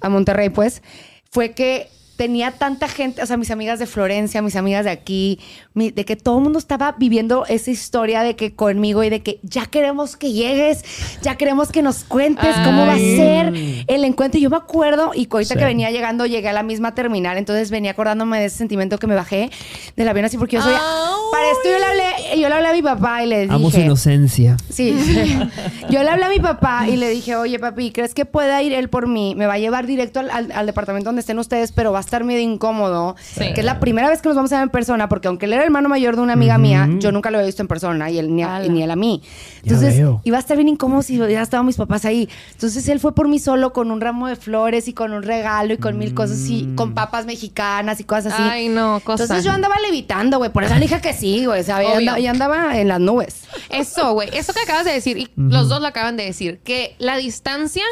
a 0.00 0.08
Monterrey, 0.08 0.48
pues, 0.50 0.82
fue 1.30 1.52
que 1.52 1.88
tenía 2.16 2.50
tanta 2.52 2.88
gente, 2.88 3.22
o 3.22 3.26
sea, 3.26 3.36
mis 3.36 3.50
amigas 3.50 3.78
de 3.78 3.86
Florencia, 3.86 4.40
mis 4.42 4.56
amigas 4.56 4.84
de 4.84 4.90
aquí, 4.90 5.38
mi- 5.74 5.90
de 5.90 6.04
que 6.04 6.16
todo 6.16 6.38
el 6.38 6.44
mundo 6.44 6.58
estaba 6.58 6.92
viviendo 6.98 7.44
esa 7.46 7.70
historia 7.70 8.22
de 8.22 8.36
que 8.36 8.54
conmigo 8.54 9.04
y 9.04 9.10
de 9.10 9.20
que 9.22 9.38
ya 9.42 9.66
queremos 9.66 10.16
que 10.16 10.32
llegues, 10.32 10.82
ya 11.22 11.36
queremos 11.36 11.70
que 11.70 11.82
nos 11.82 12.04
cuentes 12.04 12.54
cómo 12.64 12.86
va 12.86 12.94
a 12.94 12.98
ser 12.98 13.52
el 13.86 14.04
encuentro. 14.04 14.38
Y 14.38 14.42
yo 14.42 14.50
me 14.50 14.56
acuerdo, 14.56 15.12
y 15.14 15.28
ahorita 15.30 15.54
Sí. 15.54 15.58
que 15.58 15.64
venía 15.64 15.90
llegando, 15.90 16.26
llegué 16.26 16.48
a 16.48 16.52
la 16.52 16.62
misma 16.62 16.94
terminal, 16.94 17.36
entonces 17.38 17.70
venía 17.70 17.90
acordándome 17.92 18.40
de 18.40 18.46
ese 18.46 18.56
sentimiento 18.58 18.98
que 18.98 19.06
me 19.06 19.14
bajé 19.14 19.50
del 19.96 20.08
avión 20.08 20.24
así, 20.24 20.38
porque 20.38 20.56
yo 20.56 20.62
soy... 20.62 20.72
Para 20.72 21.50
esto 21.50 21.64
yo 21.70 21.78
le 21.78 21.84
hablé, 21.84 22.40
yo 22.40 22.48
le 22.48 22.54
hablé 22.54 22.68
a 22.68 22.72
mi 22.72 22.82
papá 22.82 23.22
y 23.22 23.26
le 23.26 23.40
dije... 23.42 23.52
Amo 23.54 23.70
su 23.70 23.80
inocencia. 23.80 24.56
Sí. 24.70 24.96
Yo 25.90 26.02
le 26.02 26.10
hablé 26.10 26.24
a 26.24 26.28
mi 26.28 26.40
papá 26.40 26.86
y 26.88 26.96
le 26.96 27.08
dije, 27.08 27.36
oye, 27.36 27.58
papi, 27.58 27.92
¿crees 27.92 28.12
que 28.14 28.24
pueda 28.24 28.60
ir 28.62 28.72
él 28.72 28.88
por 28.88 29.06
mí? 29.06 29.34
Me 29.36 29.46
va 29.46 29.54
a 29.54 29.58
llevar 29.58 29.86
directo 29.86 30.18
al, 30.20 30.30
al- 30.30 30.50
al 30.52 30.66
departamento 30.66 31.08
donde 31.08 31.20
estén 31.20 31.38
ustedes, 31.38 31.70
pero 31.72 31.92
va 31.92 31.98
a 32.00 32.02
estar 32.06 32.24
medio 32.24 32.40
incómodo. 32.40 33.16
Sí. 33.20 33.52
Que 33.52 33.60
es 33.60 33.64
la 33.64 33.80
primera 33.80 34.08
vez 34.08 34.22
que 34.22 34.28
nos 34.28 34.36
vamos 34.36 34.52
a 34.52 34.56
ver 34.56 34.64
en 34.64 34.70
persona, 34.70 35.08
porque 35.08 35.28
aunque 35.28 35.46
él 35.46 35.52
era 35.52 35.64
hermano 35.64 35.88
mayor 35.88 36.16
de 36.16 36.22
una 36.22 36.32
amiga 36.32 36.58
mía, 36.58 36.88
yo 36.98 37.12
nunca 37.12 37.30
lo 37.30 37.38
había 37.38 37.46
visto 37.46 37.62
en 37.62 37.68
persona 37.68 38.10
y 38.10 38.18
él 38.18 38.34
ni, 38.34 38.42
a, 38.42 38.56
Ala. 38.56 38.68
ni 38.68 38.82
él 38.82 38.90
a 38.90 38.96
mí. 38.96 39.22
Entonces, 39.62 40.02
iba 40.24 40.36
a 40.36 40.40
estar 40.40 40.56
bien 40.56 40.68
incómodo 40.68 41.02
si 41.02 41.18
ya 41.18 41.42
estaban 41.42 41.66
mis 41.66 41.76
papás 41.76 42.04
ahí. 42.04 42.28
Entonces, 42.52 42.88
él 42.88 43.00
fue 43.00 43.14
por 43.14 43.28
mí 43.28 43.38
solo 43.38 43.72
con 43.72 43.90
un 43.90 44.00
ramo 44.00 44.28
de 44.28 44.36
flores 44.36 44.88
y 44.88 44.92
con 44.92 45.12
un 45.12 45.22
regalo 45.22 45.74
y 45.74 45.78
con 45.78 45.98
mil 45.98 46.14
cosas 46.14 46.38
y 46.48 46.72
con 46.74 46.94
papas 46.94 47.26
mexicanas 47.26 48.00
y 48.00 48.04
cosas 48.04 48.32
así. 48.32 48.42
Ay, 48.42 48.68
no, 48.68 49.00
cosa. 49.04 49.24
Entonces, 49.24 49.44
yo 49.44 49.50
andaba 49.52 49.76
levitando, 49.80 50.38
güey. 50.38 50.50
Por 50.50 50.64
eso 50.64 50.74
le 50.74 50.80
dije 50.80 51.00
que 51.00 51.12
sí, 51.12 51.44
güey. 51.46 51.60
O 51.60 51.64
sea, 51.64 51.82
ya 51.82 51.88
Obvio. 51.88 51.98
andaba, 51.98 52.18
ya 52.20 52.30
andaba 52.30 52.78
en 52.78 52.88
las 52.88 53.00
nubes. 53.00 53.44
Eso, 53.70 54.12
güey. 54.12 54.30
Eso 54.32 54.52
que 54.52 54.60
acabas 54.60 54.84
de 54.84 54.92
decir, 54.92 55.18
y 55.18 55.28
los 55.36 55.68
dos 55.68 55.80
lo 55.80 55.86
acaban 55.86 56.16
de 56.16 56.24
decir, 56.24 56.60
que 56.62 56.94
la 56.98 57.16
distancia 57.16 57.82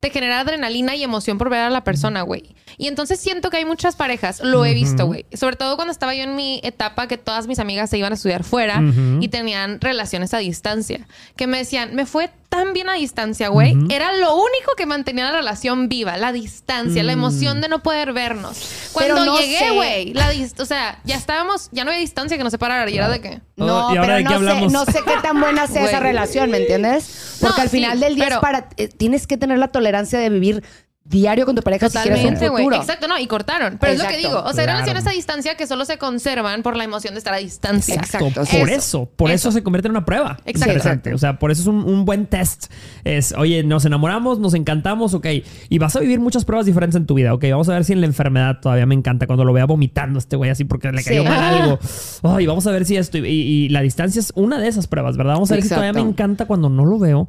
te 0.00 0.10
genera 0.10 0.40
adrenalina 0.40 0.96
y 0.96 1.04
emoción 1.04 1.38
por 1.38 1.48
ver 1.48 1.60
a 1.60 1.70
la 1.70 1.84
persona, 1.84 2.22
güey. 2.22 2.54
Y 2.78 2.88
entonces 2.88 3.20
siento 3.20 3.50
que 3.50 3.58
hay 3.58 3.64
muchas 3.64 3.96
parejas, 3.96 4.40
lo 4.40 4.64
he 4.64 4.74
visto, 4.74 5.06
güey. 5.06 5.26
Sobre 5.32 5.56
todo 5.56 5.76
cuando 5.76 5.92
estaba 5.92 6.14
yo 6.14 6.24
en 6.24 6.34
mi 6.36 6.60
etapa 6.62 7.06
que 7.08 7.18
todas 7.18 7.46
mis 7.46 7.58
amigas 7.58 7.90
se 7.90 7.98
iban 7.98 8.12
a 8.12 8.14
estudiar 8.14 8.44
fuera 8.44 8.82
y 9.20 9.28
tenían 9.28 9.80
relaciones 9.80 10.34
a 10.34 10.38
distancia. 10.38 11.06
Que 11.36 11.46
me 11.46 11.58
decían, 11.58 11.94
me 11.94 12.06
fue 12.06 12.30
tan 12.48 12.72
bien 12.74 12.88
a 12.90 12.94
distancia, 12.94 13.48
güey. 13.48 13.74
Era 13.90 14.12
lo 14.16 14.34
único 14.34 14.72
que 14.76 14.84
mantenía 14.86 15.24
la 15.24 15.32
relación 15.32 15.88
viva, 15.88 16.16
la 16.18 16.32
distancia, 16.32 17.02
la 17.02 17.12
emoción 17.12 17.60
de 17.60 17.68
no 17.68 17.82
poder 17.82 18.12
vernos. 18.12 18.90
Cuando 18.92 19.14
Pero 19.14 19.24
no 19.24 19.38
llegué, 19.40 19.70
güey, 19.72 20.12
la 20.14 20.30
o 20.58 20.64
sea, 20.66 21.00
ya 21.04 21.16
estábamos, 21.16 21.68
ya 21.72 21.84
no 21.84 21.90
había 21.90 22.00
distancia 22.00 22.36
que 22.36 22.44
nos 22.44 22.50
separara. 22.50 22.90
Y 22.90 22.96
era 22.96 23.08
de 23.08 23.20
qué. 23.20 23.40
No, 23.56 23.88
Oh, 23.88 23.94
¿y 23.94 23.96
ahora 23.96 24.02
pero 24.02 24.16
de 24.16 24.18
qué 24.18 24.24
no 24.24 24.30
sé, 24.30 24.34
hablamos? 24.36 24.72
no 24.72 24.84
sé 24.84 25.00
qué 25.04 25.14
tan 25.22 25.40
buena 25.40 25.66
sea 25.66 25.84
esa 25.86 26.00
relación, 26.00 26.50
¿me 26.50 26.58
entiendes? 26.58 27.38
Porque 27.40 27.56
No, 27.56 27.62
al 27.62 27.68
final 27.70 27.98
sí, 27.98 28.04
del 28.04 28.14
día 28.16 28.24
pero- 28.24 28.36
es 28.36 28.40
para, 28.42 28.68
eh, 28.76 28.88
tienes 28.88 29.26
que 29.26 29.36
tener 29.36 29.58
la 29.58 29.68
tolerancia 29.68 30.18
de 30.18 30.28
vivir 30.30 30.62
diario 31.04 31.44
con 31.46 31.56
tu 31.56 31.62
pareja 31.62 31.88
si 31.90 31.98
quieres 31.98 32.20
un 32.20 32.34
Totalmente, 32.34 32.48
güey. 32.48 32.64
futuro. 32.64 32.80
Exacto, 32.80 33.08
no, 33.08 33.18
y 33.18 33.26
cortaron. 33.26 33.76
Pero 33.80 33.92
es 33.92 33.98
lo 34.02 34.08
que 34.08 34.16
digo. 34.18 34.38
O 34.44 34.52
sea, 34.52 34.62
hay 34.62 34.66
Claro. 34.66 34.72
relaciones 34.78 35.06
a 35.06 35.10
distancia 35.10 35.56
que 35.56 35.66
solo 35.66 35.84
se 35.84 35.98
conservan 35.98 36.62
por 36.62 36.76
la 36.76 36.84
emoción 36.84 37.14
de 37.14 37.18
estar 37.18 37.34
a 37.34 37.38
distancia. 37.38 37.96
Exacto. 37.96 38.30
Por 38.34 38.42
Eso. 38.44 38.66
eso, 38.66 39.10
por 39.16 39.30
eso. 39.30 39.52
se 39.52 39.62
convierte 39.62 39.88
en 39.88 39.92
una 39.92 40.04
prueba. 40.04 40.38
Exacto. 40.44 40.70
Interesante. 40.74 41.12
O 41.14 41.18
sea, 41.18 41.38
por 41.38 41.50
eso 41.50 41.62
es 41.62 41.66
un, 41.66 41.82
un 41.84 42.04
buen 42.04 42.26
test. 42.26 42.66
Es, 43.04 43.34
oye, 43.36 43.62
nos 43.64 43.84
enamoramos, 43.84 44.38
nos 44.38 44.54
encantamos, 44.54 45.12
ok. 45.14 45.26
Y 45.68 45.78
vas 45.78 45.96
a 45.96 46.00
vivir 46.00 46.20
muchas 46.20 46.44
pruebas 46.44 46.66
diferentes 46.66 46.96
en 46.96 47.04
tu 47.06 47.14
vida, 47.14 47.34
ok. 47.34 47.44
Vamos 47.50 47.68
a 47.68 47.72
ver 47.74 47.84
si 47.84 47.92
en 47.92 48.00
la 48.00 48.06
enfermedad 48.06 48.60
todavía 48.62 48.86
me 48.86 48.94
encanta 48.94 49.26
cuando 49.26 49.44
lo 49.44 49.52
vea 49.52 49.64
vomitando 49.66 50.18
a 50.18 50.20
este 50.20 50.36
güey 50.36 50.50
así 50.50 50.64
porque 50.64 50.90
le 50.92 51.02
cayó 51.02 51.22
Sí. 51.22 51.28
mal 51.28 51.54
algo. 51.62 51.78
Ay, 52.22 52.46
vamos 52.46 52.66
a 52.66 52.70
ver 52.70 52.84
si 52.86 52.96
esto. 52.96 53.18
Y, 53.18 53.22
y 53.26 53.68
la 53.70 53.80
distancia 53.82 54.20
es 54.20 54.32
una 54.36 54.58
de 54.58 54.68
esas 54.68 54.86
pruebas, 54.86 55.16
¿verdad? 55.16 55.34
Vamos 55.34 55.50
a 55.50 55.54
ver 55.54 55.62
si 55.64 55.68
todavía 55.68 55.92
me 55.92 56.00
encanta 56.00 56.46
cuando 56.46 56.68
no 56.68 56.84
lo 56.84 56.98
veo. 56.98 57.28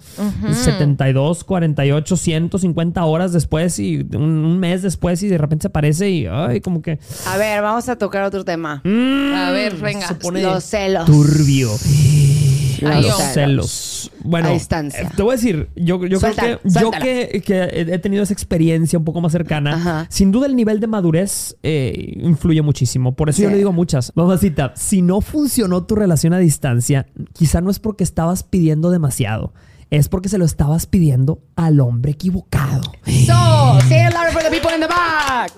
72, 0.52 1.44
48, 1.44 2.16
150 2.18 3.04
horas 3.06 3.34
después 3.34 3.63
y 3.80 4.06
un, 4.14 4.22
un 4.46 4.60
mes 4.60 4.82
después 4.82 5.22
y 5.24 5.28
de 5.28 5.38
repente 5.38 5.64
se 5.64 5.68
aparece 5.68 6.10
y, 6.10 6.26
ay, 6.28 6.62
como 6.62 6.82
que. 6.82 7.00
A 7.28 7.38
ver, 7.38 7.62
vamos 7.62 7.88
a 7.90 7.96
tocar 7.98 8.24
otro 8.24 8.44
tema. 8.46 8.82
mm, 8.84 9.34
A 9.34 9.52
ver, 9.52 9.76
venga. 9.78 10.08
Se 10.08 10.16
pone 10.16 10.42
Los 10.42 10.64
celos. 10.64 11.06
turbio. 11.06 11.70
Los 12.82 13.16
celos. 13.34 14.12
Bueno, 14.26 14.50
A 14.50 14.52
distancia. 14.52 15.10
te 15.16 15.22
voy 15.24 15.34
a 15.34 15.36
decir, 15.38 15.70
yo, 15.76 16.06
yo 16.06 16.20
creo 16.20 16.34
que 16.36 16.60
yo 16.70 16.92
que, 16.92 17.42
que 17.46 17.64
he 17.94 18.00
tenido 18.00 18.24
esa 18.24 18.34
experiencia 18.34 19.00
un 19.00 19.06
poco 19.06 19.22
más 19.22 19.32
cercana, 19.32 19.76
Ajá. 19.76 20.08
sin 20.10 20.32
duda 20.32 20.48
el 20.48 20.56
nivel 20.56 20.80
de 20.82 20.88
madurez 20.88 21.56
eh, 21.64 22.14
influye 22.18 22.62
muchísimo. 22.62 23.16
Por 23.16 23.30
eso 23.30 23.42
yo 23.44 23.50
le 23.50 23.58
digo 23.58 23.72
muchas, 23.72 24.12
mamacita, 24.16 24.74
si 24.76 25.02
no 25.02 25.22
funcionó 25.22 25.84
tu 25.86 25.96
relación 25.96 26.34
a 26.34 26.40
distancia, 26.40 27.06
quizá 27.34 27.62
no 27.62 27.70
es 27.72 27.80
porque 27.80 28.04
estabas 28.04 28.44
pidiendo 28.44 28.92
demasiado, 28.92 29.54
es 29.90 30.10
porque 30.10 30.30
se 30.30 30.38
lo 30.38 30.46
estabas 30.46 30.86
pidiendo 30.86 31.42
al 31.56 31.80
hombre 31.80 32.12
equivocado. 32.12 32.82
So, 33.06 33.80
say 33.88 34.08
it 34.08 34.14
louder 34.14 34.32
for 34.32 34.44
the 34.44 34.50
people 34.50 34.74
in 34.74 34.82
the 34.82 34.88
back. 34.88 35.52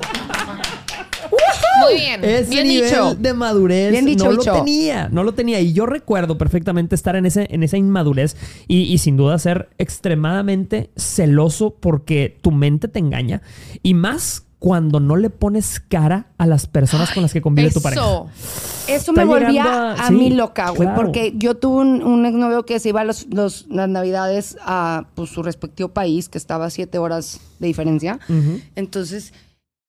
Muy 1.81 1.95
bien. 1.95 2.23
Ese 2.23 2.49
bien 2.49 2.67
nivel 2.67 2.89
dicho. 2.89 3.15
de 3.15 3.33
madurez 3.33 3.91
Bien 3.91 4.05
dicho, 4.05 4.25
no 4.25 4.31
lo 4.31 4.43
tenía, 4.43 5.09
no 5.09 5.23
lo 5.23 5.33
tenía. 5.33 5.59
Y 5.59 5.73
yo 5.73 5.85
recuerdo 5.85 6.38
perfectamente 6.38 6.95
estar 6.95 7.15
en, 7.15 7.25
ese, 7.25 7.47
en 7.49 7.63
esa 7.63 7.77
inmadurez 7.77 8.35
y, 8.67 8.83
y 8.83 8.97
sin 8.97 9.17
duda 9.17 9.38
ser 9.39 9.69
extremadamente 9.77 10.91
celoso 10.95 11.75
porque 11.79 12.38
tu 12.41 12.51
mente 12.51 12.88
te 12.88 12.99
engaña. 12.99 13.41
Y 13.83 13.93
más 13.93 14.44
cuando 14.65 14.99
no 14.99 15.15
le 15.15 15.30
pones 15.30 15.80
cara 15.80 16.25
a 16.39 16.47
las 16.47 16.65
personas 16.65 17.12
con 17.12 17.21
las 17.21 17.32
que 17.32 17.39
convive 17.39 17.69
tu 17.69 17.84
pareja. 17.84 18.01
Eso. 18.88 19.13
Me 19.13 19.23
volvía 19.23 19.63
a, 19.63 19.93
a- 19.93 20.08
sí, 20.08 20.13
mí 20.15 20.32
loca, 20.32 20.69
güey. 20.71 20.88
claro. 20.88 20.95
Porque 20.95 21.34
yo 21.36 21.54
tuve 21.54 21.82
un, 21.82 22.01
un 22.01 22.25
exnovio 22.25 22.65
que 22.65 22.80
se 22.80 22.89
iba 22.89 23.01
a 23.01 23.04
los, 23.04 23.28
los- 23.32 23.67
las 23.69 23.88
navidades 23.88 24.58
a 24.65 25.06
pues, 25.13 25.30
su 25.30 25.43
respectivo 25.43 25.89
país, 25.89 26.30
que 26.30 26.39
estaba 26.39 26.65
a 26.65 26.69
siete 26.71 26.97
horas 26.97 27.41
de 27.60 27.67
diferencia. 27.67 28.19
Entonces, 28.75 29.34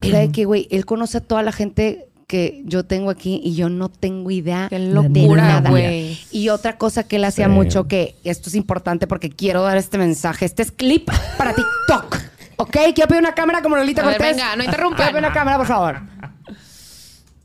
era 0.03 0.19
de 0.19 0.31
que, 0.31 0.45
güey, 0.45 0.69
él 0.71 0.85
conoce 0.85 1.17
a 1.17 1.21
toda 1.23 1.43
la 1.43 1.53
gente 1.53 2.09
que 2.27 2.63
yo 2.67 2.85
tengo 2.85 3.09
aquí 3.09 3.41
y 3.43 3.55
yo 3.55 3.71
no 3.71 3.89
tengo 3.89 4.31
idea 4.31 4.67
Qué 4.69 4.79
de 4.79 4.89
locura, 4.93 5.43
nada. 5.49 5.71
güey. 5.71 6.19
Y 6.33 6.51
otra 6.51 6.77
cosa 6.77 7.05
que 7.05 7.17
él 7.17 7.25
hacía 7.25 7.47
Sí. 7.47 7.53
mucho, 7.53 7.89
que 7.89 8.15
esto 8.25 8.51
es 8.51 8.55
importante 8.55 9.07
porque 9.07 9.31
quiero 9.31 9.63
dar 9.63 9.79
este 9.79 9.97
mensaje. 9.97 10.45
Este 10.45 10.63
es 10.63 10.71
clip 10.71 11.09
para 11.39 11.55
TikTok. 11.55 12.19
¿Ok? 12.57 12.71
Quiero 12.95 13.09
pedir 13.09 13.21
una 13.23 13.35
cámara 13.35 13.63
como 13.63 13.77
Lolita 13.77 14.03
A 14.03 14.07
ver, 14.07 14.17
Cortés. 14.17 14.37
venga, 14.37 14.49
no 14.51 14.55
Quiero 14.57 14.65
interrumpan. 14.71 15.07
pedir 15.09 15.19
una 15.19 15.33
cámara, 15.33 15.57
por 15.59 15.67
favor. 15.67 16.01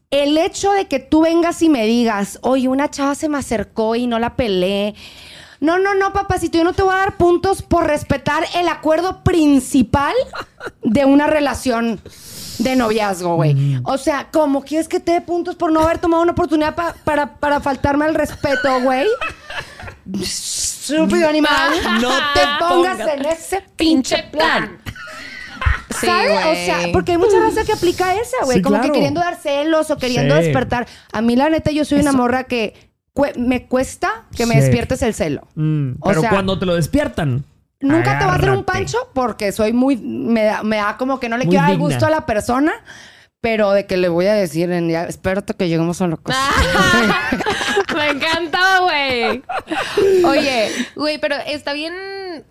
El 0.09 0.37
hecho 0.37 0.71
de 0.71 0.87
que 0.87 0.99
tú 0.99 1.21
vengas 1.21 1.61
y 1.61 1.69
me 1.69 1.85
digas, 1.85 2.39
oye, 2.41 2.67
una 2.67 2.89
chava 2.89 3.15
se 3.15 3.29
me 3.29 3.37
acercó 3.37 3.95
y 3.95 4.07
no 4.07 4.19
la 4.19 4.35
pelé. 4.35 4.93
No, 5.61 5.77
no, 5.79 5.93
no, 5.93 6.11
papacito, 6.11 6.57
yo 6.57 6.63
no 6.63 6.73
te 6.73 6.81
voy 6.81 6.93
a 6.93 6.97
dar 6.97 7.17
puntos 7.17 7.61
por 7.61 7.85
respetar 7.87 8.43
el 8.55 8.67
acuerdo 8.67 9.23
principal 9.23 10.13
de 10.83 11.05
una 11.05 11.27
relación 11.27 12.01
de 12.57 12.75
noviazgo, 12.75 13.35
güey. 13.35 13.79
O 13.83 13.97
sea, 13.97 14.27
¿cómo 14.31 14.63
quieres 14.63 14.87
que 14.87 14.99
te 14.99 15.13
dé 15.13 15.21
puntos 15.21 15.55
por 15.55 15.71
no 15.71 15.79
haber 15.81 15.99
tomado 15.99 16.23
una 16.23 16.31
oportunidad 16.33 16.75
pa- 16.75 16.95
para, 17.05 17.35
para 17.35 17.59
faltarme 17.59 18.05
al 18.05 18.15
respeto, 18.15 18.81
güey? 18.81 19.07
Estúpido 20.19 21.27
animal. 21.27 21.71
No 22.01 22.09
te 22.33 22.41
pongas 22.59 22.99
en 22.99 23.25
ese 23.25 23.63
pinche 23.75 24.23
plan. 24.31 24.77
Sí, 25.99 26.07
¿Sabes? 26.07 26.31
O 26.45 26.53
sea, 26.53 26.77
porque 26.91 27.11
hay 27.13 27.17
mucha 27.17 27.39
raza 27.39 27.63
que 27.63 27.73
aplica 27.73 28.15
esa, 28.15 28.37
güey. 28.43 28.57
Sí, 28.57 28.61
como 28.63 28.77
claro. 28.77 28.87
que 28.91 28.97
queriendo 28.97 29.19
dar 29.21 29.35
celos 29.35 29.91
o 29.91 29.97
queriendo 29.97 30.35
Sí. 30.37 30.43
despertar. 30.43 30.87
A 31.11 31.21
mí, 31.21 31.35
la 31.35 31.49
neta, 31.49 31.71
yo 31.71 31.85
soy 31.85 31.99
una 31.99 32.13
morra 32.13 32.45
que 32.45 32.89
me 33.35 33.67
cuesta 33.67 34.23
que 34.35 34.45
me 34.45 34.55
despiertes 34.59 35.01
el 35.03 35.13
celo. 35.13 35.47
Mm, 35.55 35.91
O 35.99 36.07
pero 36.09 36.21
sea, 36.21 36.29
cuando 36.29 36.57
te 36.57 36.65
lo 36.65 36.75
despiertan. 36.75 37.43
Nunca 37.81 38.17
te 38.19 38.25
va 38.25 38.33
a 38.33 38.35
hacer 38.35 38.51
un 38.51 38.63
pancho 38.63 38.97
porque 39.13 39.51
soy 39.51 39.73
muy. 39.73 39.97
Me 39.97 40.43
da, 40.43 40.63
me 40.63 40.77
da 40.77 40.97
como 40.97 41.19
que 41.19 41.29
no 41.29 41.37
le 41.37 41.45
Muy 41.45 41.51
quiero 41.55 41.67
dar 41.67 41.77
gusto 41.77 42.05
a 42.05 42.09
la 42.09 42.25
persona. 42.25 42.71
Pero 43.41 43.71
de 43.71 43.87
que 43.87 43.97
le 43.97 44.07
voy 44.07 44.27
a 44.27 44.33
decir 44.33 44.71
en 44.71 44.89
ya, 44.89 45.03
espérate 45.05 45.55
que 45.55 45.67
lleguemos 45.67 45.99
a 46.01 46.07
la 46.07 46.17
cosa. 46.17 46.39
Me 47.95 48.09
encanta, 48.09 48.79
güey. 48.79 49.43
Oye, 50.25 50.69
güey, 50.95 51.17
pero 51.19 51.35
está 51.47 51.73
bien, 51.73 51.93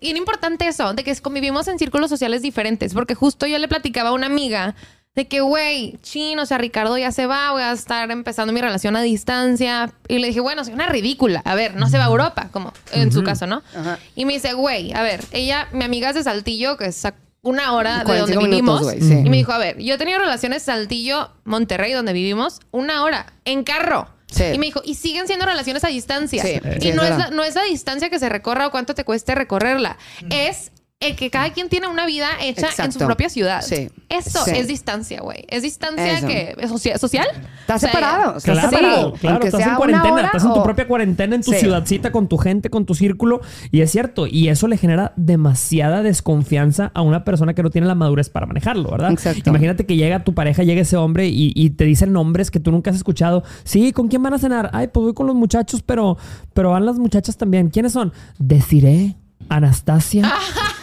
bien 0.01 0.17
importante 0.17 0.67
eso, 0.67 0.93
de 0.93 1.03
que 1.03 1.15
convivimos 1.17 1.67
en 1.67 1.79
círculos 1.79 2.09
sociales 2.09 2.41
diferentes, 2.41 2.93
porque 2.93 3.15
justo 3.15 3.47
yo 3.47 3.57
le 3.57 3.67
platicaba 3.67 4.09
a 4.09 4.13
una 4.13 4.27
amiga 4.27 4.75
de 5.15 5.27
que, 5.27 5.41
güey, 5.41 5.97
chin, 6.01 6.39
o 6.39 6.45
sea, 6.45 6.57
Ricardo 6.57 6.97
ya 6.97 7.11
se 7.11 7.25
va, 7.25 7.51
voy 7.51 7.63
a 7.63 7.71
estar 7.73 8.09
empezando 8.11 8.53
mi 8.53 8.61
relación 8.61 8.95
a 8.95 9.01
distancia. 9.01 9.93
Y 10.07 10.19
le 10.19 10.27
dije, 10.27 10.39
bueno, 10.39 10.63
soy 10.63 10.73
una 10.73 10.87
ridícula. 10.87 11.41
A 11.43 11.55
ver, 11.55 11.75
no 11.75 11.89
se 11.89 11.97
va 11.97 12.05
a 12.05 12.07
Europa, 12.07 12.49
como 12.51 12.71
en 12.93 13.11
su 13.11 13.23
caso, 13.23 13.45
¿no? 13.45 13.61
Ajá. 13.75 13.99
Y 14.15 14.25
me 14.25 14.33
dice, 14.33 14.53
güey, 14.53 14.93
a 14.93 15.01
ver, 15.01 15.21
ella, 15.31 15.67
mi 15.73 15.83
amiga 15.83 16.09
es 16.09 16.15
de 16.15 16.23
Saltillo, 16.23 16.77
que 16.77 16.85
es 16.85 17.05
una 17.41 17.73
hora 17.73 17.99
de 17.99 18.05
45 18.05 18.39
donde 18.39 18.47
vivimos. 18.47 18.81
minutos, 18.81 18.99
güey, 19.01 19.09
sí. 19.09 19.27
Y 19.27 19.29
me 19.29 19.37
dijo, 19.37 19.51
a 19.51 19.57
ver, 19.57 19.77
yo 19.79 19.95
he 19.95 19.97
tenido 19.97 20.19
relaciones 20.19 20.63
Saltillo, 20.63 21.31
Monterrey, 21.43 21.93
donde 21.93 22.13
vivimos, 22.13 22.59
una 22.71 23.03
hora, 23.03 23.33
en 23.45 23.63
carro. 23.63 24.07
Sí. 24.27 24.45
Y 24.53 24.59
me 24.59 24.67
dijo, 24.67 24.81
y 24.85 24.95
siguen 24.95 25.27
siendo 25.27 25.45
relaciones 25.45 25.83
a 25.83 25.87
distancia. 25.87 26.41
Sí, 26.41 26.61
y 26.79 26.91
no, 26.93 27.03
es 27.03 27.17
la, 27.17 27.29
no 27.31 27.43
es 27.43 27.55
la 27.55 27.63
distancia 27.63 28.09
que 28.09 28.17
se 28.17 28.29
recorra 28.29 28.67
o 28.67 28.71
cuánto 28.71 28.95
te 28.95 29.03
cueste 29.03 29.35
recorrerla. 29.35 29.97
Es 30.29 30.71
el 31.01 31.15
que 31.15 31.29
cada 31.29 31.51
quien 31.51 31.67
tiene 31.67 31.87
una 31.87 32.05
vida 32.05 32.27
hecha 32.41 32.69
en 32.83 32.91
su 32.91 32.99
propia 32.99 33.27
ciudad. 33.29 33.61
Sí. 33.61 33.89
Eso 34.07 34.43
Sí. 34.45 34.51
es 34.55 34.67
distancia, 34.67 35.21
güey. 35.21 35.45
Es 35.49 35.63
distancia 35.63 36.17
Eso. 36.19 36.27
que 36.27 36.55
es 36.59 36.69
socia- 36.69 36.97
social. 36.97 37.27
Estás 37.61 37.77
O 37.77 37.79
sea, 37.79 37.89
separado. 37.91 38.37
Estás 38.37 38.43
Claro, 38.53 38.69
separado. 38.69 39.13
claro, 39.13 39.33
Aunque 39.35 39.47
estás 39.47 39.61
sea 39.63 39.71
en 39.71 39.77
cuarentena, 39.77 40.13
hora 40.13 40.25
estás 40.27 40.43
en 40.45 40.53
tu 40.53 40.59
o- 40.59 40.63
propia 40.63 40.87
cuarentena, 40.87 41.35
en 41.35 41.41
tu 41.41 41.51
Sí. 41.51 41.57
ciudadcita, 41.59 42.11
con 42.11 42.27
tu 42.27 42.37
gente, 42.37 42.69
con 42.69 42.85
tu 42.85 42.93
círculo. 42.93 43.41
Y 43.71 43.81
es 43.81 43.91
cierto, 43.91 44.27
y 44.27 44.49
eso 44.49 44.67
le 44.67 44.77
genera 44.77 45.13
demasiada 45.15 46.03
desconfianza 46.03 46.91
a 46.93 47.01
una 47.01 47.23
persona 47.23 47.53
que 47.53 47.63
no 47.63 47.69
tiene 47.69 47.87
la 47.87 47.95
madurez 47.95 48.29
para 48.29 48.45
manejarlo, 48.45 48.91
¿verdad? 48.91 49.11
Exacto. 49.11 49.49
Imagínate 49.49 49.85
que 49.85 49.95
llega 49.95 50.23
tu 50.23 50.33
pareja, 50.35 50.63
llega 50.63 50.81
ese 50.81 50.97
hombre 50.97 51.27
y, 51.27 51.51
y 51.55 51.71
te 51.71 51.85
dicen 51.85 52.11
nombres 52.13 52.51
que 52.51 52.59
tú 52.59 52.71
nunca 52.71 52.91
has 52.91 52.97
escuchado. 52.97 53.43
Sí, 53.63 53.91
¿con 53.91 54.07
quién 54.07 54.21
van 54.21 54.33
a 54.33 54.37
cenar? 54.37 54.69
Ay, 54.73 54.87
pues 54.87 55.03
voy 55.03 55.13
con 55.13 55.25
los 55.25 55.35
muchachos, 55.35 55.81
pero, 55.81 56.17
pero 56.53 56.69
van 56.71 56.85
las 56.85 56.99
muchachas 56.99 57.37
también. 57.37 57.69
¿Quiénes 57.69 57.93
son? 57.93 58.13
Deciré, 58.37 59.15
Anastasia, 59.49 60.33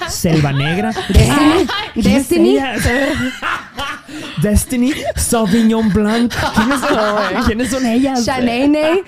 Selva 0.08 0.52
Negra. 0.52 0.92
Destiny. 1.08 1.66
¿Quién 1.94 2.16
es 2.16 2.82
Destiny. 4.42 4.92
Sauvignon 5.16 5.92
Blanc. 5.92 6.32
¿Quiénes 6.54 6.80
son, 6.80 7.44
¿Quiénes 7.46 7.70
son 7.70 7.86
ellas? 7.86 8.24
Shanae. 8.24 9.04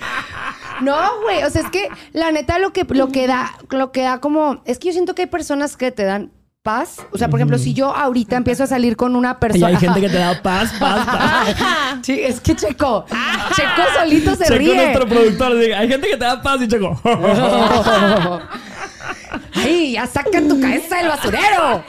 No, 0.81 0.97
güey. 1.23 1.43
O 1.43 1.49
sea, 1.49 1.61
es 1.61 1.69
que 1.69 1.87
la 2.13 2.31
neta 2.31 2.59
lo 2.59 2.73
que, 2.73 2.85
lo 2.89 3.09
que 3.09 3.27
da, 3.27 3.51
lo 3.69 3.91
que 3.91 4.01
da 4.01 4.19
como. 4.19 4.61
Es 4.65 4.79
que 4.79 4.87
yo 4.87 4.93
siento 4.93 5.15
que 5.15 5.23
hay 5.23 5.27
personas 5.27 5.77
que 5.77 5.91
te 5.91 6.03
dan 6.03 6.31
paz. 6.63 6.97
O 7.11 7.17
sea, 7.17 7.27
por 7.29 7.39
ejemplo, 7.39 7.57
si 7.57 7.73
yo 7.73 7.95
ahorita 7.95 8.35
empiezo 8.35 8.63
a 8.63 8.67
salir 8.67 8.95
con 8.95 9.15
una 9.15 9.31
Y 9.31 9.35
persona. 9.35 9.67
hay 9.67 9.77
gente 9.77 10.01
que 10.01 10.09
te 10.09 10.17
da 10.17 10.41
paz, 10.41 10.71
paz, 10.79 11.05
paz. 11.05 11.55
Sí, 12.03 12.19
es 12.21 12.39
que 12.39 12.55
Checo. 12.55 13.05
Checo 13.55 13.81
solito 13.99 14.35
se 14.35 14.43
Checo 14.45 14.57
ríe. 14.57 14.75
nuestro 14.75 15.07
productor. 15.07 15.51
Hay 15.75 15.87
gente 15.87 16.07
que 16.09 16.17
te 16.17 16.25
da 16.25 16.41
paz 16.41 16.61
y 16.61 16.67
Checo. 16.67 16.99
¡Ay, 19.53 19.93
ya 19.93 20.07
saca 20.07 20.41
tu 20.41 20.59
cabeza 20.59 20.97
del 20.97 21.07
basurero! 21.07 21.83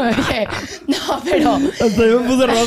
Oye, 0.00 0.48
no, 0.88 1.20
pero. 1.24 1.54
Hasta 1.56 2.06
yo 2.06 2.20
me 2.20 2.26
puse 2.28 2.46
rojo. 2.46 2.66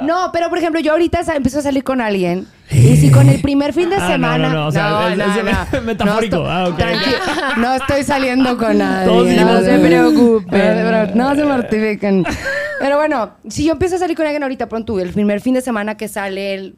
No, 0.06 0.30
pero 0.32 0.48
por 0.48 0.58
ejemplo, 0.58 0.80
yo 0.80 0.92
ahorita 0.92 1.20
empiezo 1.34 1.58
a 1.58 1.62
salir 1.62 1.82
con 1.82 2.00
alguien. 2.00 2.46
Y 2.70 2.96
si 2.96 3.10
con 3.10 3.28
el 3.28 3.40
primer 3.42 3.72
fin 3.72 3.90
de 3.90 3.96
Ah, 3.96 4.00
no, 4.00 4.06
semana. 4.12 4.48
no, 4.48 4.54
no, 4.54 4.66
o 4.68 4.72
sea, 4.72 5.12
es- 5.12 5.18
es 5.72 5.82
metafórico. 5.82 6.36
No, 6.36 6.42
estoy- 6.42 6.48
Ah, 6.48 6.68
ok. 6.68 6.78
tranqui- 6.78 7.56
no 7.56 7.74
estoy 7.74 8.04
saliendo 8.04 8.56
con 8.56 8.78
nadie. 8.78 9.36
No 9.44 9.60
se 9.62 9.78
preocupen. 9.78 10.48
pero 10.50 11.06
no 11.14 11.34
se 11.34 11.44
mortifiquen. 11.44 12.24
Pero 12.80 12.96
bueno, 12.96 13.32
si 13.48 13.64
yo 13.64 13.72
empiezo 13.72 13.96
a 13.96 13.98
salir 13.98 14.16
con 14.16 14.26
alguien 14.26 14.42
ahorita, 14.44 14.68
pronto, 14.68 14.98
el 15.00 15.10
primer 15.12 15.40
fin 15.40 15.54
de 15.54 15.60
semana 15.60 15.96
que 15.96 16.06
sale 16.08 16.54
el. 16.54 16.76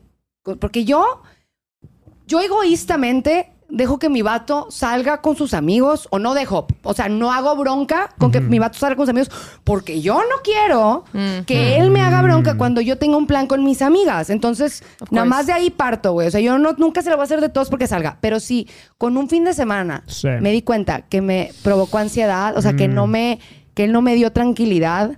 Porque 0.59 0.85
yo. 0.87 1.23
Yo 2.27 2.41
egoístamente 2.41 3.51
dejo 3.75 3.99
que 3.99 4.09
mi 4.09 4.23
vato 4.23 4.69
salga 4.71 5.21
con 5.21 5.37
sus 5.37 5.53
amigos 5.53 6.09
o 6.11 6.19
no 6.19 6.33
dejo. 6.35 6.67
O 6.83 6.95
sea, 6.95 7.09
no 7.09 7.33
hago 7.33 7.55
bronca 7.57 8.11
con 8.19 8.31
que 8.31 8.41
mi 8.41 8.59
vato 8.59 8.79
salga 8.79 8.97
con 8.97 9.05
sus 9.07 9.11
amigos 9.11 9.31
porque 9.65 10.01
yo 10.01 10.15
no 10.15 10.37
quiero 10.43 11.05
que 11.47 11.77
él 11.79 11.91
me 11.91 12.01
haga 12.01 12.23
bronca 12.23 12.57
cuando 12.57 12.81
yo 12.81 12.97
tenga 12.99 13.17
un 13.17 13.27
plan 13.27 13.47
con 13.47 13.65
mis 13.65 13.83
amigas. 13.83 14.31
Entonces, 14.31 14.83
nada 15.11 15.27
más 15.27 15.47
de 15.47 15.53
ahí 15.53 15.71
parto, 15.71 16.13
güey. 16.13 16.29
O 16.29 16.31
sea, 16.31 16.41
yo 16.41 16.57
no, 16.59 16.73
nunca 16.79 17.03
se 17.03 17.11
lo 17.11 17.17
voy 17.17 17.23
a 17.23 17.25
hacer 17.25 17.41
de 17.41 17.49
todos 17.49 17.69
porque 17.69 17.87
salga. 17.87 18.19
Pero 18.21 18.41
si 18.41 18.69
con 18.99 19.17
un 19.17 19.29
fin 19.29 19.45
de 19.45 19.53
semana 19.55 20.03
Sí. 20.07 20.29
me 20.41 20.51
di 20.53 20.63
cuenta 20.63 21.03
que 21.03 21.21
me 21.21 21.51
provocó 21.63 21.99
ansiedad, 21.99 22.57
o 22.57 22.63
sea, 22.63 22.75
que 22.75 22.89
no 22.89 23.07
me 23.07 23.41
que 23.75 23.85
él 23.85 23.93
no 23.93 24.03
me 24.03 24.15
dio 24.15 24.31
tranquilidad. 24.33 25.17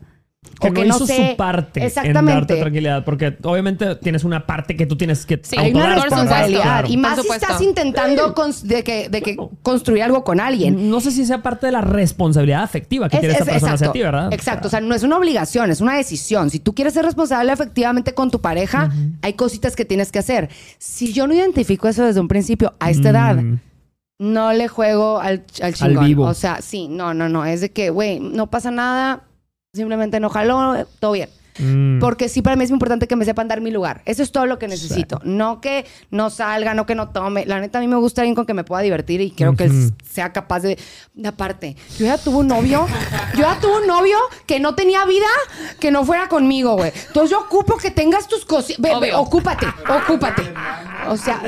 Que 0.61 0.69
o 0.69 0.71
no 0.71 0.81
que 0.81 0.87
no 0.87 0.97
hizo 0.97 1.07
sé. 1.07 1.31
su 1.31 1.37
parte 1.37 1.81
en 1.81 1.87
Exactamente. 1.87 2.33
darte 2.33 2.57
tranquilidad. 2.61 3.05
Porque 3.05 3.37
obviamente 3.43 3.97
tienes 3.97 4.25
una 4.25 4.47
parte 4.47 4.77
que 4.77 4.87
tú 4.87 4.97
tienes 4.97 5.27
que 5.27 5.41
Sí, 5.43 5.57
Hay 5.59 5.73
una 5.75 5.95
responsabilidad. 5.97 6.63
Claro. 6.63 6.89
Y 6.89 6.97
más 6.97 7.21
si 7.21 7.29
estás 7.29 7.61
intentando 7.61 8.35
de 8.63 8.83
que, 8.85 9.09
de 9.09 9.23
que 9.23 9.37
construir 9.63 10.03
algo 10.03 10.25
con 10.25 10.41
alguien. 10.41 10.89
No 10.91 11.01
sé 11.01 11.11
si 11.11 11.27
sea 11.27 11.43
parte 11.43 11.67
de 11.67 11.73
la 11.73 11.81
responsabilidad 11.83 12.63
afectiva 12.63 13.09
que 13.09 13.17
Es- 13.17 13.21
quiere 13.21 13.35
esa 13.35 13.45
es- 13.45 13.51
persona 13.51 13.73
hacia 13.75 13.85
exacto, 13.87 13.93
ti, 13.93 14.03
¿verdad? 14.03 14.33
Exacto, 14.33 14.69
o 14.69 14.71
sea, 14.71 14.81
no 14.81 14.95
es 14.95 15.03
una 15.03 15.19
obligación, 15.19 15.71
es 15.71 15.81
una 15.81 15.97
decisión. 15.97 16.51
Si 16.51 16.59
tú 16.61 16.75
quieres 16.75 16.95
ser 16.95 17.05
responsable 17.05 17.53
efectivamente 17.53 18.15
con 18.15 18.31
tu 18.31 18.41
pareja, 18.41 18.91
hay 19.23 19.35
cositas 19.35 19.77
que 19.77 19.85
tienes 19.85 20.11
que 20.13 20.19
hacer. 20.21 20.49
Si 20.79 21.13
yo 21.13 21.27
no 21.27 21.35
identifico 21.35 21.89
eso 21.89 22.05
desde 22.05 22.21
un 22.21 22.29
principio, 22.29 22.75
a 22.81 22.91
esta 22.91 23.11
edad, 23.11 23.37
Mm. 23.37 23.59
no 24.19 24.53
le 24.53 24.69
juego 24.69 25.19
al, 25.21 25.45
al 25.63 25.75
chingón. 25.75 26.05
vivo. 26.07 26.25
O 26.25 26.35
sea, 26.35 26.61
sí, 26.63 26.89
no, 26.89 27.13
no, 27.15 27.29
no. 27.29 27.45
Es 27.45 27.61
de 27.61 27.71
que, 27.71 27.91
güey, 27.91 28.19
no 28.21 28.49
pasa 28.49 28.71
nada, 28.71 29.25
simplemente 29.77 30.19
no 30.21 30.29
jaló, 30.31 30.87
todo 31.01 31.13
bien. 31.13 31.29
Mm. 31.59 32.01
Porque 32.01 32.29
sí, 32.29 32.43
para 32.43 32.55
mí 32.55 32.65
es 32.65 32.71
muy 32.71 32.75
importante 32.77 33.09
que 33.09 33.17
me 33.17 33.25
sepan 33.25 33.49
dar 33.49 33.63
mi 33.63 33.71
lugar. 33.71 34.03
Eso 34.05 34.23
es 34.23 34.31
todo 34.31 34.45
lo 34.45 34.59
que 34.59 34.69
necesito. 34.69 35.23
No 35.25 35.63
que 35.63 35.87
no 36.11 36.29
salga, 36.29 36.75
no 36.75 36.85
que 36.85 36.95
no 36.95 37.09
tome. 37.09 37.47
La 37.47 37.61
neta, 37.61 37.79
a 37.79 37.81
mí 37.81 37.89
me 37.89 37.97
gusta 37.97 38.21
alguien 38.21 38.35
con 38.35 38.45
que 38.45 38.53
me 38.53 38.63
pueda 38.63 38.83
divertir 38.83 39.23
y 39.23 39.31
quiero 39.31 39.55
que 39.57 39.65
él 39.65 39.93
sea 40.07 40.35
capaz 40.35 40.61
de. 40.61 40.79
Aparte, 41.25 41.75
yo 41.99 42.05
ya 42.05 42.19
tuve 42.19 42.37
un 42.41 42.49
novio. 42.49 42.87
Yo 43.35 43.41
ya 43.41 43.59
tuve 43.59 43.81
un 43.81 43.87
novio 43.87 44.19
que 44.47 44.61
no 44.61 44.75
tenía 44.75 45.07
vida 45.07 45.25
que 45.81 45.91
no 45.91 46.05
fuera 46.05 46.29
conmigo, 46.29 46.75
güey. 46.77 46.93
Entonces 47.07 47.31
yo 47.31 47.41
ocupo 47.41 47.79
que 47.79 47.91
tengas 47.91 48.29
tus 48.29 48.45
cosas. 48.45 48.77
Ocúpate, 49.15 49.67
ocúpate. 49.89 50.43
O 51.09 51.17
sea, 51.17 51.41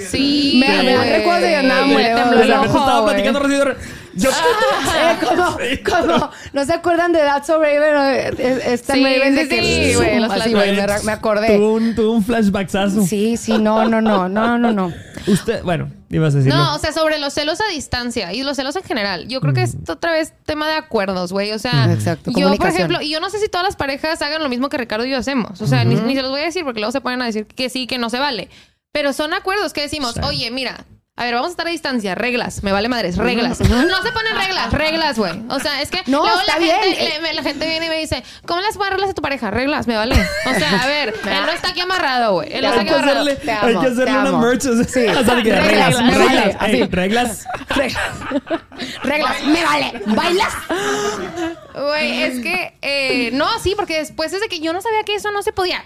Sí. 0.00 0.56
Me- 0.58 0.82
me 0.82 0.82
Me 0.82 1.94
güey. 1.94 2.04
tembló 2.14 2.36
De 2.38 2.42
el 2.42 2.48
repente 2.48 2.68
ojo, 2.70 2.78
estaba 2.78 3.04
platicando 3.04 3.38
recién 3.38 3.76
Yo, 4.14 4.30
eh, 4.96 5.18
como, 5.20 5.56
como, 6.06 6.30
¿no 6.52 6.64
se 6.64 6.72
acuerdan 6.72 7.12
de 7.12 7.20
That's 7.20 7.46
So 7.46 7.58
Raven? 7.58 7.94
Eh, 8.38 8.62
Esta 8.66 8.94
Sí, 8.94 9.04
Raven 9.04 9.34
de 9.34 9.42
sí, 9.42 9.48
que 9.48 9.62
sí, 9.62 9.94
güey, 9.94 10.20
los 10.20 10.30
así, 10.30 10.52
güey, 10.52 10.76
me, 11.04 11.12
acordé. 11.12 11.56
Tuvo 11.56 11.74
un, 11.74 11.94
tuvo 11.94 12.12
un 12.12 12.24
flashbacksazo. 12.24 13.06
Sí, 13.06 13.36
sí, 13.36 13.58
no, 13.58 13.88
no, 13.88 14.00
no, 14.00 14.28
no, 14.28 14.58
no, 14.58 14.72
no. 14.72 14.92
Usted, 15.26 15.62
bueno, 15.62 15.90
ibas 16.10 16.34
a 16.34 16.38
decirlo. 16.38 16.58
No, 16.58 16.74
o 16.74 16.78
sea, 16.78 16.92
sobre 16.92 17.18
los 17.18 17.32
celos 17.32 17.60
a 17.60 17.68
distancia 17.72 18.32
y 18.32 18.42
los 18.42 18.56
celos 18.56 18.76
en 18.76 18.82
general. 18.82 19.28
Yo 19.28 19.40
creo 19.40 19.54
que 19.54 19.62
es 19.62 19.76
otra 19.88 20.12
vez 20.12 20.32
tema 20.44 20.68
de 20.68 20.74
acuerdos, 20.74 21.32
güey. 21.32 21.52
O 21.52 21.58
sea, 21.58 21.90
Exacto, 21.92 22.30
yo, 22.36 22.54
por 22.56 22.66
ejemplo, 22.68 23.00
y 23.00 23.10
yo 23.10 23.20
no 23.20 23.30
sé 23.30 23.38
si 23.38 23.48
todas 23.48 23.64
las 23.64 23.76
parejas 23.76 24.20
hagan 24.22 24.42
lo 24.42 24.48
mismo 24.48 24.68
que 24.68 24.78
Ricardo 24.78 25.04
y 25.04 25.10
yo 25.10 25.18
hacemos. 25.18 25.60
O 25.60 25.66
sea, 25.66 25.84
ni, 25.84 25.94
ni 25.94 26.14
se 26.14 26.22
los 26.22 26.30
voy 26.30 26.40
a 26.40 26.44
decir 26.44 26.64
porque 26.64 26.80
luego 26.80 26.92
se 26.92 27.00
ponen 27.00 27.22
a 27.22 27.26
decir 27.26 27.46
que 27.46 27.68
sí, 27.70 27.86
que 27.86 27.98
no 27.98 28.10
se 28.10 28.18
vale. 28.18 28.48
Pero 28.92 29.12
son 29.12 29.32
acuerdos 29.32 29.72
que 29.72 29.80
decimos, 29.80 30.14
Sí. 30.14 30.20
oye, 30.24 30.50
mira. 30.50 30.84
A 31.14 31.24
ver, 31.26 31.34
vamos 31.34 31.48
a 31.48 31.50
estar 31.50 31.66
a 31.66 31.70
distancia. 31.70 32.14
Reglas. 32.14 32.62
Me 32.62 32.72
vale 32.72 32.88
madres. 32.88 33.18
Reglas. 33.18 33.60
No 33.60 34.02
se 34.02 34.12
ponen 34.12 34.34
reglas. 34.34 34.72
Reglas, 34.72 35.18
güey. 35.18 35.42
O 35.50 35.60
sea, 35.60 35.82
es 35.82 35.90
que 35.90 35.98
No, 36.06 36.22
luego 36.22 36.40
está 36.40 36.54
la, 36.54 36.58
bien. 36.58 36.80
Gente, 36.82 37.20
me- 37.20 37.34
la 37.34 37.42
gente 37.42 37.66
viene 37.66 37.84
y 37.84 37.88
me 37.90 37.98
dice, 37.98 38.24
¿cómo 38.46 38.62
las 38.62 38.76
reglas 38.76 39.10
a 39.10 39.12
tu 39.12 39.20
pareja? 39.20 39.50
Reglas. 39.50 39.86
Me 39.86 39.94
vale. 39.96 40.14
O 40.14 40.54
sea, 40.58 40.82
a 40.82 40.86
ver, 40.86 41.08
él 41.24 41.42
no 41.46 41.52
está 41.52 41.68
aquí 41.68 41.80
amarrado, 41.80 42.32
güey. 42.32 42.50
Él 42.50 42.62
no 42.62 42.72
Hay 42.72 42.78
está 42.78 42.80
hay 42.80 42.80
aquí 42.80 42.88
que 42.88 42.94
amarrado. 42.94 43.20
hacerle, 43.30 43.44
Te 43.44 43.50
hay 43.52 43.72
amo, 43.72 43.80
que 43.82 43.86
hacerle 43.88 44.04
te 44.12 44.18
una 44.18 44.32
merch. 44.38 44.64
o 44.66 44.74
sea, 44.76 44.84
Sí. 44.84 45.06
o 45.20 45.24
sea, 45.24 45.34
de 45.34 45.42
que 45.42 45.52
Reglas, 45.52 45.94
reglas, 45.98 46.02
me 46.02 46.18
reglas, 46.18 46.56
así. 46.58 46.84
reglas. 46.84 47.46
Reglas, 49.02 49.42
me 49.44 49.64
vale. 49.64 50.02
¿Bailas? 50.06 50.52
Güey, 51.74 52.22
es 52.22 52.40
que 52.40 52.78
eh, 52.82 53.30
no, 53.34 53.46
sí, 53.62 53.74
porque 53.76 53.98
después 53.98 54.32
es 54.32 54.40
de 54.40 54.48
que 54.48 54.60
yo 54.60 54.72
no 54.72 54.80
sabía 54.80 55.04
que 55.04 55.14
eso 55.14 55.30
no 55.30 55.42
se 55.42 55.52
podía. 55.52 55.84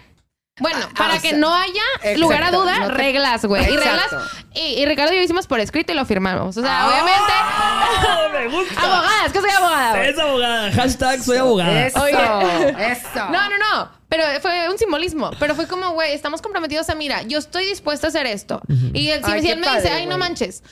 Bueno, 0.59 0.79
Ah, 0.83 0.88
para 0.97 1.14
que 1.19 1.31
sea, 1.31 1.38
no 1.38 1.55
haya 1.55 1.83
exacto, 1.97 2.19
lugar 2.21 2.42
a 2.45 2.51
duda, 2.51 2.79
no 2.81 2.87
te- 2.88 2.95
reglas, 2.95 3.45
güey. 3.45 3.62
Y 3.71 3.77
reglas. 3.77 4.07
Y, 4.55 4.61
y 4.81 4.87
Ricardo 4.87 5.12
y 5.12 5.16
yo 5.16 5.23
hicimos 5.23 5.47
por 5.47 5.61
escrito 5.61 5.92
y 5.92 5.97
lo 5.97 6.07
firmamos. 6.07 6.57
O 6.57 6.62
sea, 6.62 6.83
Ah. 6.83 6.88
obviamente. 6.88 8.38
me 8.51 8.57
gusta. 8.57 8.81
Abogada, 8.83 9.27
es 9.27 9.33
que 9.33 9.40
soy 9.42 9.51
abogada. 9.51 10.05
Es 10.07 10.19
abogada. 10.19 10.73
Hashtag 10.73 11.23
soy 11.23 11.37
abogada. 11.37 11.87
Eso, 11.87 12.03
Oye. 12.03 12.90
eso. 12.90 13.31
No, 13.31 13.51
no, 13.51 13.59
no. 13.59 13.90
Pero 14.09 14.23
fue 14.40 14.71
un 14.71 14.79
simbolismo. 14.79 15.31
Pero 15.38 15.55
fue 15.55 15.66
como, 15.66 15.90
güey, 15.90 16.14
estamos 16.14 16.40
comprometidos 16.40 16.88
a, 16.88 16.95
mira, 16.95 17.23
yo 17.23 17.38
estoy 17.38 17.66
dispuesta 17.66 18.07
a 18.07 18.09
hacer 18.11 18.27
esto. 18.27 18.61
Y 18.95 19.09
si, 19.09 19.11
Ay, 19.25 19.42
si 19.42 19.51
él 19.51 19.59
me 19.59 19.66
dice, 19.66 19.88
padre, 19.88 19.90
ay, 19.92 20.07
no 20.07 20.16
güey. 20.16 20.19
manches. 20.29 20.62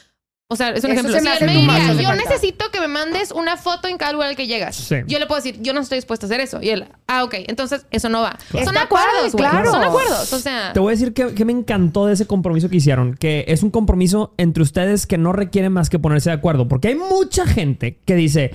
O 0.48 0.56
sea, 0.56 0.70
es 0.70 0.84
un 0.84 0.90
Eso 0.90 1.00
ejemplo. 1.00 1.12
se 1.14 1.18
Si 1.20 1.24
me 1.24 1.30
él 1.64 1.70
hace 1.70 2.02
yo 2.02 2.08
falta. 2.08 2.22
necesito 2.22 2.66
que 2.70 2.78
me 2.78 2.86
mandes 2.86 3.32
una 3.32 3.56
foto 3.56 3.88
en 3.88 3.96
cada 3.96 4.12
lugar 4.12 4.28
al 4.28 4.36
que 4.36 4.46
llegas. 4.46 4.76
Sí. 4.76 4.96
Yo 5.06 5.18
le 5.18 5.26
puedo 5.26 5.40
decir, 5.40 5.58
yo 5.62 5.72
no 5.72 5.80
estoy 5.80 5.96
dispuesta 5.96 6.26
a 6.26 6.28
hacer 6.28 6.40
eso. 6.40 6.60
Y 6.60 6.68
él, 6.68 6.84
ah, 7.06 7.24
ok, 7.24 7.34
entonces 7.48 7.86
eso 7.90 8.10
no 8.10 8.20
va. 8.20 8.38
Son 8.52 8.60
Está 8.60 8.82
acuerdos, 8.82 9.32
güey. 9.32 9.42
claro. 9.50 9.70
Son 9.70 9.82
acuerdos. 9.82 10.32
O 10.32 10.38
sea, 10.38 10.72
Te 10.74 10.80
voy 10.80 10.90
a 10.90 10.96
decir 10.96 11.14
que, 11.14 11.34
que 11.34 11.44
me 11.46 11.52
encantó 11.52 12.04
de 12.06 12.12
ese 12.12 12.26
compromiso 12.26 12.68
que 12.68 12.76
hicieron, 12.76 13.14
que 13.14 13.46
es 13.48 13.62
un 13.62 13.70
compromiso 13.70 14.34
entre 14.36 14.62
ustedes 14.62 15.06
que 15.06 15.16
no 15.16 15.32
requiere 15.32 15.70
más 15.70 15.88
que 15.88 15.98
ponerse 15.98 16.28
de 16.28 16.36
acuerdo, 16.36 16.68
porque 16.68 16.88
hay 16.88 16.94
mucha 16.94 17.46
gente 17.46 17.98
que 18.04 18.14
dice, 18.14 18.50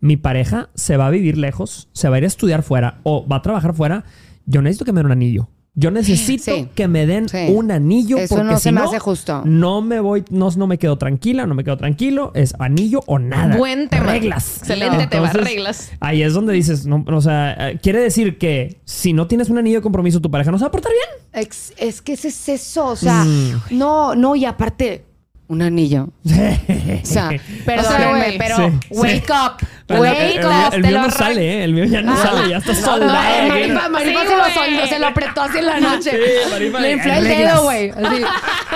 mi 0.00 0.16
pareja 0.16 0.70
se 0.74 0.96
va 0.96 1.08
a 1.08 1.10
vivir 1.10 1.36
lejos, 1.36 1.88
se 1.92 2.08
va 2.08 2.16
a 2.16 2.18
ir 2.18 2.24
a 2.24 2.28
estudiar 2.28 2.62
fuera 2.62 3.00
o 3.02 3.26
va 3.28 3.36
a 3.36 3.42
trabajar 3.42 3.74
fuera, 3.74 4.04
yo 4.46 4.62
necesito 4.62 4.86
que 4.86 4.92
me 4.92 5.00
den 5.00 5.06
un 5.06 5.12
anillo. 5.12 5.48
Yo 5.76 5.90
necesito 5.90 6.54
Sí. 6.54 6.68
que 6.74 6.86
me 6.86 7.04
den 7.04 7.28
Sí. 7.28 7.46
un 7.48 7.72
anillo 7.72 8.16
Eso 8.18 8.36
porque 8.36 8.44
no 8.52 8.56
si 8.58 8.62
se 8.62 8.72
me 8.72 8.80
no, 8.80 8.86
hace 8.88 9.00
justo. 9.00 9.42
No 9.44 9.82
me 9.82 9.98
voy, 9.98 10.24
no, 10.30 10.48
no 10.56 10.66
me 10.68 10.78
quedo 10.78 10.96
tranquila, 10.98 11.46
no 11.46 11.54
me 11.56 11.64
quedo 11.64 11.76
tranquilo, 11.76 12.30
es 12.34 12.54
anillo 12.60 13.00
o 13.06 13.18
nada. 13.18 13.56
Buen 13.56 13.88
tema. 13.88 14.04
Reglas. 14.04 14.58
Excelente 14.58 15.08
tema, 15.08 15.26
Entonces, 15.26 15.44
reglas. 15.52 15.90
Ahí 15.98 16.22
es 16.22 16.32
donde 16.32 16.52
dices, 16.52 16.86
no, 16.86 17.04
o 17.08 17.20
sea, 17.20 17.72
quiere 17.82 17.98
decir 17.98 18.38
que 18.38 18.78
si 18.84 19.12
no 19.12 19.26
tienes 19.26 19.50
un 19.50 19.58
anillo 19.58 19.78
de 19.78 19.82
compromiso, 19.82 20.20
tu 20.20 20.30
pareja 20.30 20.52
no 20.52 20.58
se 20.58 20.62
va 20.64 20.68
a 20.68 20.72
portar 20.72 20.92
bien. 20.92 21.48
Es 21.78 22.00
que 22.02 22.12
ese 22.12 22.28
es 22.28 22.48
eso, 22.48 22.86
o 22.86 22.96
sea, 22.96 23.24
Mm. 23.24 23.62
no, 23.72 24.14
no, 24.14 24.36
y 24.36 24.44
aparte, 24.44 25.04
un 25.48 25.60
anillo. 25.60 26.08
O 27.02 27.06
sea, 27.06 27.30
perdónenme, 27.66 28.18
güey. 28.26 28.38
pero 28.38 28.56
Sí, 28.56 28.62
wake 28.90 29.24
sí. 29.26 29.32
up, 29.32 29.66
El, 29.86 29.96
el- 30.06 30.44
el 30.72 30.82
mío 30.82 31.02
no 31.02 31.10
sale, 31.10 31.42
¿eh? 31.60 31.64
El 31.64 31.74
mío 31.74 31.84
ya 31.84 32.00
no 32.00 32.14
Ah. 32.14 32.16
sale, 32.16 32.48
ya 32.48 32.56
está 32.56 32.72
No, 32.72 32.80
soldado. 32.80 33.12
eh, 33.12 33.46
güey. 33.48 33.68
Marifa, 33.68 33.88
Marifa 33.90 34.20
Sí, 34.22 34.26
se, 34.28 34.32
lo 34.36 34.40
güey. 34.40 34.54
soldó, 34.54 34.86
se 34.86 34.98
lo 34.98 35.06
apretó 35.08 35.42
así 35.42 35.58
en 35.58 35.66
la 35.66 35.80
noche. 35.80 36.10
Sí, 36.10 36.50
Marifa, 36.50 36.80
le 36.80 36.92
infló 36.92 37.12
el 37.12 37.24
dedo, 37.24 37.62
güey. 37.64 37.92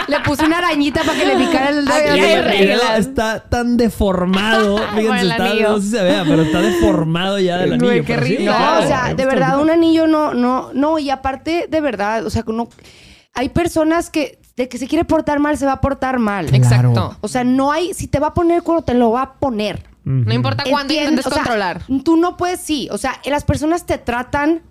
Le 0.09 0.21
puse 0.21 0.45
una 0.45 0.59
arañita 0.59 1.03
para 1.05 1.19
que 1.19 1.25
le 1.27 1.37
picara 1.37 1.69
el 1.71 1.85
dedo. 1.87 2.15
El 2.51 2.81
está 2.99 3.41
tan 3.41 3.77
deformado. 3.79 4.77
Fíjense, 4.97 5.21
el 5.21 5.31
está, 5.31 5.45
anillo. 5.47 5.69
no 5.71 5.77
sé 5.79 5.83
si 5.83 5.91
se 5.91 6.03
vea, 6.03 6.25
pero 6.27 6.43
está 6.43 6.61
deformado 6.61 7.39
ya 7.39 7.57
del 7.59 7.79
Güey, 7.79 7.91
anillo. 8.01 8.05
qué 8.07 8.15
pero 8.15 8.27
sí, 8.27 8.37
risa. 8.37 8.51
No, 8.51 8.57
claro, 8.59 8.85
o 8.85 8.87
sea, 8.87 9.15
de 9.15 9.27
verdad, 9.27 9.61
un 9.61 9.71
anillo 9.71 10.07
no, 10.07 10.35
no, 10.35 10.71
no. 10.75 10.99
Y 10.99 11.09
aparte, 11.11 11.67
de 11.71 11.81
verdad, 11.81 12.27
o 12.27 12.31
sea, 12.31 12.43
que 12.43 12.51
uno, 12.51 12.69
hay 13.35 13.49
personas 13.49 14.11
que 14.11 14.39
de 14.57 14.69
que 14.69 14.77
se 14.77 14.89
quiere 14.89 15.05
portar 15.05 15.39
mal, 15.39 15.57
se 15.57 15.65
va 15.67 15.73
a 15.73 15.81
portar 15.81 16.19
mal. 16.19 16.53
Exacto. 16.55 17.17
O 17.21 17.29
sea, 17.29 17.45
no 17.45 17.71
hay, 17.71 17.95
si 17.95 18.09
te 18.09 18.19
va 18.19 18.29
a 18.29 18.35
poner 18.35 18.63
cuando 18.63 18.83
te 18.83 18.93
lo 18.95 19.11
va 19.13 19.23
a 19.23 19.33
poner. 19.35 19.85
No 20.05 20.33
importa 20.33 20.65
cuándo 20.69 20.95
intentes 20.95 21.27
o 21.27 21.31
sea, 21.31 21.39
controlar. 21.39 21.83
Tú 22.05 22.17
no 22.17 22.37
puedes, 22.37 22.61
sí. 22.61 22.89
O 22.91 22.99
sea, 22.99 23.21
las 23.25 23.45
personas 23.45 23.85
te 23.85 23.99
tratan 23.99 24.63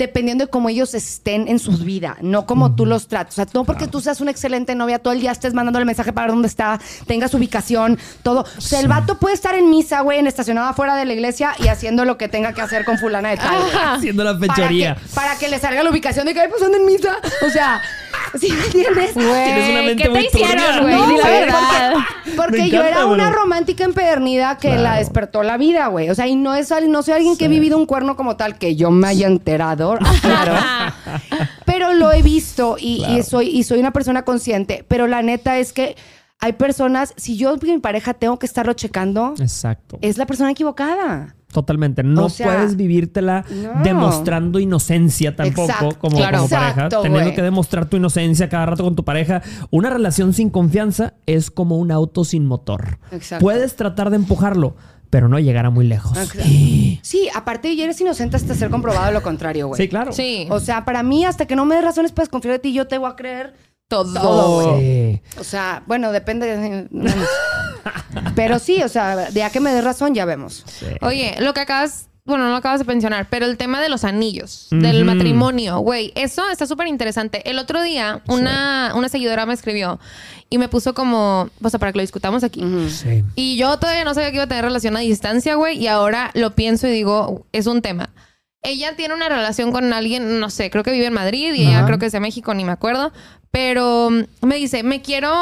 dependiendo 0.00 0.46
de 0.46 0.50
cómo 0.50 0.70
ellos 0.70 0.94
estén 0.94 1.46
en 1.46 1.58
su 1.58 1.76
vida, 1.76 2.16
no 2.22 2.46
como 2.46 2.74
tú 2.74 2.86
los 2.86 3.06
tratas. 3.06 3.34
O 3.34 3.36
sea, 3.36 3.46
no 3.52 3.64
porque 3.64 3.86
tú 3.86 4.00
seas 4.00 4.22
una 4.22 4.30
excelente 4.30 4.74
novia, 4.74 4.98
todo 4.98 5.12
el 5.12 5.20
día 5.20 5.30
estés 5.30 5.52
mandándole 5.52 5.84
mensaje 5.84 6.12
para 6.12 6.28
ver 6.28 6.32
dónde 6.32 6.48
está, 6.48 6.80
tengas 7.06 7.34
ubicación, 7.34 7.98
todo. 8.22 8.46
O 8.56 8.60
sea, 8.60 8.80
el 8.80 8.88
vato 8.88 9.18
puede 9.18 9.34
estar 9.34 9.54
en 9.54 9.68
misa, 9.68 10.00
güey, 10.00 10.18
en 10.18 10.26
estacionado 10.26 10.68
afuera 10.68 10.96
de 10.96 11.04
la 11.04 11.12
iglesia 11.12 11.54
y 11.58 11.68
haciendo 11.68 12.06
lo 12.06 12.16
que 12.16 12.28
tenga 12.28 12.54
que 12.54 12.62
hacer 12.62 12.86
con 12.86 12.96
fulana 12.96 13.28
de 13.30 13.36
tal. 13.36 13.60
Haciendo 13.96 14.24
la 14.24 14.38
Para 14.38 14.68
que, 14.68 14.94
para 15.14 15.36
que 15.36 15.48
le 15.48 15.58
salga 15.58 15.82
la 15.82 15.90
ubicación 15.90 16.24
de 16.24 16.32
que, 16.32 16.48
pues 16.48 16.62
anda 16.62 16.78
en 16.78 16.86
misa. 16.86 17.18
O 17.46 17.50
sea, 17.50 17.82
¿sí 18.38 18.48
me 18.52 18.64
entiendes? 18.64 19.14
Tienes 19.14 19.70
una 19.70 19.82
mente 19.82 20.02
¿Qué 20.02 20.08
muy 20.10 20.20
te 20.20 20.26
hicieron, 20.40 20.56
turbia. 20.64 20.80
güey? 20.82 20.94
No, 20.94 21.06
Di 21.08 21.16
la 21.16 21.22
güey, 21.22 21.40
verdad. 21.40 21.92
Porque 22.36 22.58
Me 22.62 22.70
yo 22.70 22.78
encanta, 22.78 22.88
era 22.88 23.06
una 23.06 23.30
bro. 23.30 23.40
romántica 23.40 23.84
empedernida 23.84 24.56
que 24.58 24.68
Claro. 24.68 24.82
la 24.82 24.96
despertó 24.96 25.42
la 25.42 25.56
vida, 25.56 25.86
güey. 25.88 26.10
O 26.10 26.14
sea, 26.14 26.26
y 26.26 26.36
no, 26.36 26.54
es, 26.54 26.70
al- 26.72 26.90
no 26.90 27.02
soy 27.02 27.14
alguien 27.14 27.36
que 27.36 27.46
he 27.46 27.48
vivido 27.48 27.76
un 27.76 27.86
cuerno 27.86 28.16
como 28.16 28.36
tal, 28.36 28.58
que 28.58 28.76
yo 28.76 28.90
me 28.90 29.08
haya 29.08 29.26
enterado. 29.26 29.98
Claro. 30.22 30.54
pero 31.64 31.92
lo 31.94 32.12
he 32.12 32.22
visto 32.22 32.76
y, 32.78 33.04
soy, 33.22 33.48
y 33.48 33.64
soy 33.64 33.80
una 33.80 33.92
persona 33.92 34.22
consciente. 34.22 34.84
Pero 34.88 35.06
la 35.06 35.22
neta 35.22 35.58
es 35.58 35.72
que 35.72 35.96
hay 36.38 36.52
personas, 36.54 37.12
si 37.16 37.36
yo 37.36 37.56
mi 37.60 37.78
pareja 37.78 38.14
tengo 38.14 38.38
que 38.38 38.46
estarlo 38.46 38.72
checando, 38.74 39.34
Exacto. 39.38 39.98
es 40.02 40.16
la 40.18 40.26
persona 40.26 40.50
equivocada. 40.50 41.34
Totalmente. 41.52 42.02
No 42.02 42.26
O 42.26 42.28
sea, 42.28 42.46
puedes 42.46 42.76
vivírtela 42.76 43.44
no. 43.50 43.82
demostrando 43.82 44.58
inocencia 44.60 45.34
tampoco 45.34 45.68
Exacto. 45.70 45.98
como, 45.98 46.16
Claro. 46.16 46.38
como 46.38 46.48
pareja. 46.50 46.70
Exacto, 46.70 47.02
Teniendo 47.02 47.34
que 47.34 47.42
demostrar 47.42 47.86
tu 47.86 47.96
inocencia 47.96 48.48
cada 48.48 48.66
rato 48.66 48.84
con 48.84 48.94
tu 48.94 49.04
pareja. 49.04 49.42
Una 49.70 49.90
relación 49.90 50.32
sin 50.32 50.50
confianza 50.50 51.14
es 51.26 51.50
como 51.50 51.76
un 51.78 51.90
auto 51.90 52.24
sin 52.24 52.46
motor. 52.46 52.98
Exacto. 53.10 53.42
Puedes 53.44 53.74
tratar 53.76 54.10
de 54.10 54.16
empujarlo, 54.16 54.76
pero 55.10 55.28
no 55.28 55.38
llegará 55.40 55.70
muy 55.70 55.86
lejos. 55.86 56.16
Exacto. 56.16 56.44
Sí, 57.02 57.28
aparte 57.34 57.74
ya 57.74 57.84
eres 57.84 58.00
inocente 58.00 58.36
hasta 58.36 58.54
ser 58.54 58.68
comprobado 58.70 59.10
lo 59.10 59.22
contrario, 59.22 59.66
güey. 59.68 59.80
Sí, 59.80 59.88
claro. 59.88 60.12
Sí. 60.12 60.46
O 60.50 60.60
sea, 60.60 60.84
para 60.84 61.02
mí, 61.02 61.24
hasta 61.24 61.46
que 61.46 61.56
no 61.56 61.64
me 61.64 61.74
des 61.74 61.82
razones 61.84 62.12
para 62.12 62.24
desconfiar 62.24 62.52
de 62.52 62.58
ti, 62.58 62.72
yo 62.74 62.86
te 62.86 62.98
voy 62.98 63.10
a 63.10 63.16
creer 63.16 63.54
Todo. 63.88 64.12
todo, 64.20 64.70
güey. 64.72 64.80
Sí. 65.16 65.22
O 65.40 65.44
sea, 65.44 65.82
bueno, 65.86 66.12
depende. 66.12 66.56
de- 66.56 66.88
Pero 68.34 68.58
sí, 68.58 68.82
o 68.82 68.88
sea, 68.88 69.16
de 69.30 69.42
a 69.42 69.50
que 69.50 69.60
me 69.60 69.72
des 69.72 69.84
razón, 69.84 70.14
ya 70.14 70.24
vemos. 70.24 70.64
Sí. 70.66 70.86
Oye, 71.00 71.36
lo 71.40 71.54
que 71.54 71.60
acabas 71.60 72.10
bueno, 72.24 72.44
no 72.44 72.50
lo 72.50 72.56
acabas 72.56 72.80
de 72.80 72.84
mencionar, 72.86 73.28
pero 73.28 73.46
el 73.46 73.56
tema 73.56 73.80
de 73.80 73.88
los 73.88 74.04
anillos, 74.04 74.68
del 74.70 75.04
matrimonio, 75.04 75.78
güey, 75.78 76.12
eso 76.14 76.48
está 76.50 76.66
súper 76.66 76.86
interesante. 76.86 77.48
El 77.50 77.58
otro 77.58 77.82
día, 77.82 78.22
una, 78.28 78.92
una 78.94 79.08
seguidora 79.08 79.46
me 79.46 79.54
escribió 79.54 79.98
y 80.48 80.58
me 80.58 80.68
puso 80.68 80.94
como, 80.94 81.48
o 81.60 81.70
sea, 81.70 81.80
para 81.80 81.92
que 81.92 81.98
lo 81.98 82.02
discutamos 82.02 82.44
aquí. 82.44 82.62
Sí. 82.88 83.24
Y 83.34 83.56
yo 83.56 83.76
todavía 83.78 84.04
no 84.04 84.14
sabía 84.14 84.30
que 84.30 84.36
iba 84.36 84.44
a 84.44 84.48
tener 84.48 84.64
relación 84.64 84.96
a 84.96 85.00
distancia, 85.00 85.56
güey, 85.56 85.78
y 85.78 85.88
ahora 85.88 86.30
lo 86.34 86.54
pienso 86.54 86.86
y 86.86 86.92
digo, 86.92 87.46
es 87.52 87.66
un 87.66 87.82
tema. 87.82 88.10
Ella 88.62 88.94
tiene 88.94 89.14
una 89.14 89.28
relación 89.28 89.72
con 89.72 89.92
alguien, 89.92 90.38
no 90.38 90.50
sé, 90.50 90.70
creo 90.70 90.84
que 90.84 90.90
vive 90.92 91.06
en 91.06 91.14
Madrid 91.14 91.54
y 91.54 91.62
ella 91.66 91.86
creo 91.86 91.98
que 91.98 92.06
es 92.06 92.12
de 92.12 92.20
México, 92.20 92.52
ni 92.52 92.64
me 92.64 92.72
acuerdo. 92.72 93.10
Pero 93.50 94.10
mm, 94.10 94.46
me 94.46 94.56
dice, 94.56 94.82
me 94.82 95.00
quiero, 95.02 95.32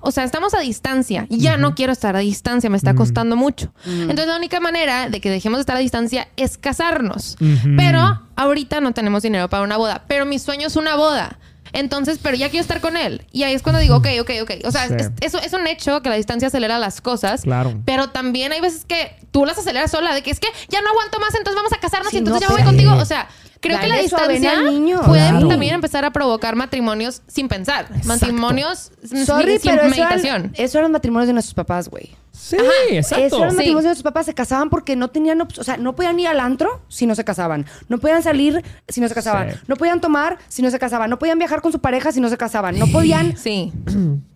o 0.00 0.10
sea, 0.10 0.24
estamos 0.24 0.54
a 0.54 0.60
distancia. 0.60 1.26
y 1.30 1.38
Ya 1.38 1.56
no 1.56 1.74
quiero 1.74 1.92
estar 1.92 2.16
a 2.16 2.18
distancia, 2.18 2.68
me 2.68 2.76
está 2.76 2.94
costando 2.94 3.36
mucho. 3.36 3.72
Entonces 3.86 4.26
la 4.26 4.36
única 4.36 4.58
manera 4.60 5.08
de 5.08 5.20
que 5.20 5.30
dejemos 5.30 5.58
de 5.58 5.60
estar 5.62 5.76
a 5.76 5.80
distancia 5.80 6.28
es 6.36 6.58
casarnos. 6.58 7.36
Pero 7.76 8.20
ahorita 8.36 8.80
no 8.80 8.92
tenemos 8.92 9.22
dinero 9.22 9.48
para 9.48 9.62
una 9.62 9.76
boda. 9.76 10.04
Pero 10.08 10.26
mi 10.26 10.38
sueño 10.38 10.66
es 10.66 10.76
una 10.76 10.96
boda. 10.96 11.38
Entonces, 11.74 12.18
pero 12.22 12.36
ya 12.36 12.48
quiero 12.48 12.62
estar 12.62 12.80
con 12.80 12.96
él. 12.96 13.26
Y 13.32 13.42
ahí 13.42 13.52
es 13.52 13.62
cuando 13.62 13.80
digo, 13.80 13.96
ok, 13.96 14.06
ok, 14.22 14.30
ok. 14.42 14.50
O 14.64 14.70
sea, 14.70 14.88
Sí. 14.88 14.94
es, 14.98 15.10
eso 15.20 15.38
es 15.38 15.52
un 15.52 15.66
hecho 15.66 16.00
que 16.02 16.08
la 16.08 16.14
distancia 16.16 16.48
acelera 16.48 16.78
las 16.78 17.00
cosas. 17.00 17.42
Claro. 17.42 17.74
Pero 17.84 18.10
también 18.10 18.52
hay 18.52 18.60
veces 18.60 18.84
que 18.86 19.14
tú 19.32 19.44
las 19.44 19.58
aceleras 19.58 19.90
sola, 19.90 20.14
de 20.14 20.22
que 20.22 20.30
es 20.30 20.40
que 20.40 20.48
ya 20.68 20.80
no 20.80 20.88
aguanto 20.90 21.18
más, 21.20 21.34
entonces 21.34 21.56
vamos 21.56 21.72
a 21.72 21.78
casarnos 21.80 22.10
Sí, 22.10 22.16
y 22.16 22.18
entonces 22.20 22.42
no, 22.42 22.48
ya 22.48 22.54
me 22.56 22.62
voy 22.62 22.72
contigo. 22.72 22.94
O 23.02 23.04
sea, 23.04 23.28
creo 23.60 23.78
que 23.80 23.88
la 23.88 23.98
distancia 23.98 24.62
niño. 24.62 25.02
puede 25.02 25.28
Claro. 25.28 25.48
también 25.48 25.74
empezar 25.74 26.04
a 26.04 26.12
provocar 26.12 26.54
matrimonios 26.56 27.22
sin 27.26 27.48
pensar. 27.48 27.88
Matrimonios 28.04 28.92
sin, 29.04 29.26
Sorry, 29.26 29.58
sin 29.58 29.72
pero 29.72 29.82
eso 29.82 29.90
meditación. 29.90 30.36
eran, 30.36 30.52
eso 30.54 30.78
eran 30.78 30.92
matrimonios 30.92 31.26
de 31.26 31.32
nuestros 31.32 31.54
papás, 31.54 31.88
güey. 31.88 32.10
Sí, 32.36 32.56
Ajá. 32.56 32.66
exacto. 32.90 33.24
Eso 33.24 33.36
eran 33.36 33.46
los 33.46 33.52
Sí. 33.54 33.56
matrimonios 33.58 33.82
de 33.84 33.88
nuestros 33.90 34.02
papás. 34.02 34.26
Se 34.26 34.34
casaban 34.34 34.68
porque 34.68 34.96
no 34.96 35.08
tenían... 35.08 35.40
O 35.40 35.64
sea, 35.64 35.76
no 35.76 35.94
podían 35.94 36.18
ir 36.18 36.26
al 36.26 36.40
antro 36.40 36.82
si 36.88 37.06
no 37.06 37.14
se 37.14 37.24
casaban. 37.24 37.64
No 37.88 37.98
podían 37.98 38.22
salir 38.24 38.62
si 38.88 39.00
no 39.00 39.08
se 39.08 39.14
casaban. 39.14 39.52
Sí. 39.52 39.56
No 39.68 39.76
podían 39.76 40.00
tomar 40.00 40.38
si 40.48 40.60
no 40.62 40.70
se 40.70 40.78
casaban. 40.80 41.08
No 41.10 41.18
podían 41.18 41.38
viajar 41.38 41.62
con 41.62 41.70
su 41.70 41.78
pareja 41.78 42.10
si 42.12 42.20
no 42.20 42.28
se 42.28 42.36
casaban. 42.36 42.78
No 42.78 42.88
podían 42.88 43.36
Sí. 43.36 43.72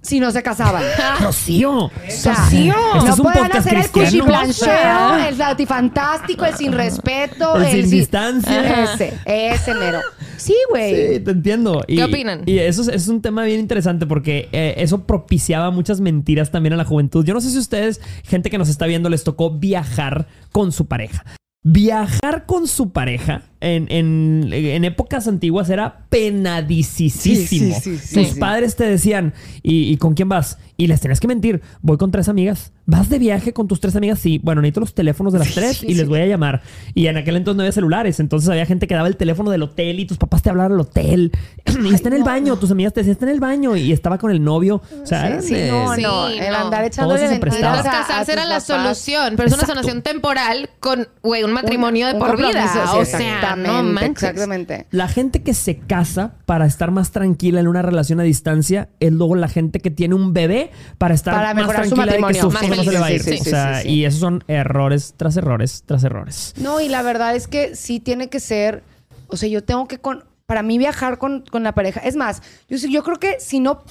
si 0.00 0.20
no 0.20 0.30
se 0.30 0.42
casaban. 0.44 0.82
Rocío. 1.20 1.90
Rocío. 2.24 2.74
no 2.94 2.98
Este 2.98 3.10
es 3.10 3.18
un 3.18 3.24
pueden 3.24 3.42
podcast 3.42 3.66
hacer 3.66 3.78
el 3.78 3.90
cuchiplancheo, 3.90 5.16
el 5.28 5.38
lautifantástico, 5.38 6.44
el 6.44 6.54
sin 6.54 6.72
respeto, 6.72 7.56
El 7.56 7.66
sin 7.72 7.82
sin- 7.82 7.90
distancia. 7.90 8.84
Ese, 8.84 9.14
ese 9.26 9.74
mero. 9.74 10.00
Sí, 10.36 10.54
güey. 10.70 11.14
Sí, 11.14 11.20
te 11.20 11.30
entiendo. 11.32 11.82
Y- 11.88 11.96
¿Qué 11.96 12.04
opinan? 12.04 12.42
Y 12.46 12.58
eso 12.58 12.82
es, 12.82 12.88
es 12.88 13.08
un 13.08 13.20
tema 13.20 13.42
bien 13.42 13.58
interesante 13.60 14.06
porque 14.06 14.48
eh, 14.52 14.74
eso 14.78 15.04
propiciaba 15.04 15.70
muchas 15.72 16.00
mentiras 16.00 16.50
también 16.52 16.72
a 16.74 16.76
la 16.76 16.84
juventud. 16.84 17.24
Yo 17.24 17.34
no 17.34 17.40
sé 17.40 17.50
si 17.50 17.58
ustedes, 17.58 17.97
gente 18.24 18.50
que 18.50 18.58
nos 18.58 18.68
está 18.68 18.86
viendo, 18.86 19.08
les 19.08 19.24
tocó 19.24 19.58
viajar 19.58 20.28
con 20.52 20.72
su 20.72 20.86
pareja. 20.86 21.24
Viajar 21.62 22.46
con 22.46 22.66
su 22.68 22.92
pareja 22.92 23.42
en, 23.60 23.86
en- 23.90 24.50
en 24.52 24.84
épocas 24.84 25.26
antiguas 25.28 25.68
era 25.70 26.00
penadicísimo. 26.10 27.36
Sí, 27.36 27.46
sí, 27.46 27.72
sí, 27.80 27.98
sí, 27.98 28.14
Tus 28.14 28.28
sí. 28.34 28.40
padres 28.40 28.76
te 28.76 28.84
decían, 28.84 29.34
¿y, 29.62 29.92
y 29.92 29.96
con 29.96 30.14
quién 30.14 30.28
vas? 30.28 30.58
Y 30.76 30.86
les 30.86 31.00
tenías 31.00 31.18
que 31.18 31.26
mentir. 31.28 31.60
Voy 31.82 31.96
con 31.96 32.10
tres 32.12 32.28
amigas. 32.28 32.72
¿Vas 32.86 33.08
de 33.10 33.18
viaje 33.18 33.52
con 33.52 33.66
tus 33.68 33.80
tres 33.80 33.96
amigas? 33.96 34.18
Sí. 34.20 34.38
Bueno, 34.42 34.62
necesito 34.62 34.80
los 34.80 34.94
teléfonos 34.94 35.32
de 35.32 35.40
las 35.40 35.52
tres 35.52 35.78
sí, 35.78 35.86
y 35.88 35.94
les 35.94 36.08
voy 36.08 36.20
a 36.20 36.26
llamar. 36.26 36.62
Y 36.94 37.08
en 37.08 37.16
aquel 37.16 37.36
entonces 37.36 37.56
no 37.56 37.62
había 37.62 37.72
celulares. 37.72 38.20
Entonces 38.20 38.48
había 38.48 38.64
gente 38.64 38.86
que 38.86 38.94
daba 38.94 39.08
el 39.08 39.16
teléfono 39.16 39.50
del 39.50 39.62
hotel 39.64 39.98
y 40.00 40.06
tus 40.06 40.18
papás 40.18 40.42
te 40.42 40.50
hablaban 40.50 40.72
al 40.72 40.80
hotel. 40.80 41.32
y 41.84 41.92
está 41.94 42.08
en 42.08 42.14
el 42.14 42.22
baño. 42.22 42.56
Tus 42.58 42.70
amigas 42.70 42.92
te 42.94 43.00
decían, 43.00 43.12
está 43.14 43.26
en 43.26 43.32
el 43.32 43.40
baño. 43.40 43.76
Y 43.76 43.90
estaba 43.92 44.18
con 44.18 44.30
el 44.30 44.42
novio. 44.42 44.80
O 45.02 45.06
sea, 45.06 45.26
eran, 45.26 45.42
Sí, 45.42 45.54
eh, 45.56 45.68
no, 45.70 45.94
Sí, 45.96 46.02
no. 46.02 46.28
El 46.28 46.52
no. 46.52 46.58
andar 46.58 46.84
echándole 46.84 47.26
se 47.28 47.38
mentiras 47.38 47.82
casarse 47.82 48.32
era 48.32 48.44
la 48.44 48.60
papás. 48.60 48.64
solución, 48.66 49.34
pero 49.36 49.48
es 49.48 49.54
una 49.54 49.66
sanación 49.66 50.02
temporal 50.02 50.70
con, 50.78 51.08
güey, 51.22 51.42
un 51.42 51.52
matrimonio 51.52 52.06
de 52.06 52.14
por 52.14 52.36
vida. 52.36 52.72
o 52.94 53.04
sí, 53.04 53.24
sea, 53.54 53.56
no 53.56 53.62
exactamente, 53.62 53.92
manches. 53.92 54.22
Exactamente. 54.22 54.86
La 54.90 55.08
gente 55.08 55.42
que 55.42 55.54
se 55.54 55.78
casa 55.78 56.34
para 56.46 56.66
estar 56.66 56.90
más 56.90 57.10
tranquila 57.10 57.60
en 57.60 57.68
una 57.68 57.82
relación 57.82 58.20
a 58.20 58.22
distancia 58.22 58.88
es 59.00 59.12
luego 59.12 59.34
la 59.36 59.48
gente 59.48 59.80
que 59.80 59.90
tiene 59.90 60.14
un 60.14 60.32
bebé 60.32 60.70
para 60.98 61.14
estar 61.14 61.34
Para 61.34 61.54
más 61.54 61.64
su 61.64 61.70
tranquila 61.94 62.12
de 62.12 62.34
que 62.34 62.40
su 62.40 62.50
Más 62.50 62.68
no 62.68 62.82
se 62.84 62.92
le 62.92 62.98
va 62.98 63.06
a 63.06 63.12
ir. 63.12 63.22
feliz. 63.22 63.38
Sí, 63.40 63.44
sí, 63.44 63.48
o 63.50 63.52
sea, 63.52 63.76
sí, 63.78 63.82
sí. 63.82 63.88
y 63.94 64.04
esos 64.04 64.20
son 64.20 64.44
errores 64.48 65.14
tras 65.16 65.36
errores 65.36 65.82
tras 65.86 66.04
errores. 66.04 66.54
No, 66.56 66.80
y 66.80 66.88
la 66.88 67.02
verdad 67.02 67.34
es 67.36 67.46
que 67.48 67.74
sí 67.76 68.00
tiene 68.00 68.28
que 68.28 68.40
ser, 68.40 68.82
o 69.28 69.36
sea, 69.36 69.48
yo 69.48 69.62
tengo 69.64 69.86
que, 69.88 69.98
con, 69.98 70.24
para 70.46 70.62
mí 70.62 70.78
viajar 70.78 71.18
con, 71.18 71.44
con 71.50 71.62
la 71.62 71.72
pareja, 71.74 72.00
es 72.00 72.16
más, 72.16 72.42
yo, 72.68 72.78
sí- 72.78 72.90
yo 72.92 73.02
creo 73.02 73.18
que 73.18 73.36
si 73.40 73.60
no, 73.60 73.82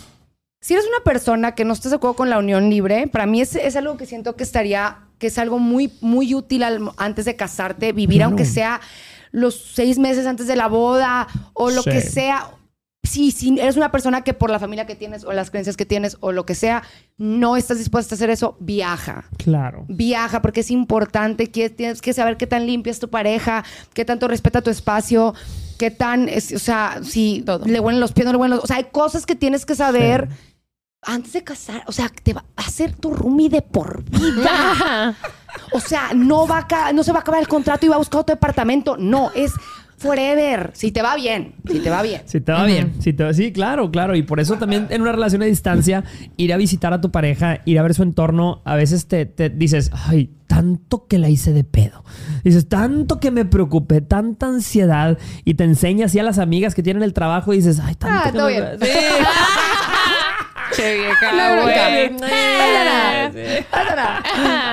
si 0.60 0.74
eres 0.74 0.86
una 0.88 1.04
persona 1.04 1.54
que 1.54 1.66
no 1.66 1.74
estás 1.74 1.92
de 1.92 1.98
acuerdo 1.98 2.16
con 2.16 2.30
la 2.30 2.40
unión 2.40 2.70
libre, 2.70 3.08
para 3.08 3.26
mí 3.28 3.42
es, 3.42 3.56
es 3.56 3.76
algo 3.76 3.96
que 3.96 4.06
siento 4.08 4.36
que 4.36 4.44
estaría, 4.44 4.98
que 5.20 5.28
es 5.28 5.38
algo 5.38 5.60
muy, 5.60 5.94
muy 6.02 6.34
útil 6.34 6.64
al- 6.64 6.90
antes 6.98 7.26
de 7.26 7.36
casarte, 7.36 7.94
vivir 7.94 8.18
Claro. 8.18 8.30
aunque 8.30 8.46
sea 8.46 8.82
los 9.38 9.56
seis 9.74 10.00
meses 10.00 10.26
antes 10.26 10.48
de 10.48 10.56
la 10.56 10.68
boda 10.68 11.28
o 11.54 11.70
lo 11.70 11.82
Sí. 11.84 11.92
que 11.92 12.02
sea. 12.02 12.52
Si, 13.04 13.32
si 13.32 13.58
eres 13.58 13.78
una 13.78 13.90
persona 13.92 14.22
que 14.24 14.34
por 14.34 14.50
la 14.50 14.60
familia 14.60 14.86
que 14.86 14.96
tienes 14.96 15.24
o 15.24 15.32
las 15.32 15.50
creencias 15.50 15.78
que 15.78 15.86
tienes 15.86 16.18
o 16.20 16.34
lo 16.34 16.46
que 16.46 16.56
sea, 16.56 16.84
no 17.18 17.56
estás 17.56 17.78
dispuesta 17.78 18.16
a 18.16 18.18
hacer 18.18 18.30
eso, 18.30 18.58
viaja 18.60 19.24
Claro. 19.38 19.86
viaja 19.88 20.42
porque 20.42 20.60
es 20.60 20.72
importante 20.72 21.50
que 21.50 21.70
tienes 21.70 22.02
que 22.02 22.12
saber 22.12 22.36
qué 22.36 22.48
tan 22.48 22.66
limpia 22.68 22.92
es 22.92 23.00
tu 23.00 23.10
pareja, 23.10 23.64
qué 23.94 24.04
tanto 24.04 24.28
respeta 24.28 24.62
tu 24.62 24.72
espacio, 24.72 25.34
qué 25.80 25.90
tan, 25.90 26.28
es- 26.28 26.52
o 26.52 26.60
sea, 26.60 27.00
si 27.04 27.44
Todo. 27.46 27.64
le 27.66 27.80
huelen 27.80 28.02
los 28.02 28.12
pies, 28.12 28.26
no 28.26 28.34
le 28.34 28.40
huelen 28.40 28.56
los, 28.58 28.64
o 28.66 28.68
sea, 28.68 28.76
hay 28.78 28.88
cosas 28.92 29.26
que 29.26 29.36
tienes 29.36 29.66
que 29.66 29.76
saber 29.76 30.28
antes 31.04 31.34
de 31.34 31.44
casar, 31.44 31.84
o 31.88 31.92
sea, 31.92 32.10
te 32.24 32.34
va 32.34 32.44
a 32.56 32.62
hacer 32.64 32.94
tu 32.94 33.12
roomie 33.14 33.50
de 33.50 33.62
por 33.62 34.04
vida. 34.10 35.16
o 35.72 35.80
sea, 35.80 36.10
no 36.16 36.48
va 36.48 36.66
a 36.70 36.92
no 36.94 37.04
se 37.04 37.12
va 37.12 37.20
a 37.20 37.22
acabar 37.22 37.40
el 37.42 37.48
contrato 37.48 37.86
y 37.86 37.90
va 37.90 37.96
a 37.96 38.00
buscar 38.00 38.22
otro 38.22 38.36
departamento, 38.36 38.98
no, 38.98 39.32
es 39.36 39.54
forever, 39.98 40.72
si 40.76 40.92
te 40.92 41.02
va 41.02 41.16
bien, 41.16 41.56
si 41.68 41.80
te 41.80 41.90
va 41.90 42.02
bien. 42.04 42.22
Si 42.26 42.40
te 42.42 42.52
va 42.52 42.66
bien. 42.66 42.94
Si 43.02 43.14
te 43.14 43.24
va- 43.24 43.34
sí, 43.34 43.52
claro, 43.52 43.90
claro. 43.90 44.16
Y 44.16 44.22
por 44.22 44.40
eso 44.40 44.56
también 44.58 44.86
en 44.92 45.02
una 45.02 45.12
relación 45.12 45.42
a 45.42 45.46
distancia, 45.46 46.04
ir 46.36 46.54
a 46.54 46.58
visitar 46.58 46.94
a 46.94 47.02
tu 47.02 47.10
pareja, 47.10 47.62
ir 47.66 47.80
a 47.80 47.82
ver 47.84 47.96
su 47.96 48.04
entorno, 48.04 48.62
a 48.64 48.76
veces 48.76 49.08
te, 49.08 49.26
te 49.26 49.50
dices, 49.50 49.90
ay, 50.08 50.30
tanto 50.46 51.08
que 51.08 51.18
la 51.18 51.30
hice 51.30 51.52
de 51.52 51.64
pedo. 51.64 52.04
Dices, 52.44 52.70
tanto 52.70 53.20
que 53.20 53.32
me 53.32 53.46
preocupé, 53.46 54.02
tanta 54.02 54.46
ansiedad. 54.46 55.18
Y 55.46 55.56
te 55.56 55.64
enseñas 55.64 56.12
así 56.12 56.20
a 56.20 56.24
las 56.24 56.38
amigas 56.38 56.76
que 56.76 56.84
tienen 56.84 57.02
el 57.02 57.14
trabajo 57.14 57.54
y 57.54 57.58
dices, 57.58 57.80
ay, 57.84 57.96
tanto 57.96 58.20
Ah, 58.20 58.32
que 58.32 58.38
todo 58.38 58.48
me- 58.50 58.54
bien. 58.54 58.68
Sí. 58.80 58.88
Che 60.78 60.96
vieja, 61.00 61.32
No, 61.34 61.64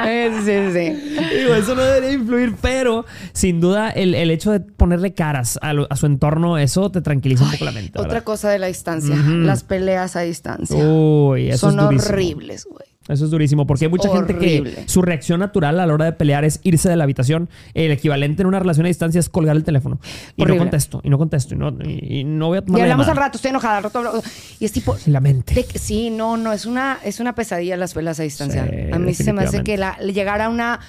Sí, 0.04 0.44
sí, 0.44 0.72
sí. 0.72 1.16
Digo, 1.38 1.54
eso 1.54 1.74
no 1.74 1.82
debería 1.82 2.12
influir, 2.12 2.54
pero 2.60 3.04
sin 3.32 3.60
duda 3.60 3.90
el, 3.90 4.14
el 4.14 4.30
hecho 4.30 4.52
de 4.52 4.60
ponerle 4.60 5.14
caras 5.14 5.58
a, 5.62 5.72
lo- 5.72 5.86
a 5.90 5.96
su 5.96 6.06
entorno, 6.06 6.58
eso 6.58 6.90
te 6.90 7.00
tranquiliza 7.00 7.44
un 7.44 7.50
poco 7.52 7.64
la 7.64 7.72
mente. 7.72 7.98
Otra 7.98 8.22
cosa 8.22 8.50
de 8.50 8.58
la 8.58 8.66
distancia, 8.66 9.16
las 9.16 9.64
peleas 9.64 10.16
a 10.16 10.20
distancia. 10.20 10.76
Uy, 10.76 11.48
eso 11.50 11.70
Son 11.70 11.94
es 11.94 12.08
horribles, 12.10 12.66
güey. 12.70 12.93
Eso 13.08 13.26
es 13.26 13.30
durísimo, 13.30 13.66
porque 13.66 13.84
hay 13.84 13.90
mucha 13.90 14.08
gente 14.08 14.38
que 14.38 14.84
su 14.86 15.02
reacción 15.02 15.40
natural 15.40 15.78
a 15.78 15.86
la 15.86 15.92
hora 15.92 16.06
de 16.06 16.12
pelear 16.12 16.44
es 16.44 16.60
irse 16.62 16.88
de 16.88 16.96
la 16.96 17.04
habitación. 17.04 17.50
El 17.74 17.90
equivalente 17.90 18.42
en 18.42 18.48
una 18.48 18.58
relación 18.60 18.86
a 18.86 18.88
distancia 18.88 19.18
es 19.18 19.28
colgar 19.28 19.56
el 19.56 19.64
teléfono. 19.64 20.00
Y 20.36 20.42
Horrible. 20.42 20.58
no 20.58 20.64
contesto, 20.64 21.00
y 21.04 21.10
no 21.10 21.18
contesto, 21.18 21.54
y 21.54 21.58
no, 21.58 21.76
y, 21.84 22.20
y 22.20 22.24
no 22.24 22.46
voy 22.48 22.58
a 22.58 22.62
tomar 22.62 22.78
Y 22.78 22.80
la 22.80 22.84
hablamos 22.84 23.08
al 23.08 23.16
rato, 23.16 23.36
estoy 23.36 23.50
enojada, 23.50 23.78
al 23.78 23.82
rato 23.84 24.22
Y 24.58 24.64
es 24.64 24.72
tipo. 24.72 24.96
La 25.06 25.20
mente. 25.20 25.54
de 25.54 25.64
sí, 25.78 26.08
no, 26.08 26.38
no, 26.38 26.52
es 26.52 26.64
una, 26.64 26.98
es 27.04 27.20
una 27.20 27.34
pesadilla 27.34 27.76
las 27.76 27.92
peleas 27.92 28.20
a 28.20 28.22
distancia. 28.22 28.66
Sí, 28.66 28.92
a 28.92 28.98
mí 28.98 29.12
se 29.12 29.32
me 29.32 29.42
hace 29.42 29.62
que 29.62 29.76
la, 29.76 29.98
llegar 29.98 30.40
a 30.40 30.48
una. 30.48 30.80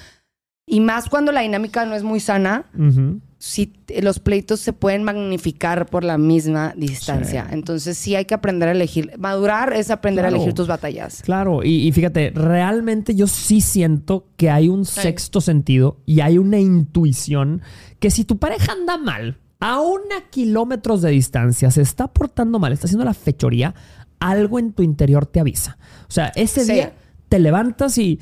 Y 0.66 0.80
más 0.80 1.08
cuando 1.08 1.32
la 1.32 1.42
dinámica 1.42 1.84
no 1.84 1.94
es 1.94 2.02
muy 2.02 2.18
sana, 2.18 2.64
Ujú. 2.76 3.20
Si 3.38 3.72
los 4.02 4.18
pleitos 4.18 4.60
se 4.60 4.72
pueden 4.72 5.04
magnificar 5.04 5.86
por 5.86 6.04
la 6.04 6.16
misma 6.16 6.72
distancia. 6.76 7.44
Sí. 7.48 7.54
Entonces 7.54 7.98
sí 7.98 8.14
hay 8.14 8.24
que 8.24 8.34
aprender 8.34 8.68
a 8.68 8.72
elegir. 8.72 9.12
Madurar 9.18 9.74
es 9.74 9.90
aprender 9.90 10.22
Claro. 10.24 10.34
a 10.34 10.38
elegir 10.38 10.54
tus 10.54 10.66
batallas. 10.66 11.20
Claro, 11.22 11.62
y, 11.62 11.86
y 11.86 11.92
fíjate, 11.92 12.30
realmente 12.34 13.14
yo 13.14 13.26
sí 13.26 13.60
siento 13.60 14.26
que 14.36 14.48
hay 14.50 14.68
un 14.68 14.84
sexto 14.86 15.40
sentido 15.42 15.98
y 16.06 16.20
hay 16.20 16.38
una 16.38 16.58
intuición 16.58 17.60
que 18.00 18.10
si 18.10 18.24
tu 18.24 18.38
pareja 18.38 18.72
anda 18.72 18.96
mal, 18.96 19.38
a 19.60 19.80
una 19.80 20.28
kilómetros 20.30 21.02
de 21.02 21.10
distancia, 21.10 21.70
se 21.70 21.82
está 21.82 22.08
portando 22.08 22.58
mal, 22.58 22.72
está 22.72 22.86
haciendo 22.86 23.04
la 23.04 23.14
fechoría, 23.14 23.74
algo 24.18 24.58
en 24.58 24.72
tu 24.72 24.82
interior 24.82 25.26
te 25.26 25.40
avisa. 25.40 25.78
O 26.08 26.10
sea, 26.12 26.32
ese 26.36 26.64
Sí. 26.64 26.72
día 26.72 26.92
te 27.28 27.38
levantas 27.38 27.98
y 27.98 28.18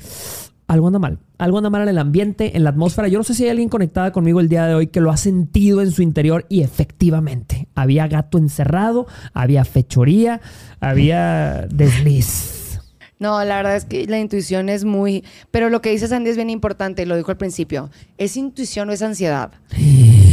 algo 0.67 0.87
anda 0.87 0.99
mal. 0.99 1.19
Algo 1.37 1.57
anda 1.57 1.69
mal 1.69 1.83
en 1.83 1.89
el 1.89 1.97
ambiente, 1.97 2.55
en 2.55 2.63
la 2.63 2.71
atmósfera. 2.71 3.07
Yo 3.07 3.17
no 3.17 3.23
sé 3.23 3.33
si 3.33 3.43
hay 3.43 3.49
alguien 3.49 3.69
conectada 3.69 4.11
conmigo 4.11 4.39
el 4.39 4.49
día 4.49 4.65
de 4.65 4.75
hoy 4.75 4.87
que 4.87 5.01
lo 5.01 5.11
ha 5.11 5.17
sentido 5.17 5.81
en 5.81 5.91
su 5.91 6.01
interior 6.01 6.45
y 6.49 6.61
efectivamente 6.61 7.67
había 7.75 8.07
gato 8.07 8.37
encerrado, 8.37 9.07
había 9.33 9.65
fechoría, 9.65 10.41
había 10.79 11.67
desliz. 11.69 12.79
No, 13.19 13.43
la 13.43 13.57
verdad 13.57 13.77
es 13.77 13.85
que 13.85 14.05
la 14.07 14.19
intuición 14.19 14.69
es 14.69 14.83
muy... 14.83 15.23
Pero 15.51 15.69
lo 15.69 15.81
que 15.81 15.89
dice 15.89 16.07
Sandy 16.07 16.29
es 16.29 16.35
bien 16.35 16.49
importante, 16.49 17.05
lo 17.05 17.15
dijo 17.15 17.31
al 17.31 17.37
principio. 17.37 17.89
¿Es 18.17 18.35
intuición 18.35 18.89
o 18.89 18.91
es 18.91 19.01
ansiedad? 19.01 19.51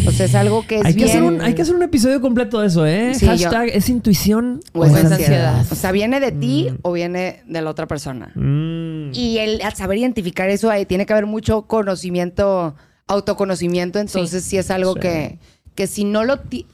O 0.07 0.11
sea, 0.11 0.27
es 0.27 0.35
algo 0.35 0.67
que 0.67 0.79
es 0.81 0.85
Hay 0.85 0.93
que, 0.95 1.05
bien... 1.05 1.09
hacer 1.11 1.23
un, 1.23 1.41
hay 1.41 1.55
que 1.55 1.63
hacer 1.63 1.75
un 1.75 1.83
episodio 1.83 2.21
completo 2.21 2.61
de 2.61 2.67
eso, 2.67 2.85
¿eh? 2.87 3.15
Sí, 3.15 3.25
yo- 3.27 3.31
Hashtag 3.33 3.69
es 3.69 3.89
intuición 3.89 4.61
O 4.73 4.85
es 4.85 4.91
es 4.91 4.97
ansiedad. 4.97 5.19
ansiedad. 5.57 5.67
O 5.71 5.75
sea, 5.75 5.93
¿viene 5.93 6.19
de 6.21 6.33
ti 6.33 6.69
o 6.83 6.93
viene 6.93 7.43
de 7.47 7.63
la 7.63 7.71
otra 7.71 7.87
persona? 7.87 8.33
Mm. 8.35 9.13
Y 9.15 9.39
el 9.39 9.63
al 9.63 9.75
saber 9.75 9.99
identificar 9.99 10.49
eso, 10.51 10.71
ahí 10.71 10.87
tiene 10.87 11.07
que 11.07 11.13
haber 11.13 11.27
mucho 11.27 11.63
conocimiento 11.63 12.75
autoconocimiento, 13.09 13.99
entonces 13.99 14.45
sí, 14.45 14.57
es 14.57 14.71
algo 14.71 14.95
Sí. 14.95 15.01
que, 15.01 15.39
que 15.75 15.87
si 15.87 16.05
no 16.05 16.25
lo... 16.25 16.39
ti- 16.41 16.67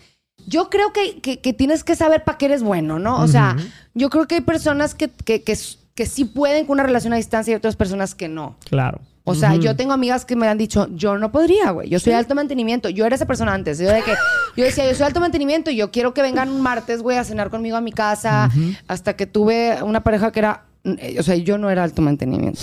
Yo 0.47 0.71
creo 0.71 0.93
que, 0.93 1.21
que- 1.21 1.41
que 1.41 1.53
tienes 1.53 1.85
que 1.85 1.97
saber 1.97 2.25
para 2.25 2.39
qué 2.39 2.47
eres 2.47 2.63
bueno, 2.63 2.99
¿no? 2.99 3.21
O 3.21 3.27
sea, 3.29 3.57
yo 3.95 4.09
creo 4.09 4.27
que 4.29 4.37
hay 4.37 4.41
personas 4.43 4.95
que, 4.95 5.09
que, 5.09 5.43
que, 5.43 5.57
que 5.99 6.07
sí 6.07 6.25
pueden 6.25 6.65
con 6.65 6.75
una 6.75 6.85
relación 6.85 7.13
a 7.13 7.17
distancia 7.17 7.51
y 7.51 7.55
otras 7.57 7.75
personas 7.75 8.15
que 8.15 8.29
no. 8.29 8.55
Claro. 8.71 9.01
O 9.25 9.35
sea, 9.35 9.57
yo 9.57 9.75
tengo 9.75 9.93
amigas 9.93 10.25
que 10.25 10.37
me 10.37 10.47
han 10.47 10.57
dicho, 10.57 10.87
yo 10.93 11.19
no 11.19 11.33
podría, 11.33 11.73
güey. 11.73 11.89
Yo 11.89 11.99
soy 11.99 12.13
de 12.13 12.19
alto 12.19 12.37
mantenimiento. 12.37 12.89
Yo 12.89 13.05
era 13.05 13.17
esa 13.17 13.27
persona 13.27 13.53
antes. 13.53 13.81
Yo, 13.81 13.89
de 13.89 14.03
que, 14.03 14.15
yo 14.57 14.65
decía, 14.65 14.89
yo 14.89 14.95
soy 14.95 15.07
alto 15.07 15.19
mantenimiento 15.19 15.73
y 15.73 15.77
yo 15.77 15.91
quiero 15.91 16.15
que 16.15 16.23
vengan 16.23 16.51
un 16.51 16.61
martes, 16.61 17.03
güey, 17.03 17.17
a 17.19 17.25
cenar 17.25 17.51
conmigo 17.51 17.77
a 17.77 17.81
mi 17.81 17.91
casa. 17.91 18.49
Hasta 18.87 19.17
que 19.17 19.27
tuve 19.27 19.83
una 19.83 20.05
pareja 20.05 20.31
que 20.31 20.39
era... 20.39 20.67
eh, 20.85 21.17
O 21.19 21.25
sea, 21.25 21.35
yo 21.35 21.59
no 21.59 21.69
era 21.69 21.83
alto 21.83 22.01
mantenimiento. 22.01 22.61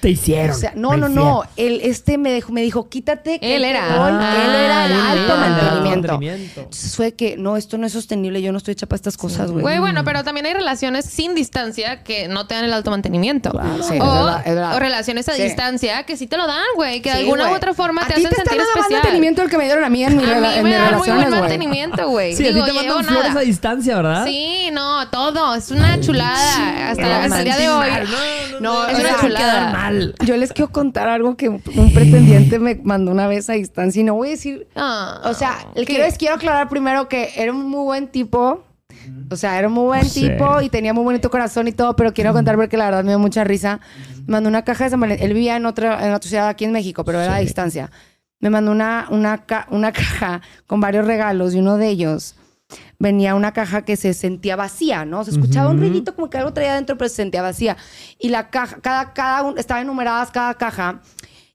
Te 0.00 0.10
hicieron. 0.10 0.50
O 0.50 0.58
sea, 0.58 0.72
no, 0.74 0.90
Me 0.90 0.96
no, 0.98 1.06
hicieron. 1.08 1.24
no. 1.28 1.42
Él, 1.56 1.80
este 1.82 2.18
me 2.18 2.32
dijo, 2.34 2.52
me 2.52 2.60
dijo, 2.62 2.88
quítate. 2.88 3.38
que 3.40 3.56
Él 3.56 3.64
era. 3.64 3.88
doy". 3.88 4.12
Ah, 4.12 4.34
él 4.44 4.54
era 4.54 4.86
el 4.86 4.92
alto 4.92 5.36
mantenimiento. 5.36 6.08
Mantenimiento. 6.12 6.60
Entonces 6.60 6.94
fue 6.96 7.14
que, 7.14 7.36
no, 7.36 7.56
esto 7.56 7.78
no 7.78 7.86
es 7.86 7.92
sostenible. 7.92 8.42
Yo 8.42 8.52
no 8.52 8.58
estoy 8.58 8.72
hecha 8.72 8.86
para 8.86 8.96
estas 8.96 9.16
cosas, 9.16 9.50
güey. 9.50 9.62
Güey, 9.62 9.78
bueno, 9.78 10.04
pero 10.04 10.22
también 10.24 10.46
hay 10.46 10.54
relaciones 10.54 11.04
sin 11.06 11.34
distancia 11.34 12.02
que 12.02 12.28
no 12.28 12.46
te 12.46 12.54
dan 12.54 12.64
el 12.64 12.72
alto 12.72 12.90
mantenimiento. 12.90 13.50
Sí, 13.88 13.94
es 13.96 14.00
o, 14.00 14.04
verdad, 14.04 14.42
es 14.46 14.54
verdad. 14.54 14.76
o 14.76 14.78
relaciones 14.78 15.28
a 15.28 15.32
Sí. 15.32 15.42
distancia 15.42 16.02
que 16.04 16.16
sí 16.16 16.26
te 16.26 16.36
lo 16.36 16.46
dan, 16.46 16.62
güey. 16.76 17.00
Que 17.02 17.10
de 17.10 17.18
alguna 17.20 17.42
güey. 17.44 17.54
u 17.54 17.56
otra 17.56 17.74
forma 17.74 18.02
te 18.06 18.12
a 18.12 18.16
ti 18.16 18.24
hacen 18.24 18.30
te 18.30 18.36
sentir 18.36 18.50
dando 18.58 18.64
más 18.64 18.76
especial. 18.76 19.00
mantenimiento 19.02 19.40
del 19.42 19.50
que 19.50 19.58
me 19.58 19.64
dieron 19.64 19.84
a 19.84 19.88
mí 19.88 20.04
en, 20.04 20.16
mi 20.16 20.24
A 20.24 20.26
rela- 20.26 20.40
mí 20.52 20.54
en 20.58 20.62
me 20.64 20.70
mis 20.70 20.78
dan 20.78 20.98
muy 20.98 21.08
buen 21.10 21.30
mantenimiento, 21.30 22.08
güey. 22.10 22.34
Sí, 22.36 22.44
a 22.44 22.48
ti 22.48 22.54
Digo, 22.54 22.66
te 22.66 22.72
mandan 22.74 23.04
flores 23.04 23.28
nada. 23.28 23.40
a 23.40 23.44
distancia, 23.44 23.96
¿verdad? 23.96 24.24
Sí, 24.26 24.68
no, 24.72 25.08
todo. 25.08 25.54
Es 25.54 25.70
una 25.70 25.98
chulada. 26.00 26.90
Hasta, 26.90 27.38
el 27.38 27.44
día 27.44 27.56
de 27.56 27.68
hoy. 27.68 27.88
No, 28.60 28.86
es 28.86 28.98
una 28.98 29.20
chulada. 29.20 29.85
Mal. 29.90 30.14
Yo 30.24 30.36
les 30.36 30.52
quiero 30.52 30.70
contar 30.70 31.08
algo 31.08 31.36
que 31.36 31.48
un 31.48 31.60
pretendiente 31.94 32.58
me 32.58 32.74
mandó 32.82 33.10
una 33.12 33.26
vez 33.28 33.48
a 33.50 33.54
distancia 33.54 34.00
y 34.00 34.04
no 34.04 34.14
voy 34.14 34.28
a 34.28 34.30
decir. 34.32 34.68
Ah, 34.76 35.20
O 35.24 35.34
sea, 35.34 35.66
le 35.74 35.84
¿qué? 35.84 35.94
quiero, 35.96 36.16
quiero 36.18 36.34
aclarar 36.36 36.68
primero 36.68 37.08
que 37.08 37.30
era 37.36 37.52
un 37.52 37.68
muy 37.68 37.84
buen 37.84 38.08
tipo. 38.08 38.62
O 39.30 39.36
sea, 39.36 39.58
era 39.58 39.68
un 39.68 39.74
muy 39.74 39.84
buen 39.84 40.08
tipo 40.10 40.60
y 40.60 40.68
tenía 40.68 40.92
muy 40.92 41.04
bonito 41.04 41.30
corazón 41.30 41.68
y 41.68 41.72
todo, 41.72 41.94
pero 41.96 42.12
quiero 42.12 42.32
contar 42.32 42.56
porque 42.56 42.76
la 42.76 42.86
verdad 42.86 43.04
me 43.04 43.10
dio 43.12 43.18
mucha 43.18 43.44
risa. 43.44 43.80
Me 44.26 44.32
mandó 44.32 44.48
una 44.48 44.62
caja 44.62 44.84
de 44.84 44.90
San 44.90 45.00
Valentín. 45.00 45.26
Él 45.26 45.34
vivía 45.34 45.56
en 45.56 45.66
otra, 45.66 46.06
en 46.06 46.12
otra 46.12 46.28
ciudad 46.28 46.48
aquí 46.48 46.64
en 46.64 46.72
México, 46.72 47.04
pero 47.04 47.20
era 47.20 47.36
a 47.36 47.38
distancia. 47.38 47.90
Me 48.40 48.50
mandó 48.50 48.70
una, 48.72 49.06
una, 49.10 49.44
ca- 49.46 49.66
una 49.70 49.92
caja 49.92 50.40
con 50.66 50.80
varios 50.80 51.06
regalos 51.06 51.54
y 51.54 51.58
uno 51.60 51.76
de 51.76 51.88
ellos 51.88 52.34
venía 52.98 53.34
una 53.34 53.52
caja 53.52 53.82
que 53.82 53.96
se 53.96 54.14
sentía 54.14 54.56
vacía, 54.56 55.04
¿no? 55.04 55.24
Se 55.24 55.30
escuchaba 55.32 55.70
un 55.70 55.78
ruidito 55.78 56.14
como 56.14 56.30
que 56.30 56.38
algo 56.38 56.52
traía 56.52 56.72
adentro, 56.72 56.96
pero 56.96 57.08
se 57.08 57.16
sentía 57.16 57.42
vacía. 57.42 57.76
Y 58.18 58.28
la 58.30 58.50
caja, 58.50 58.78
cada, 58.80 59.12
cada 59.12 59.42
un, 59.42 59.58
estaba 59.58 59.80
enumeradas 59.80 60.30
cada 60.30 60.54
caja. 60.54 61.00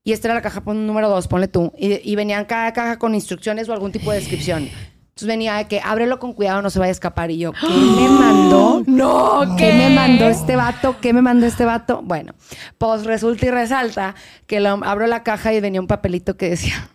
Y 0.03 0.13
esta 0.13 0.27
era 0.29 0.35
la 0.35 0.41
caja 0.41 0.61
pon, 0.61 0.87
número 0.87 1.09
dos, 1.09 1.27
ponle 1.27 1.47
tú. 1.47 1.71
Y, 1.77 2.09
y 2.09 2.15
venían 2.15 2.45
cada 2.45 2.73
caja 2.73 2.97
con 2.97 3.13
instrucciones 3.15 3.69
o 3.69 3.73
algún 3.73 3.91
tipo 3.91 4.11
de 4.11 4.17
descripción. 4.19 4.63
Entonces 5.09 5.27
venía 5.27 5.55
de 5.55 5.67
que 5.67 5.79
ábrelo 5.83 6.17
con 6.19 6.33
cuidado, 6.33 6.61
no 6.61 6.69
se 6.69 6.79
vaya 6.79 6.89
a 6.89 6.91
escapar. 6.93 7.29
Y 7.31 7.37
yo, 7.39 7.51
¿qué 7.61 7.67
me 7.67 8.09
mandó? 8.09 8.81
No, 8.87 9.55
¿qué 9.57 9.73
me 9.73 9.89
mandó 9.91 10.27
este 10.27 10.55
vato? 10.55 10.95
¿Qué 11.01 11.13
me 11.13 11.21
mandó 11.21 11.45
este 11.45 11.65
vato? 11.65 12.01
Bueno, 12.03 12.33
pues 12.79 13.03
resulta 13.05 13.45
y 13.45 13.51
resalta 13.51 14.15
que 14.47 14.59
lo- 14.59 14.79
abro 14.83 15.05
la 15.07 15.21
caja 15.21 15.53
y 15.53 15.59
venía 15.59 15.81
un 15.81 15.87
papelito 15.87 16.35
que 16.37 16.49
decía, 16.49 16.87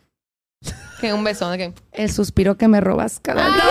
Que 1.01 1.13
un 1.13 1.23
beso. 1.23 1.49
¿de 1.51 1.59
qué? 1.59 1.75
el 1.93 2.11
suspiro 2.11 2.57
que 2.57 2.67
me 2.69 2.81
robas 2.81 3.21
cada 3.21 3.47
día. 3.47 3.63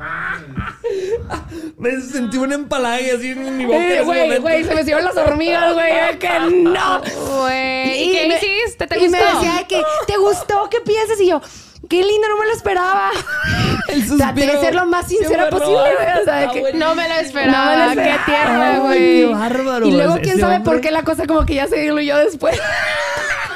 Ay. 0.00 1.64
Me 1.78 2.00
sentí 2.00 2.36
un 2.38 2.52
empalague 2.52 3.12
así 3.12 3.30
en 3.30 3.56
mi 3.56 3.64
boca. 3.64 3.78
Eh, 3.78 4.02
Güey, 4.40 4.64
se 4.64 4.74
me 4.74 4.80
hicieron 4.80 5.04
las 5.04 5.16
hormigas, 5.16 5.74
güey, 5.74 6.18
que 6.18 6.28
no. 6.52 7.00
Güey. 7.40 8.02
¿Y 8.02 8.12
qué 8.12 8.26
me- 8.28 8.34
hiciste? 8.36 8.86
¿Te 8.88 8.98
y 8.98 9.06
gustó? 9.06 9.16
me 9.16 9.18
decía 9.34 9.52
de 9.58 9.66
que, 9.68 9.82
¿te 10.06 10.16
gustó? 10.16 10.68
¿Qué 10.70 10.80
piensas? 10.80 11.20
Y 11.20 11.28
yo, 11.28 11.40
qué 11.88 12.02
lindo, 12.02 12.28
no 12.28 12.36
me 12.36 12.46
lo 12.46 12.52
esperaba. 12.52 13.10
El 13.88 14.16
Traté 14.18 14.46
de 14.46 14.58
ser 14.60 14.74
lo 14.74 14.86
más 14.86 15.06
sincera 15.06 15.48
posible, 15.50 15.76
güey. 15.78 16.20
O 16.20 16.24
sea, 16.24 16.34
de 16.36 16.44
Está 16.46 16.52
que-. 16.52 16.72
No 16.74 16.94
me 16.96 17.08
lo 17.08 17.14
esperaba. 17.14 17.64
No 17.64 17.70
me 17.70 17.94
lo 17.94 18.02
Qué 18.02 18.10
esperaba. 18.10 18.66
Ay, 18.74 18.78
güey. 18.80 18.98
qué 18.98 19.26
bárbaro. 19.26 19.86
Y 19.86 19.90
luego, 19.92 20.18
quién 20.20 20.40
sabe 20.40 20.56
hombre- 20.56 20.72
por 20.72 20.80
qué 20.80 20.90
la 20.90 21.04
cosa 21.04 21.26
como 21.28 21.46
que 21.46 21.54
ya 21.54 21.68
se 21.68 21.76
diluyó 21.76 22.16
después. 22.18 22.58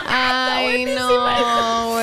Ay, 0.09 0.85
no, 0.95 1.09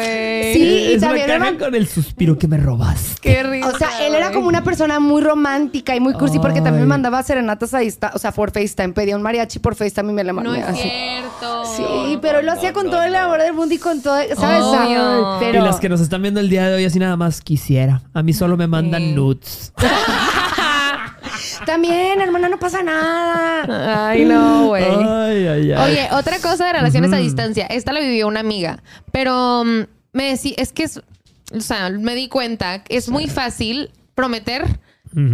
güey. 0.09 0.53
Sí, 0.53 0.59
y 0.63 0.93
es 0.93 1.01
también 1.01 1.29
una 1.31 1.39
caja 1.39 1.57
con 1.57 1.75
el 1.75 1.87
suspiro 1.87 2.37
que 2.37 2.47
me 2.47 2.57
robaste. 2.57 3.19
Qué 3.21 3.43
risa. 3.43 3.67
O 3.69 3.77
sea, 3.77 4.05
él 4.07 4.15
era 4.15 4.31
como 4.31 4.47
una 4.47 4.63
persona 4.63 4.99
muy 4.99 5.21
romántica 5.21 5.95
y 5.95 5.99
muy 5.99 6.13
cursi 6.13 6.39
porque 6.39 6.61
también 6.61 6.81
me 6.81 6.87
mandaba 6.87 7.21
serenatas 7.23 7.73
a 7.73 7.79
distancia, 7.79 8.15
o 8.15 8.19
sea, 8.19 8.31
por 8.31 8.51
FaceTime. 8.51 8.93
Pedía 8.93 9.15
un 9.15 9.21
mariachi 9.21 9.59
por 9.59 9.75
FaceTime 9.75 10.11
y 10.11 10.15
me 10.15 10.23
la 10.23 10.33
No 10.33 10.41
mandaba. 10.41 10.71
es 10.71 10.79
cierto. 10.81 11.65
Sí, 11.75 12.17
pero 12.21 12.39
él 12.39 12.45
lo 12.45 12.51
hacía 12.53 12.73
con 12.73 12.89
todo 12.89 13.03
el 13.03 13.15
amor 13.15 13.41
del 13.41 13.53
mundo 13.53 13.73
y 13.73 13.77
con 13.77 14.01
todo, 14.01 14.17
¿sabes? 14.35 14.61
Obvio. 14.63 15.37
pero 15.39 15.59
Y 15.59 15.61
las 15.61 15.79
que 15.79 15.89
nos 15.89 16.01
están 16.01 16.21
viendo 16.21 16.39
el 16.39 16.49
día 16.49 16.67
de 16.67 16.75
hoy 16.75 16.85
así 16.85 16.99
nada 16.99 17.15
más 17.17 17.41
quisiera. 17.41 18.01
A 18.13 18.23
mí 18.23 18.33
solo 18.33 18.57
me 18.57 18.67
mandan 18.67 19.01
Sí. 19.01 19.13
nudes. 19.13 19.73
también, 21.65 22.19
hermana, 22.21 22.49
no 22.49 22.57
pasa 22.59 22.81
nada. 22.83 24.09
Ay, 24.09 24.25
no, 24.25 24.67
güey. 24.67 24.83
Ay, 24.83 25.47
ay, 25.47 25.71
ay. 25.71 25.91
Oye, 25.91 26.07
otra 26.13 26.39
cosa 26.39 26.65
de 26.65 26.73
relaciones 26.73 27.13
a 27.13 27.17
distancia. 27.17 27.65
Esta 27.67 27.91
la 27.93 27.99
vivió 27.99 28.27
una 28.27 28.39
amiga. 28.39 28.81
Pero 29.11 29.63
mm, 29.65 29.81
me 30.13 30.29
decía, 30.29 30.53
es 30.57 30.71
que 30.71 30.83
es, 30.83 31.01
o 31.53 31.61
sea, 31.61 31.89
me 31.89 32.15
di 32.15 32.27
cuenta 32.27 32.83
que 32.83 32.97
es 32.97 33.09
muy 33.09 33.27
fácil 33.27 33.91
prometer 34.15 34.79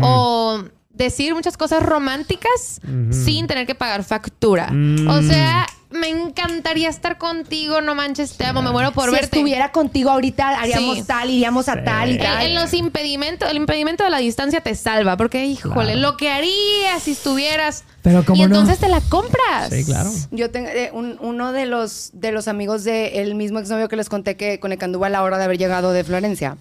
o 0.02 0.64
decir 0.90 1.36
muchas 1.36 1.58
cosas 1.58 1.84
románticas 1.84 2.82
sin 3.12 3.48
tener 3.48 3.68
que 3.68 3.76
pagar 3.76 4.04
factura. 4.04 4.70
Mm. 4.72 5.08
O 5.08 5.22
sea, 5.22 5.66
me 5.92 6.10
encantaría 6.10 6.90
estar 6.90 7.18
contigo, 7.18 7.80
no 7.82 7.96
manches, 7.96 8.36
te 8.36 8.46
amo, 8.46 8.62
me 8.62 8.72
muero 8.72 8.92
por 8.92 9.06
si 9.06 9.12
verte. 9.12 9.26
estuviera 9.38 9.72
contigo 9.72 10.10
ahorita, 10.10 10.60
haríamos 10.60 10.98
Sí. 10.98 11.04
tal, 11.04 11.30
iríamos 11.30 11.70
a 11.70 11.74
Sí. 11.76 11.80
tal 11.86 12.10
y 12.10 12.14
En, 12.14 12.20
tal. 12.20 12.46
en 12.48 12.56
los 12.56 12.74
impedimentos, 12.74 13.50
el 13.50 13.58
impedimento 13.58 14.04
de 14.04 14.10
la 14.10 14.18
distancia 14.18 14.62
te 14.62 14.76
salva, 14.76 15.16
porque 15.18 15.46
híjole, 15.46 15.74
Claro. 15.94 16.00
lo 16.00 16.18
que 16.18 16.30
harías 16.30 17.04
si 17.04 17.12
estuvieras. 17.12 17.84
Pero 18.02 18.24
cómo 18.26 18.36
y 18.38 18.40
no. 18.42 18.46
entonces 18.48 18.78
te 18.80 18.90
la 18.90 19.02
compras. 19.02 19.70
Sí, 19.72 19.84
claro. 19.86 20.12
Yo 20.32 20.52
tengo 20.52 20.68
eh, 20.70 20.90
un- 20.94 21.18
uno 21.22 21.52
de 21.54 21.66
los, 21.66 22.10
de 22.14 22.32
los 22.32 22.48
amigos 22.48 22.84
del 22.84 23.36
mismo 23.36 23.60
exnovio 23.60 23.88
que 23.88 23.96
les 23.96 24.10
conté 24.10 24.36
que 24.38 24.60
con 24.60 24.72
el 24.72 24.78
que 24.78 24.86
anduvo 24.86 25.06
a 25.06 25.10
la 25.10 25.24
hora 25.24 25.38
de 25.38 25.46
haber 25.46 25.58
llegado 25.58 25.92
de 25.92 26.04
Florencia. 26.04 26.58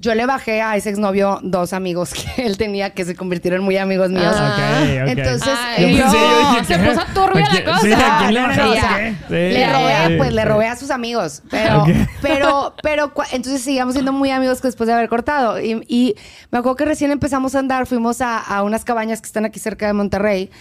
Yo 0.00 0.14
le 0.14 0.26
bajé 0.26 0.62
a 0.62 0.76
ese 0.76 0.90
exnovio 0.90 1.40
dos 1.42 1.72
amigos 1.72 2.12
que 2.36 2.46
él 2.46 2.56
tenía 2.56 2.90
que 2.90 3.04
se 3.04 3.16
convirtieron 3.16 3.64
muy 3.64 3.76
amigos 3.78 4.10
míos. 4.10 4.32
Ah. 4.36 4.52
Ok, 4.84 5.02
ok. 5.02 5.18
Entonces, 5.18 5.54
Ay, 5.76 5.96
Yo 5.96 6.02
pensé, 6.04 6.18
yo 6.18 6.38
dije, 6.50 6.64
se 6.64 6.78
puso 6.78 7.06
turbia 7.14 7.46
¿A 7.46 7.50
quién- 7.50 7.64
la 7.64 7.72
cosa. 7.72 7.80
Sí, 7.84 7.92
¿a 7.92 8.18
quién 8.20 8.34
le 8.34 8.40
No, 8.40 8.46
no, 8.46 8.54
no, 8.54 8.68
bajaste? 8.70 8.78
o 8.78 8.80
sea, 8.80 8.96
¿Qué? 8.98 9.14
Sí, 9.28 9.58
le 9.58 9.72
robé, 9.72 10.16
pues 10.18 10.32
le 10.32 10.44
robé 10.44 10.66
a 10.68 10.76
sus 10.76 10.90
amigos. 10.90 11.42
Pero, 11.50 11.84
pero, 12.22 12.74
pero, 12.82 13.12
entonces 13.32 13.60
sigamos 13.62 13.94
siendo 13.94 14.12
muy 14.12 14.30
amigos 14.30 14.62
después 14.62 14.86
de 14.86 14.92
haber 14.94 15.08
cortado. 15.08 15.60
Y, 15.60 15.82
y 15.88 16.14
me 16.52 16.58
acuerdo 16.58 16.76
que 16.76 16.84
recién 16.84 17.10
empezamos 17.10 17.56
a 17.56 17.58
andar, 17.58 17.86
fuimos 17.88 18.20
a, 18.20 18.38
a 18.38 18.62
unas 18.62 18.84
cabañas 18.84 19.20
que 19.20 19.26
están 19.26 19.44
aquí 19.46 19.58
cerca 19.58 19.86
de 19.88 19.92
Monterrey. 19.94 20.50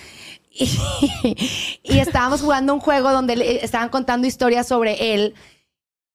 Y, 0.59 1.37
y 1.83 1.99
estábamos 1.99 2.41
jugando 2.41 2.73
un 2.73 2.79
juego 2.79 3.11
donde 3.11 3.35
le 3.35 3.63
estaban 3.63 3.89
contando 3.89 4.25
historias 4.25 4.67
sobre 4.67 5.13
él. 5.13 5.35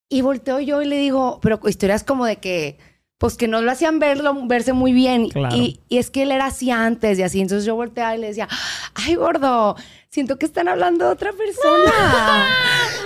Y 0.08 0.20
volteo 0.22 0.58
yo 0.58 0.82
y 0.82 0.86
le 0.86 0.96
digo, 0.98 1.38
pero 1.40 1.60
historias 1.66 2.02
como 2.02 2.26
de 2.26 2.36
que, 2.36 2.76
pues 3.22 3.36
que 3.36 3.46
no 3.46 3.62
lo 3.62 3.70
hacían 3.70 4.00
verlo, 4.00 4.34
verse 4.46 4.72
muy 4.72 4.92
bien. 4.92 5.28
Claro. 5.28 5.54
Y, 5.54 5.78
y 5.88 5.98
es 5.98 6.10
que 6.10 6.22
él 6.24 6.32
era 6.32 6.46
así 6.46 6.72
antes 6.72 7.20
y 7.20 7.22
así. 7.22 7.40
Entonces 7.40 7.64
yo 7.64 7.76
volteaba 7.76 8.16
y 8.16 8.18
le 8.18 8.26
decía, 8.26 8.48
ay, 8.94 9.14
gordo, 9.14 9.76
siento 10.10 10.38
que 10.38 10.46
están 10.46 10.66
hablando 10.66 11.04
de 11.04 11.12
otra 11.12 11.30
persona. 11.30 12.46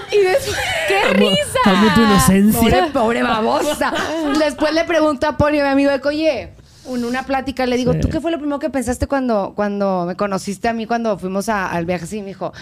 y 0.13 0.17
después, 0.17 0.57
¡qué 0.89 0.99
Amo- 1.03 1.13
risa! 1.19 1.59
amo 1.67 1.95
tu 1.95 2.01
inocencia. 2.01 2.61
Pobre, 2.61 2.83
pobre 2.93 3.23
babosa. 3.25 3.93
Después 4.39 4.73
le 4.73 4.85
pregunto 4.85 5.27
a 5.27 5.37
Poli, 5.37 5.59
mi 5.61 5.69
amigo, 5.69 5.91
de 5.91 6.01
oye, 6.09 6.55
en 6.89 7.05
una 7.05 7.25
plática 7.25 7.67
le 7.67 7.77
digo, 7.77 7.93
Sí. 7.93 8.01
¿tú 8.01 8.09
qué 8.09 8.19
fue 8.19 8.31
lo 8.31 8.39
primero 8.39 8.59
que 8.59 8.71
pensaste 8.71 9.07
cuando, 9.07 9.53
cuando 9.55 10.05
me 10.07 10.17
conociste 10.17 10.69
a 10.69 10.73
mí 10.73 10.87
cuando 10.87 11.19
fuimos 11.19 11.51
a- 11.51 11.67
al 11.67 11.85
viaje? 11.85 12.07
Sí, 12.07 12.21
me 12.23 12.29
dijo, 12.29 12.55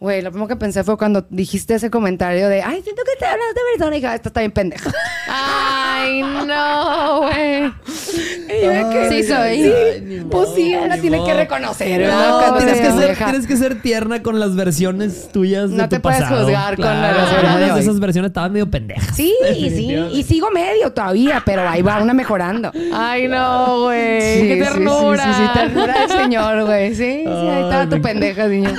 güey, 0.00 0.22
lo 0.22 0.30
primero 0.30 0.48
que 0.48 0.56
pensé 0.56 0.84
fue 0.84 0.96
cuando 0.96 1.26
dijiste 1.30 1.74
ese 1.74 1.90
comentario 1.90 2.48
de, 2.48 2.62
ay, 2.62 2.82
siento 2.82 3.02
que 3.04 3.18
te 3.18 3.24
hablas 3.26 3.48
de 3.54 3.60
persona. 3.72 3.96
Y 3.96 4.00
dije, 4.00 4.06
"Ah, 4.06 4.14
esta 4.14 4.28
está 4.28 4.40
bien 4.40 4.52
pendeja. 4.52 4.90
Ay, 5.28 6.22
no, 6.22 7.18
güey. 7.22 7.64
Y 7.66 8.64
yo 8.64 8.70
de 8.70 8.86
que, 8.90 9.08
Sí 9.10 9.22
soy. 9.24 9.62
Sí, 9.62 10.22
pues 10.30 10.48
sí, 10.54 10.74
una 10.74 10.94
ni 10.96 11.02
tiene 11.02 11.24
que 11.24 11.34
reconocer, 11.34 12.00
¿verdad? 12.00 12.30
No, 12.50 12.56
tienes 12.58 12.80
que, 12.80 12.86
ser, 12.90 13.06
vieja. 13.06 13.24
tienes 13.26 13.46
que 13.46 13.56
ser 13.56 13.82
tierna 13.82 14.22
con 14.22 14.38
las 14.40 14.54
versiones 14.56 15.28
tuyas 15.32 15.70
de 15.70 15.76
No 15.76 15.82
tu 15.84 15.88
te 15.96 16.00
puedes 16.00 16.20
pasado. 16.20 16.44
juzgar 16.44 16.76
con 16.76 16.84
las 16.84 17.14
versiones 17.16 17.60
de 17.68 17.74
de 17.74 17.80
esas 17.80 18.00
versiones 18.00 18.28
estaban 18.30 18.52
medio 18.52 18.70
pendejas. 18.70 19.16
Sí, 19.16 19.34
y 19.56 19.70
sí, 19.70 19.94
y 20.12 20.22
sigo 20.22 20.50
medio 20.50 20.92
todavía, 20.92 21.42
pero 21.44 21.68
ahí 21.68 21.82
va 21.82 22.00
una 22.02 22.14
mejorando. 22.14 22.70
Ay, 22.94 23.28
no, 23.28 23.82
güey. 23.84 24.20
Sí, 24.20 24.48
Qué 24.48 24.54
sí, 24.54 24.60
ternura. 24.60 25.24
Sí, 25.24 25.30
sí, 25.34 25.42
sí, 25.42 25.58
ternura 25.58 26.00
del 26.00 26.10
señor, 26.10 26.64
güey. 26.64 26.90
Sí, 26.94 27.22
sí, 27.24 27.26
ahí 27.26 27.62
estaba 27.64 27.88
tu 27.88 28.00
pendeja, 28.00 28.46
niño. 28.46 28.70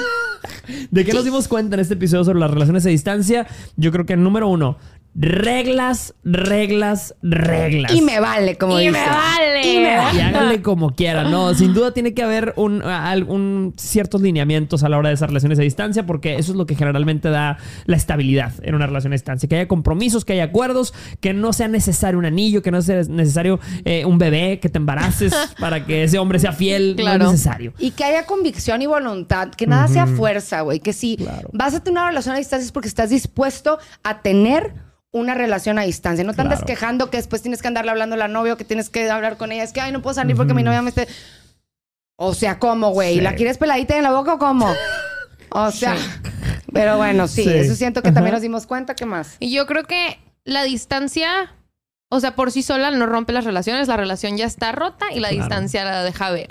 ¿De 0.91 1.05
qué 1.05 1.13
nos 1.13 1.23
dimos 1.23 1.47
cuenta 1.47 1.75
en 1.75 1.79
este 1.79 1.95
episodio 1.95 2.23
sobre 2.23 2.39
las 2.39 2.51
relaciones 2.51 2.85
a 2.85 2.89
distancia? 2.89 3.47
Yo 3.75 3.91
creo 3.91 4.05
que 4.05 4.15
número 4.15 4.47
uno, 4.47 4.77
reglas, 5.15 6.13
reglas, 6.23 7.15
reglas. 7.21 7.91
Y 7.93 8.01
me 8.01 8.19
vale, 8.19 8.55
como 8.57 8.79
Y 8.79 8.87
dice. 8.87 8.91
me 8.99 9.05
vale. 9.07 9.61
Y 9.67 9.77
me 9.79 9.93
Y 9.93 9.95
vale. 9.97 10.21
háganle 10.23 10.61
como 10.61 10.95
quieran. 10.95 11.29
No, 11.31 11.53
sin 11.53 11.73
duda 11.73 11.93
tiene 11.93 12.13
que 12.13 12.23
haber 12.23 12.53
un, 12.57 12.81
algún 12.83 13.73
ciertos 13.77 14.21
lineamientos 14.21 14.83
a 14.83 14.89
la 14.89 14.97
hora 14.97 15.09
de 15.09 15.15
esas 15.15 15.27
relaciones 15.29 15.59
a 15.59 15.61
distancia, 15.61 16.05
porque 16.05 16.35
eso 16.35 16.51
es 16.51 16.57
lo 16.57 16.65
que 16.65 16.75
generalmente 16.75 17.29
da 17.29 17.57
la 17.85 17.95
estabilidad 17.97 18.53
en 18.61 18.75
una 18.75 18.85
relación 18.87 19.13
a 19.13 19.15
distancia. 19.15 19.49
Que 19.49 19.55
haya 19.57 19.67
compromisos, 19.67 20.25
que 20.25 20.33
haya 20.33 20.45
acuerdos, 20.45 20.93
que 21.19 21.33
no 21.33 21.53
sea 21.53 21.67
necesario 21.67 22.17
un 22.19 22.25
anillo, 22.25 22.61
que 22.61 22.71
no 22.71 22.81
sea 22.81 23.01
necesario 23.03 23.59
eh, 23.85 24.05
un 24.05 24.17
bebé, 24.17 24.59
que 24.59 24.69
te 24.69 24.77
embaraces 24.77 25.33
para 25.59 25.85
que 25.85 26.03
ese 26.03 26.19
hombre 26.19 26.39
sea 26.39 26.51
fiel. 26.53 26.95
No 26.97 27.03
Claro. 27.03 27.25
es 27.25 27.31
necesario. 27.31 27.73
Y 27.79 27.91
que 27.91 28.03
haya 28.03 28.25
convicción 28.25 28.81
y 28.81 28.85
voluntad, 28.87 29.49
que 29.49 29.67
nada 29.67 29.87
sea 29.87 30.05
fuerza, 30.07 30.61
güey. 30.61 30.79
Que 30.79 30.93
si 30.93 31.17
Claro. 31.17 31.49
vas 31.53 31.73
a 31.73 31.83
tener 31.83 31.99
una 31.99 32.09
relación 32.09 32.35
a 32.35 32.37
distancia 32.37 32.65
es 32.65 32.71
porque 32.71 32.87
estás 32.87 33.09
dispuesto 33.09 33.79
a 34.03 34.21
tener 34.21 34.73
una 35.11 35.33
relación 35.33 35.79
a 35.79 35.83
distancia. 35.83 36.23
No 36.23 36.33
te 36.33 36.41
andas 36.41 36.59
Claro. 36.59 36.67
quejando 36.67 37.09
que 37.09 37.17
después 37.17 37.41
tienes 37.41 37.61
que 37.61 37.67
andarle 37.67 37.91
hablando 37.91 38.15
a 38.15 38.17
la 38.19 38.27
novia 38.27 38.53
o 38.53 38.57
que 38.57 38.63
tienes 38.65 38.89
que 38.89 39.09
hablar 39.09 39.37
con 39.37 39.51
ella. 39.51 39.63
Es 39.63 39.73
que, 39.73 39.81
ay, 39.81 39.91
no 39.91 40.01
puedo 40.01 40.13
salir 40.13 40.35
porque 40.35 40.53
mi 40.53 40.63
novia 40.63 40.81
me 40.81 40.89
esté... 40.89 41.07
O 42.15 42.33
sea, 42.33 42.59
¿cómo, 42.59 42.91
güey? 42.91 43.15
Sí. 43.15 43.21
¿La 43.21 43.33
quieres 43.35 43.57
peladita 43.57 43.95
en 43.97 44.03
la 44.03 44.11
boca 44.11 44.33
o 44.33 44.37
cómo? 44.39 44.71
O 45.49 45.71
sea... 45.71 45.95
Pero 46.71 46.97
bueno, 46.97 47.27
sí, 47.27 47.43
Sí. 47.43 47.49
eso 47.49 47.73
siento 47.75 48.01
que 48.03 48.11
también 48.11 48.27
Ajá. 48.27 48.33
nos 48.35 48.41
dimos 48.43 48.67
cuenta. 48.67 48.93
¿Qué 48.95 49.05
más? 49.05 49.37
Y 49.39 49.51
yo 49.51 49.65
creo 49.65 49.85
que 49.85 50.19
la 50.43 50.63
distancia, 50.63 51.55
o 52.09 52.19
sea, 52.19 52.35
por 52.35 52.51
sí 52.51 52.61
sola 52.61 52.91
no 52.91 53.07
rompe 53.07 53.33
las 53.33 53.45
relaciones, 53.45 53.87
la 53.87 53.97
relación 53.97 54.37
ya 54.37 54.45
está 54.45 54.71
rota 54.71 55.07
y 55.11 55.19
la 55.19 55.29
Claro. 55.29 55.43
distancia 55.45 55.83
la 55.85 56.03
deja 56.03 56.29
ver. 56.29 56.47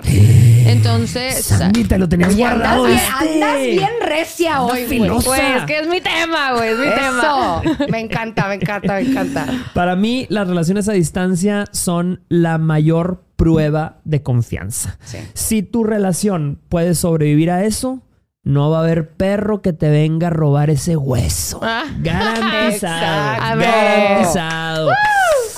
Entonces, 0.71 1.45
Sandy, 1.45 1.83
te 1.83 1.97
lo 1.97 2.07
tenías 2.07 2.35
Y 2.35 2.43
andas 2.43 2.77
guardado. 2.77 2.83
bien, 2.85 2.97
este. 2.97 3.33
andas 3.33 3.61
bien 3.61 3.89
recia 4.01 4.61
hoy, 4.61 4.69
güey. 4.71 4.85
filosa. 4.87 5.27
güey, 5.27 5.41
es 5.57 5.63
que 5.63 5.79
es 5.79 5.87
mi 5.87 6.01
tema, 6.01 6.53
güey, 6.53 6.69
es 6.69 6.77
mi 6.79 6.85
tema. 6.85 7.61
Eso. 7.63 7.87
Me 7.91 7.99
encanta, 7.99 8.47
me 8.47 8.55
encanta, 8.55 8.93
me 8.95 9.01
encanta. 9.01 9.45
Para 9.73 9.95
mí, 9.95 10.25
las 10.29 10.47
relaciones 10.47 10.87
a 10.89 10.93
distancia 10.93 11.65
son 11.71 12.21
la 12.29 12.57
mayor 12.57 13.23
prueba 13.35 13.99
de 14.03 14.21
confianza. 14.21 14.97
Sí. 15.03 15.17
Si 15.33 15.63
tu 15.63 15.83
relación 15.83 16.59
puede 16.69 16.93
sobrevivir 16.93 17.51
a 17.51 17.63
eso, 17.63 18.01
no 18.43 18.69
va 18.69 18.77
a 18.77 18.83
haber 18.83 19.09
perro 19.09 19.61
que 19.61 19.73
te 19.73 19.89
venga 19.89 20.27
a 20.27 20.29
robar 20.29 20.69
ese 20.69 20.95
hueso. 20.95 21.59
Ah. 21.61 21.85
Garantizado. 21.99 22.69
Exacto. 22.69 23.43
A 23.43 23.55
ver. 23.55 23.67
Garantizado. 23.67 24.91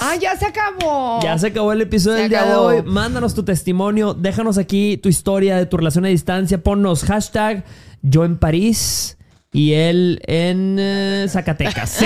¡Ah, 0.04 0.16
ya 0.20 0.36
se 0.36 0.48
acabó! 0.48 1.20
Ya 1.22 1.38
se 1.38 1.48
acabó 1.48 1.72
el 1.72 1.82
episodio 1.82 2.18
Se 2.18 2.22
del 2.24 2.32
día 2.32 2.46
de 2.46 2.56
hoy. 2.56 2.82
Mándanos 2.84 3.36
tu 3.36 3.44
testimonio. 3.44 4.16
Déjanos 4.16 4.58
aquí 4.58 4.98
tu 4.98 5.10
historia 5.10 5.58
de 5.58 5.68
tu 5.68 5.78
relación 5.78 6.06
a 6.06 6.08
distancia. 6.08 6.64
Ponnos 6.64 7.04
hashtag 7.04 7.64
yo 8.02 8.26
en 8.26 8.38
París 8.38 9.18
y 9.54 9.74
él 9.74 10.20
en 10.26 10.78
eh, 10.80 11.28
Zacatecas. 11.30 11.90
Sí, 12.00 12.06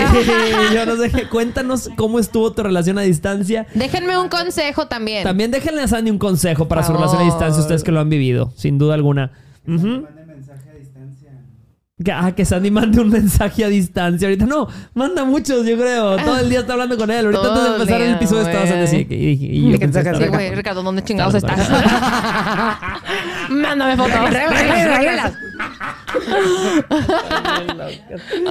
yo 0.74 0.86
no 0.86 0.98
sé. 0.98 1.30
Cuéntanos 1.30 1.90
cómo 1.96 2.20
estuvo 2.20 2.52
tu 2.52 2.64
relación 2.64 2.98
a 2.98 3.02
distancia. 3.02 3.66
Déjenme 3.74 4.18
un 4.18 4.28
consejo 4.28 4.88
también. 4.88 5.24
También 5.24 5.52
déjenle 5.52 5.84
a 5.84 5.88
Sandy 5.88 6.12
un 6.12 6.18
consejo 6.18 6.68
para 6.68 6.84
su 6.84 6.92
relación 6.92 7.22
a 7.22 7.26
distancia, 7.26 7.62
ustedes 7.62 7.84
que 7.84 7.92
lo 7.92 8.02
han 8.02 8.10
vivido, 8.10 8.52
sin 8.58 8.78
duda 8.78 8.94
alguna. 8.96 9.32
Que, 9.66 9.72
ah, 12.14 12.32
que 12.36 12.44
Sandy 12.46 12.72
mande 12.72 13.00
un 13.00 13.10
mensaje 13.10 13.64
a 13.64 13.70
distancia. 13.70 14.28
Ahorita 14.28 14.46
no, 14.46 14.68
manda 14.94 15.24
muchos, 15.24 15.66
yo 15.66 15.78
creo. 15.78 16.18
Todo 16.18 16.40
el 16.40 16.50
día 16.50 16.60
está 16.60 16.74
hablando 16.74 16.98
con 16.98 17.10
él. 17.10 17.26
Ahorita 17.26 17.42
Todo 17.42 17.52
antes 17.52 17.64
de 17.64 17.76
el 17.76 17.82
empezar 17.82 18.02
el 18.02 18.14
episodio 18.16 18.42
estabas 18.42 18.70
güey. 18.70 18.84
así. 18.84 19.08
Y, 19.10 19.16
y- 19.60 19.72
yo 19.72 19.80
pensé, 19.80 20.28
güey, 20.30 20.56
Ricardo, 20.56 20.84
¿dónde 20.84 21.04
chingados 21.04 21.36
estás? 21.36 21.70
Mándame 23.50 23.96
fotos. 23.96 24.20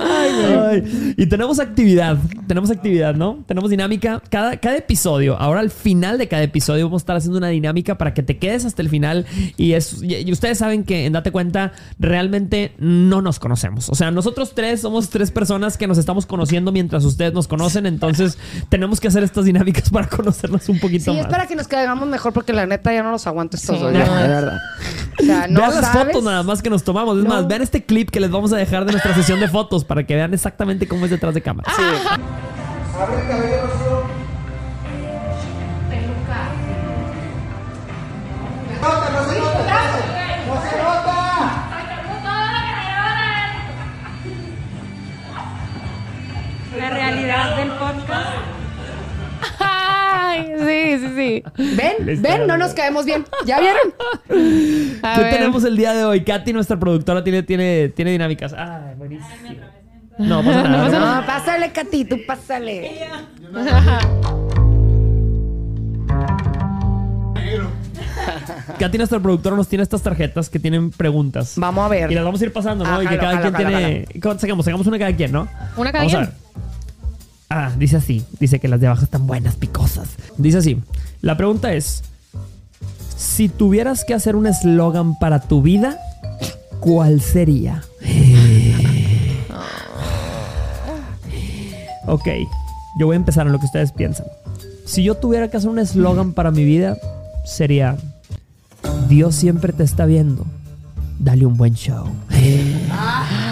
Ay, 0.01 1.15
y 1.17 1.27
tenemos 1.27 1.59
actividad, 1.61 2.17
tenemos 2.47 2.71
actividad, 2.71 3.15
¿no? 3.15 3.45
Tenemos 3.47 3.71
dinámica 3.71 4.23
cada, 4.31 4.57
cada 4.59 4.77
episodio. 4.77 5.37
Ahora 5.39 5.61
al 5.61 5.71
final 5.71 6.19
de 6.19 6.29
cada 6.29 6.43
episodio 6.43 6.87
vamos 6.87 7.03
a 7.03 7.05
estar 7.05 7.17
haciendo 7.17 7.39
una 7.39 7.49
dinámica 7.49 7.97
para 7.99 8.15
que 8.15 8.23
te 8.23 8.39
quedes 8.39 8.65
hasta 8.65 8.83
el 8.83 8.89
final. 8.89 9.27
Y, 9.57 9.73
es, 9.73 10.03
y, 10.03 10.15
y 10.17 10.33
ustedes 10.33 10.59
saben 10.59 10.85
que 10.85 11.07
en 11.07 11.13
Date 11.13 11.31
Cuenta 11.33 11.73
realmente 11.99 12.73
no 12.79 13.23
nos 13.23 13.39
conocemos. 13.39 13.89
O 13.89 13.95
sea, 13.95 14.11
nosotros 14.11 14.55
tres 14.55 14.81
somos 14.83 15.11
tres 15.11 15.31
personas 15.31 15.77
que 15.77 15.87
nos 15.87 15.99
estamos 15.99 16.27
conociendo 16.27 16.73
mientras 16.73 17.05
ustedes 17.05 17.33
nos 17.33 17.49
conocen. 17.49 17.87
Entonces 17.87 18.39
tenemos 18.69 19.01
que 19.01 19.09
hacer 19.09 19.23
estas 19.23 19.45
dinámicas 19.45 19.91
para 19.91 20.09
conocernos 20.09 20.69
un 20.69 20.79
poquito 20.79 21.05
Sí, 21.05 21.11
más. 21.11 21.27
es 21.27 21.27
para 21.27 21.47
que 21.47 21.57
nos 21.57 21.69
caigamos 21.69 22.09
mejor 22.09 22.33
porque 22.33 22.53
la 22.53 22.67
neta 22.67 22.93
ya 22.93 23.03
no 23.03 23.11
los 23.11 23.27
aguanto 23.27 23.57
estos 23.57 23.77
Sí, 23.77 23.83
dos. 23.83 23.93
no. 23.93 23.99
verdad. 23.99 24.59
O 25.21 25.25
sea, 25.25 25.47
no 25.49 25.61
vean 25.61 25.75
las 25.75 25.87
sabes. 25.87 26.07
fotos 26.13 26.25
nada 26.25 26.43
más 26.43 26.63
que 26.63 26.71
nos 26.71 26.83
tomamos. 26.83 26.94
Es 27.19 27.25
No. 27.25 27.31
más, 27.31 27.47
vean 27.49 27.63
este 27.63 27.85
clip 27.85 28.11
que 28.11 28.21
les 28.21 28.31
vamos 28.31 28.53
a 28.53 28.57
dejar 28.57 28.85
de 28.85 28.93
nuestra 28.93 29.15
sesión 29.15 29.41
de 29.41 29.49
fotos 29.49 29.85
para 29.85 30.05
que 30.05 30.15
vean 30.15 30.33
exactamente 30.35 30.87
cómo 30.89 31.05
es 31.05 31.11
detrás 31.11 31.35
de 31.35 31.43
cámara. 31.43 31.71
La 31.79 33.07
sí, 50.99 51.07
sí, 51.07 51.43
sí. 51.57 51.75
Ven, 51.77 52.23
ven, 52.23 52.47
no 52.47 52.57
nos 52.57 52.73
caemos 52.75 53.05
bien. 53.05 53.25
¿Ya 53.47 53.61
vieron? 53.61 53.95
A 55.03 55.15
¿Qué 55.17 55.23
ver. 55.23 55.35
tenemos 55.35 55.65
el 55.65 55.77
día 55.77 55.93
de 55.95 56.05
hoy? 56.05 56.25
Katy, 56.25 56.53
nuestra 56.53 56.79
productora, 56.79 57.23
tiene, 57.25 57.43
tiene, 57.43 57.89
tiene 57.91 58.13
dinámicas. 58.13 58.53
Ay, 58.57 58.95
buenísimo. 58.97 59.29
No 60.19 60.43
pasa 60.45 60.63
nada. 60.69 61.21
No, 61.21 61.27
pásale, 61.27 61.73
Katy, 61.73 62.05
tú 62.05 62.17
pásale. 62.27 63.09
Katy, 68.79 68.99
nuestra 68.99 69.21
productora, 69.21 69.57
nos 69.57 69.69
tiene 69.69 69.83
estas 69.83 70.03
tarjetas 70.03 70.49
que 70.49 70.59
tienen 70.59 70.91
preguntas. 70.91 71.55
Vamos 71.57 71.85
a 71.85 71.89
ver. 71.89 72.11
Y 72.11 72.15
las 72.15 72.25
vamos 72.25 72.41
a 72.41 72.45
ir 72.45 72.53
pasando, 72.53 72.85
¿no? 72.85 72.97
Ah, 72.97 73.05
y 73.05 73.07
que 73.07 73.17
jalo, 73.17 73.21
cada 73.21 73.37
jalo, 73.39 73.57
quien 73.57 73.69
jalo, 73.71 73.79
tiene. 73.87 74.21
¿Cómo 74.21 74.39
Sacamos, 74.39 74.65
sacamos 74.65 74.87
una 74.87 74.99
cada 74.99 75.13
quien, 75.15 75.33
¿no? 75.33 75.49
Una 75.77 75.93
cada 75.93 76.05
Vamos 76.05 76.15
a 76.15 76.19
quien. 76.19 76.31
ver. 76.31 76.35
Ah, 77.57 77.71
dice 77.79 77.99
así. 77.99 78.25
Dice 78.41 78.59
que 78.59 78.67
las 78.67 78.81
de 78.81 78.89
abajo 78.89 79.05
están 79.05 79.29
buenas, 79.29 79.55
picosas. 79.55 80.09
Dice 80.39 80.59
así. 80.59 80.83
La 81.21 81.37
pregunta 81.37 81.73
es: 81.73 82.03
Si 83.17 83.49
tuvieras 83.49 84.05
que 84.05 84.13
hacer 84.13 84.35
un 84.35 84.49
eslogan 84.49 85.17
para 85.21 85.39
tu 85.39 85.63
vida, 85.63 85.97
¿cuál 86.81 87.21
sería? 87.21 87.85
ok, 92.09 92.29
yo 92.99 93.07
voy 93.07 93.15
a 93.15 93.19
empezar 93.19 93.47
en 93.47 93.53
lo 93.53 93.61
que 93.61 93.67
ustedes 93.67 93.93
piensan. 93.93 94.27
Si 94.85 95.05
yo 95.05 95.15
tuviera 95.15 95.49
que 95.49 95.57
hacer 95.57 95.71
un 95.71 95.79
eslogan 95.79 96.33
para 96.33 96.51
mi 96.51 96.65
vida, 96.65 96.97
sería: 97.47 97.97
Dios 99.09 99.37
siempre 99.37 99.73
te 99.73 99.85
está 99.85 100.07
viendo. 100.07 100.45
Dale 101.21 101.47
un 101.47 101.57
buen 101.57 101.75
show. 101.75 102.09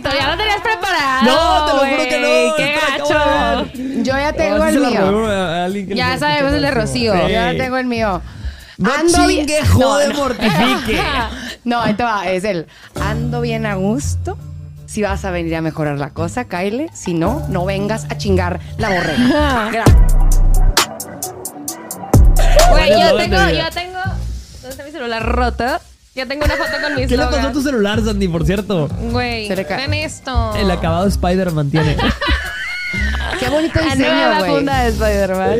bonito! 0.00 0.10
Ya 0.18 0.30
lo 0.30 0.36
tenías 0.36 0.60
preparado. 0.60 1.24
No, 1.24 1.66
te 1.66 1.72
lo 1.72 1.78
juro 1.90 2.08
que 2.08 2.20
no. 2.20 2.56
¡Qué 2.56 2.74
gacho! 2.74 3.14
ver. 3.74 4.02
Yo 4.02 4.12
ya 4.12 4.32
tengo 4.32 4.64
el 4.64 4.80
mío. 4.80 5.94
Ya 5.94 6.18
sabemos 6.18 6.52
el 6.52 6.62
de. 6.62 6.70
Rocío. 6.70 7.12
Sí. 7.14 7.18
Yo 7.22 7.28
ya 7.28 7.56
tengo 7.56 7.76
el 7.76 7.86
mío. 7.86 8.20
No 8.76 8.92
Ando 8.92 9.26
bien- 9.28 9.46
chingue, 9.46 9.64
jode, 9.66 10.08
No, 10.08 10.14
mortifique. 10.14 11.00
No, 11.64 11.80
ahí 11.80 11.94
te 11.94 12.02
va. 12.02 12.26
Es 12.28 12.44
el 12.44 12.66
ando 13.00 13.40
bien 13.40 13.64
a 13.66 13.74
gusto. 13.76 14.36
Si 14.86 15.00
vas 15.02 15.24
a 15.24 15.30
venir 15.30 15.56
a 15.56 15.62
mejorar 15.62 15.96
la 15.98 16.10
cosa, 16.10 16.44
Kyle. 16.44 16.90
Si 16.92 17.14
no, 17.14 17.46
no 17.48 17.64
vengas 17.64 18.04
a 18.10 18.18
chingar 18.18 18.60
la 18.78 18.90
borrega. 18.90 19.84
Güey, 22.70 22.90
Bueno, 22.90 23.10
yo 23.10 23.16
tengo, 23.16 23.48
yo 23.48 23.70
tengo. 23.70 23.98
¿Dónde 24.04 24.68
está 24.70 24.84
mi 24.84 24.90
celular 24.90 25.22
roto? 25.24 25.64
Ya 26.14 26.26
tengo 26.26 26.44
una 26.44 26.54
foto 26.56 26.70
con 26.82 26.94
mi 26.94 27.06
¿Qué 27.06 27.16
le 27.16 27.24
pasó 27.24 27.48
a 27.48 27.52
tu 27.52 27.60
celular, 27.62 28.00
Sandy, 28.04 28.28
por 28.28 28.46
cierto? 28.46 28.88
Güey, 29.10 29.48
Se 29.48 29.56
le 29.56 29.66
ca- 29.66 29.76
ven 29.76 29.94
esto. 29.94 30.54
El 30.56 30.70
acabado 30.70 31.06
Spider-Man 31.06 31.70
tiene. 31.70 31.96
Qué 33.40 33.48
bonito 33.48 33.80
La 33.80 33.94
diseño, 33.96 34.14
nueva 34.14 34.38
güey. 34.38 34.50
funda 34.54 34.82
de 34.84 34.88
Spider-Man. 34.90 35.58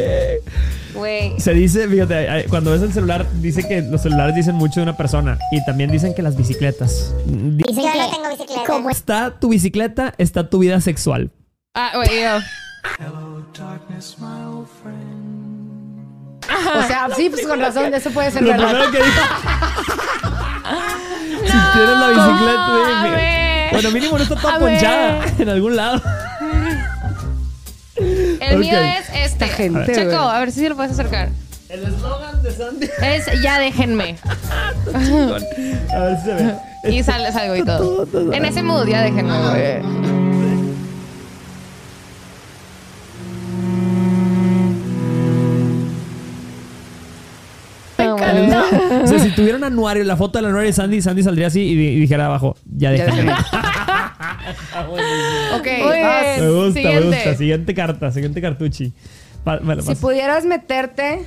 Güey. 0.94 1.40
Se 1.40 1.52
dice, 1.54 1.88
fíjate, 1.88 2.46
cuando 2.48 2.70
ves 2.70 2.82
el 2.82 2.92
celular, 2.92 3.26
dice 3.40 3.66
que 3.66 3.82
los 3.82 4.00
celulares 4.02 4.36
dicen 4.36 4.54
mucho 4.54 4.74
de 4.78 4.82
una 4.84 4.96
persona. 4.96 5.38
Y 5.50 5.64
también 5.64 5.90
dicen 5.90 6.14
que 6.14 6.22
las 6.22 6.36
bicicletas. 6.36 7.12
Di- 7.26 7.64
Yo 7.68 7.82
no 7.82 8.10
tengo 8.12 8.28
bicicleta. 8.30 8.62
¿Cómo 8.66 8.90
Está 8.90 9.32
tu 9.40 9.48
bicicleta, 9.48 10.14
está 10.18 10.48
tu 10.48 10.60
vida 10.60 10.80
sexual. 10.80 11.32
Ah, 11.74 11.90
güey, 11.96 12.22
yo. 12.22 12.36
O 16.76 16.86
sea, 16.86 17.08
sí, 17.16 17.28
pues 17.30 17.46
con 17.46 17.58
razón, 17.58 17.92
eso 17.92 18.10
puede 18.10 18.30
ser 18.30 18.42
Lo 18.42 18.50
verdad. 18.50 18.68
primero 18.68 18.90
que 18.92 18.98
dijo. 18.98 19.20
si 21.44 21.58
tienes 21.72 21.98
la 21.98 22.08
bicicleta. 22.08 23.70
Bueno, 23.72 23.90
mínimo 23.90 24.16
no 24.18 24.22
está 24.22 24.36
toda 24.36 24.54
A 24.54 24.58
ponchada 24.58 25.18
ver. 25.20 25.32
en 25.40 25.48
algún 25.48 25.76
lado. 25.76 26.00
El 27.96 28.58
mío 28.58 28.76
Ok. 28.78 28.84
es 28.98 29.08
este. 29.32 29.48
gente, 29.48 29.92
Checo, 29.94 30.10
güey. 30.10 30.36
a 30.36 30.38
ver 30.40 30.52
si 30.52 30.68
lo 30.68 30.76
puedes 30.76 30.92
acercar. 30.92 31.28
El 31.68 31.82
eslogan 31.84 32.42
de 32.42 32.52
Sandy. 32.52 32.88
Es 33.02 33.26
ya 33.42 33.58
déjenme. 33.58 34.16
A 34.94 35.98
ver 35.98 36.18
si 36.18 36.24
se 36.24 36.34
ve. 36.34 36.54
Y 36.84 37.02
sale, 37.02 37.32
salgo 37.32 37.56
y 37.56 37.64
todo. 37.64 38.06
En 38.32 38.44
ese 38.44 38.62
mood 38.62 38.86
ya 38.86 39.02
déjenme, 39.02 39.32
güey. 39.48 40.23
O 49.02 49.06
sea, 49.06 49.18
si 49.18 49.30
tuviera 49.34 49.56
un 49.58 49.64
anuario, 49.64 50.04
la 50.04 50.16
foto 50.16 50.38
del 50.38 50.46
anuario 50.46 50.68
de 50.68 50.72
Sandy, 50.72 51.00
Sandy 51.02 51.22
saldría 51.22 51.46
así 51.48 51.60
y, 51.60 51.74
di- 51.74 51.88
y 51.88 52.00
dijera 52.00 52.26
abajo, 52.26 52.56
ya 52.76 52.92
Ya 52.94 53.04
déjame. 53.06 53.32
Ok, 55.56 55.66
Muy 55.82 56.00
vas. 56.00 56.24
Me 56.38 56.40
bien. 56.40 56.54
gusta, 56.54 56.64
me 56.64 56.72
Siguiente. 56.72 57.16
gusta. 57.16 57.34
Siguiente 57.36 57.74
carta, 57.74 58.10
siguiente 58.10 58.40
cartuchi. 58.40 58.92
Pa- 59.44 59.60
Si 59.82 59.94
pudieras 59.96 60.44
meterte 60.44 61.24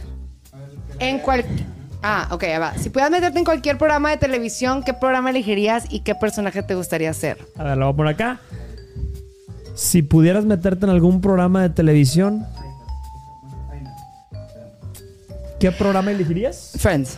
en 0.99 1.19
cual... 1.19 1.45
Ah, 2.03 2.27
ok, 2.31 2.43
ya 2.43 2.59
va. 2.59 2.73
Si 2.77 2.89
pudieras 2.89 3.11
meterte 3.11 3.39
en 3.39 3.45
cualquier 3.45 3.77
programa 3.77 4.11
de 4.11 4.17
televisión, 4.17 4.83
¿qué 4.83 4.93
programa 4.93 5.29
elegirías 5.31 5.85
y 5.91 6.01
qué 6.01 6.15
personaje 6.15 6.61
te 6.63 6.75
gustaría 6.75 7.11
ser? 7.13 7.37
A 7.57 7.63
ver, 7.63 7.77
lo 7.77 7.85
voy 7.85 7.93
a 7.93 7.97
poner 7.97 8.13
acá. 8.13 8.39
Si 9.75 10.01
pudieras 10.01 10.45
meterte 10.45 10.85
en 10.85 10.91
algún 10.91 11.21
programa 11.21 11.61
de 11.61 11.69
televisión, 11.69 12.45
¿qué 15.59 15.71
programa 15.71 16.11
elegirías? 16.11 16.71
Friends. 16.77 17.17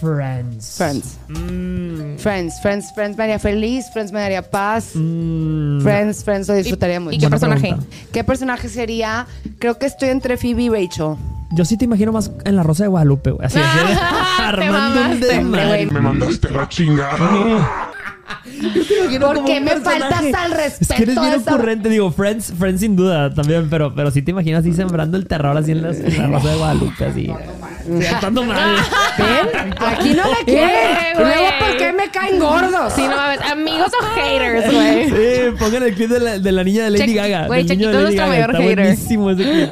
Friends. 0.00 0.74
Friends. 0.76 1.18
Mm, 1.28 2.16
Friends. 2.18 2.60
Friends. 2.62 2.92
Friends 2.94 3.16
me 3.18 3.24
haría 3.24 3.38
feliz. 3.38 3.86
Friends 3.92 4.12
me 4.12 4.20
daría 4.20 4.42
paz. 4.48 4.90
mm, 4.94 5.80
Friends. 5.82 6.24
Friends 6.24 6.48
lo 6.48 6.54
disfrutaría 6.54 7.00
mucho. 7.00 7.16
¿Y 7.16 7.18
qué 7.18 7.26
Buena 7.26 7.38
personaje? 7.38 7.68
pregunta. 7.68 7.96
¿Qué 8.12 8.24
personaje 8.24 8.68
sería? 8.68 9.26
Creo 9.58 9.78
que 9.78 9.86
estoy 9.86 10.08
entre 10.10 10.36
Phoebe 10.36 10.62
y 10.64 10.68
Rachel. 10.68 11.16
Yo 11.52 11.64
sí 11.64 11.76
te 11.76 11.84
imagino 11.84 12.10
más 12.10 12.32
en 12.44 12.56
la 12.56 12.62
Rosa 12.64 12.82
de 12.84 12.88
Guadalupe, 12.88 13.30
güey. 13.30 13.46
Así, 13.46 13.58
así, 13.60 13.98
armando 14.42 15.00
un 15.02 15.20
desmadre. 15.20 15.86
Me 15.86 16.00
mandaste 16.00 16.50
la 16.50 16.68
chingada. 16.68 17.83
¿Por 19.20 19.44
qué 19.44 19.60
me 19.60 19.76
faltas 19.76 20.12
al 20.34 20.52
Es 20.52 20.56
respeto? 20.56 20.94
que 20.96 21.02
eres 21.02 21.20
bien 21.20 21.32
esa- 21.34 21.54
ocurrente, 21.54 21.88
digo, 21.88 22.10
Friends, 22.12 22.52
Friends 22.58 22.80
sin 22.80 22.96
duda 22.96 23.32
también, 23.32 23.68
pero, 23.70 23.94
pero 23.94 24.10
sí 24.10 24.22
te 24.22 24.30
imaginas 24.30 24.60
así 24.60 24.72
sembrando 24.72 25.16
el 25.16 25.26
terror 25.26 25.56
así 25.56 25.72
en, 25.72 25.82
las- 25.82 25.98
en 25.98 26.18
la 26.18 26.26
Rosa 26.38 26.48
de 26.50 26.56
Guadalupe, 26.56 27.04
así. 27.04 27.30
Sí, 28.00 28.06
actuando 28.06 28.44
mal. 28.44 28.76
¿Ven? 29.18 29.74
Aquí 29.78 30.14
no 30.14 30.22
me 30.30 30.44
quieren. 30.46 30.70
Eh, 30.70 31.12
luego. 31.18 31.44
¿por 31.58 31.76
qué 31.76 31.92
me 31.92 32.08
caen 32.10 32.38
gordos? 32.38 32.92
Sí, 32.94 33.02
no 33.02 33.14
mames. 33.16 33.40
Amigos 33.42 33.92
o 34.00 34.04
haters, 34.14 34.72
güey. 34.72 35.04
Sí, 35.10 35.56
pongan 35.58 35.82
el 35.82 35.94
clip 35.94 36.08
de 36.10 36.20
la, 36.20 36.38
de 36.38 36.52
la 36.52 36.64
niña 36.64 36.84
de 36.84 36.90
Lady 36.90 37.02
Chequi- 37.12 37.14
Gaga. 37.16 37.46
güey, 37.46 37.64
de 37.64 37.74
es 37.74 37.78
nuestro 37.80 38.26
mayor 38.26 38.50
Está 38.50 38.62
hater. 38.62 38.78
buenísimo 38.80 39.30
ese 39.30 39.42
clip. 39.42 39.70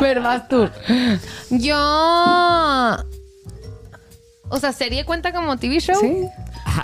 Vas 0.22 0.48
tú. 0.48 0.68
Yo. 1.50 2.96
O 4.50 4.58
sea, 4.60 4.72
¿serie 4.72 5.04
cuenta 5.04 5.32
como 5.32 5.56
TV 5.58 5.78
show? 5.80 5.96
¿Sí? 6.00 6.24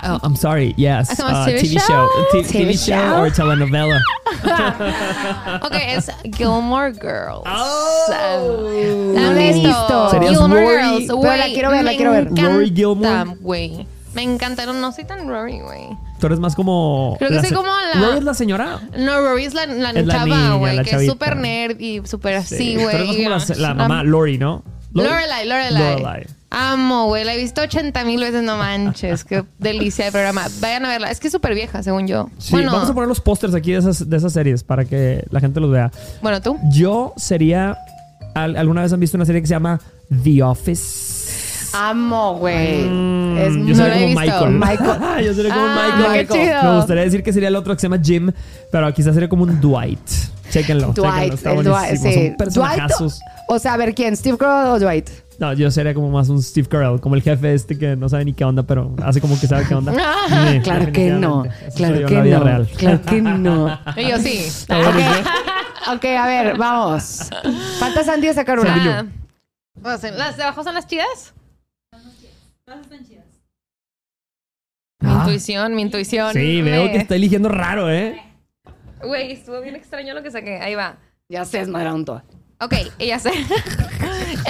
Ah, 0.03 0.19
I'm 0.23 0.35
sorry, 0.35 0.73
yes. 0.77 1.09
¿Hacemos 1.09 1.31
uh, 1.33 1.45
TV 1.45 1.59
TV 1.61 1.79
show. 1.79 1.87
show? 1.87 2.09
T- 2.31 2.43
TV 2.43 2.65
TV 2.65 2.77
show 2.77 3.21
or 3.21 3.31
telenovela. 3.31 3.99
Ok, 5.61 5.73
es 5.87 6.11
Gilmore 6.35 6.91
Girls. 6.93 7.43
Oh. 7.45 8.69
¿La 9.13 9.21
No 9.21 9.37
he 9.37 9.53
visto? 9.53 10.09
Gilmore 10.19 10.61
Rory. 10.61 11.05
Girls, 11.05 11.11
güey. 11.11 11.37
la 11.39 11.45
quiero 11.45 11.69
ver, 11.71 11.83
la 11.83 11.91
quiero 11.95 12.11
ver. 12.11 12.29
Rory 12.35 12.71
Gilmore. 12.75 13.35
güey. 13.39 13.87
Me 14.13 14.23
encantaron. 14.23 14.79
No 14.79 14.91
soy 14.91 15.03
tan 15.05 15.27
Rory, 15.27 15.59
güey. 15.59 15.89
Tú 16.19 16.27
eres 16.27 16.39
más 16.39 16.55
como. 16.55 17.15
Creo 17.19 17.29
que 17.29 17.35
la 17.35 17.41
soy 17.41 17.51
como 17.51 17.67
la- 17.69 17.99
Rory 17.99 18.17
es 18.19 18.23
la 18.23 18.33
señora. 18.33 18.79
No, 18.97 19.19
Rory 19.21 19.45
es 19.45 19.53
la, 19.53 19.65
la 19.65 19.89
Es 19.91 20.05
la 20.05 20.13
chava, 20.13 20.55
güey. 20.55 20.81
Que 20.83 20.95
es 20.95 21.05
súper 21.07 21.35
nerd 21.37 21.79
y 21.79 22.01
súper 22.05 22.35
así, 22.35 22.57
Sí. 22.57 22.75
güey. 22.75 22.85
Tú 22.91 22.95
eres 22.97 23.29
más 23.29 23.45
como 23.45 23.55
la, 23.55 23.61
la 23.61 23.69
Am- 23.71 23.77
mamá 23.77 24.03
Lori, 24.03 24.37
¿no? 24.37 24.63
Lorelai, 24.93 25.45
Lorelai. 25.47 25.91
Lorelai. 25.99 26.25
Amo, 26.49 27.07
güey. 27.07 27.23
La 27.25 27.33
he 27.33 27.37
visto 27.37 27.61
80 27.61 28.03
mil 28.05 28.21
veces, 28.21 28.43
no 28.43 28.55
manches. 28.57 29.23
Qué 29.25 29.43
delicia 29.59 30.05
de 30.05 30.11
programa. 30.11 30.45
Vayan 30.61 30.85
a 30.85 30.89
verla. 30.89 31.11
Es 31.11 31.19
que 31.19 31.27
es 31.27 31.33
súper 31.33 31.53
vieja, 31.53 31.83
según 31.83 32.07
yo. 32.07 32.29
Sí, 32.37 32.51
bueno, 32.51 32.71
vamos 32.71 32.89
a 32.89 32.93
poner 32.93 33.09
los 33.09 33.19
pósters 33.19 33.53
aquí 33.55 33.71
de 33.73 33.79
esas, 33.79 34.09
de 34.09 34.17
esas 34.17 34.31
series 34.33 34.63
para 34.63 34.85
que 34.85 35.25
la 35.31 35.39
gente 35.39 35.59
los 35.59 35.71
vea. 35.71 35.91
bueno, 36.21 36.41
tú. 36.41 36.57
Yo 36.71 37.13
sería. 37.17 37.77
al- 38.35 38.55
¿Alguna 38.57 38.81
vez 38.83 38.93
han 38.93 38.99
visto 38.99 39.17
una 39.17 39.25
serie 39.25 39.41
que 39.41 39.47
se 39.47 39.53
llama 39.53 39.79
The 40.23 40.43
Office? 40.43 41.25
Amo, 41.73 42.35
güey. 42.37 42.83
Mm, 42.85 43.37
Es 43.37 43.53
yo 43.53 43.59
no 43.59 43.75
sería 43.75 43.93
como 43.93 44.05
visto. 44.07 44.21
Michael. 44.21 44.51
Michael. 44.51 45.25
yo 45.25 45.33
sería 45.33 45.53
como 45.53 45.65
Ah, 45.67 45.95
Michael. 45.97 46.27
qué 46.27 46.33
chido. 46.33 46.63
Me 46.63 46.75
gustaría 46.77 47.03
decir 47.03 47.23
que 47.23 47.33
sería 47.33 47.49
el 47.49 47.55
otro 47.57 47.73
que 47.75 47.81
se 47.81 47.87
llama 47.89 48.01
Jim, 48.01 48.31
pero 48.71 48.93
quizás 48.93 49.13
sería 49.13 49.27
como 49.27 49.43
un 49.43 49.59
Dwight. 49.59 49.99
Chéquenlo. 50.51 50.93
chéquenlo, 50.93 51.11
Dwight. 51.11 51.33
está 51.33 51.51
el. 51.51 51.63
Dwight, 51.65 51.95
sí. 51.97 52.33
Son 52.51 52.63
Dwight. 52.63 53.11
O 53.49 53.59
sea, 53.59 53.73
a 53.73 53.77
ver, 53.77 53.93
¿quién? 53.93 54.15
¿Steve 54.15 54.37
Carell 54.37 54.71
o 54.71 54.79
Dwight? 54.79 55.09
No, 55.39 55.51
yo 55.53 55.69
sería 55.71 55.93
como 55.93 56.09
más 56.09 56.29
un 56.29 56.41
Steve 56.41 56.67
Carell, 56.67 56.99
como 57.01 57.15
el 57.15 57.21
jefe 57.21 57.53
este 57.53 57.77
que 57.77 57.95
no 57.95 58.07
sabe 58.07 58.23
ni 58.25 58.33
qué 58.33 58.45
onda, 58.45 58.63
pero 58.63 58.95
hace 59.03 59.19
como 59.19 59.39
que 59.39 59.47
sabe 59.47 59.65
qué 59.67 59.75
onda. 59.75 59.91
Sí, 60.27 60.59
Claro 60.61 60.91
que 60.91 61.09
no. 61.11 61.45
Eso 61.45 61.77
Claro 61.77 61.99
yo 61.99 62.07
que 62.07 62.15
no. 62.21 62.43
real. 62.43 62.67
Claro 62.77 63.01
que 63.01 63.21
no. 63.21 63.79
Y 63.97 64.07
yo 64.09 64.17
sí. 64.17 64.45
ok, 64.69 65.93
ok, 65.95 66.05
a 66.05 66.27
ver, 66.27 66.57
vamos. 66.57 67.29
Falta 67.79 68.03
Sandy 68.03 68.27
de 68.27 68.33
sacar 68.33 68.59
una. 68.59 68.99
Ah. 68.99 69.05
¿Las 70.17 70.37
de 70.37 70.43
abajo 70.43 70.63
son 70.63 70.73
las 70.73 70.87
chidas? 70.87 71.33
Mi 75.01 75.09
Ah. 75.11 75.17
intuición, 75.19 75.75
mi 75.75 75.81
intuición. 75.81 76.33
Sí, 76.33 76.61
veo 76.61 76.89
que 76.91 76.97
está 76.97 77.15
eligiendo 77.15 77.49
raro, 77.49 77.91
¿eh? 77.91 78.21
Güey, 79.03 79.33
estuvo 79.33 79.61
bien 79.61 79.75
extraño 79.75 80.13
lo 80.13 80.23
que 80.23 80.31
saqué. 80.31 80.57
Ahí 80.57 80.73
va. 80.75 80.97
Ya 81.29 81.43
se 81.45 81.59
desmadraron 81.59 82.05
todas. 82.05 82.23
Ok, 82.61 82.73
ella 82.97 83.19
sé. 83.19 83.31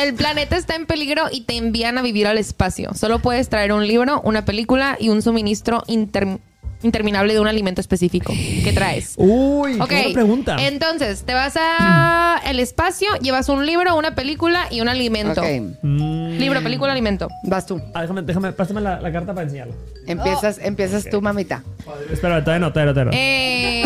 El 0.02 0.14
planeta 0.14 0.56
está 0.58 0.76
en 0.76 0.86
peligro 0.86 1.24
y 1.32 1.42
te 1.42 1.56
envían 1.58 1.98
a 1.98 2.02
vivir 2.02 2.28
al 2.28 2.38
espacio. 2.38 2.94
Solo 2.94 3.20
puedes 3.20 3.50
traer 3.50 3.72
un 3.74 3.86
libro, 3.88 4.22
una 4.22 4.46
película 4.46 4.98
y 5.00 5.10
un 5.10 5.22
suministro 5.22 5.84
inter- 5.88 6.40
interminable 6.84 7.34
de 7.34 7.40
un 7.40 7.48
alimento 7.48 7.82
específico. 7.82 8.34
¿Qué 8.34 8.72
traes? 8.74 9.14
Uy, 9.18 9.80
Ok, 9.80 9.88
qué 9.90 9.96
buena 9.96 10.14
pregunta. 10.14 10.56
entonces 10.60 11.24
te 11.24 11.34
vas 11.34 11.56
a 11.58 12.42
el 12.46 12.60
espacio, 12.60 13.08
llevas 13.22 13.50
un 13.50 13.66
libro, 13.66 13.96
una 13.96 14.14
película 14.14 14.68
y 14.70 14.82
un 14.82 14.90
alimento. 14.90 15.42
Mm. 15.82 16.38
Libro, 16.38 16.62
película, 16.62 16.92
alimento. 16.92 17.28
vas 17.44 17.66
tú. 17.66 17.82
Ah, 17.94 18.02
déjame, 18.02 18.22
déjame, 18.22 18.52
pásame 18.52 18.82
la, 18.82 19.00
la 19.02 19.12
carta 19.12 19.34
para 19.34 19.46
enseñarla. 19.46 19.74
Empiezas, 20.06 20.60
empiezas 20.62 21.10
tú, 21.10 21.22
mamita. 21.22 21.64
Espera, 22.12 22.44
todavía 22.44 22.60
no, 22.68 22.74
todavía 22.74 22.94
no, 22.94 22.94
todavía 22.94 23.12
no. 23.12 23.18
Eh... 23.18 23.84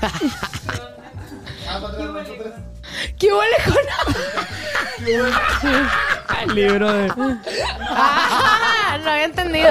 ¿Qué 3.18 3.28
huele 3.32 3.56
con 3.64 3.76
El 6.48 6.54
libro 6.54 6.92
de... 6.92 7.10
Ah, 7.90 8.98
no 9.04 9.10
había 9.10 9.24
entendido. 9.24 9.70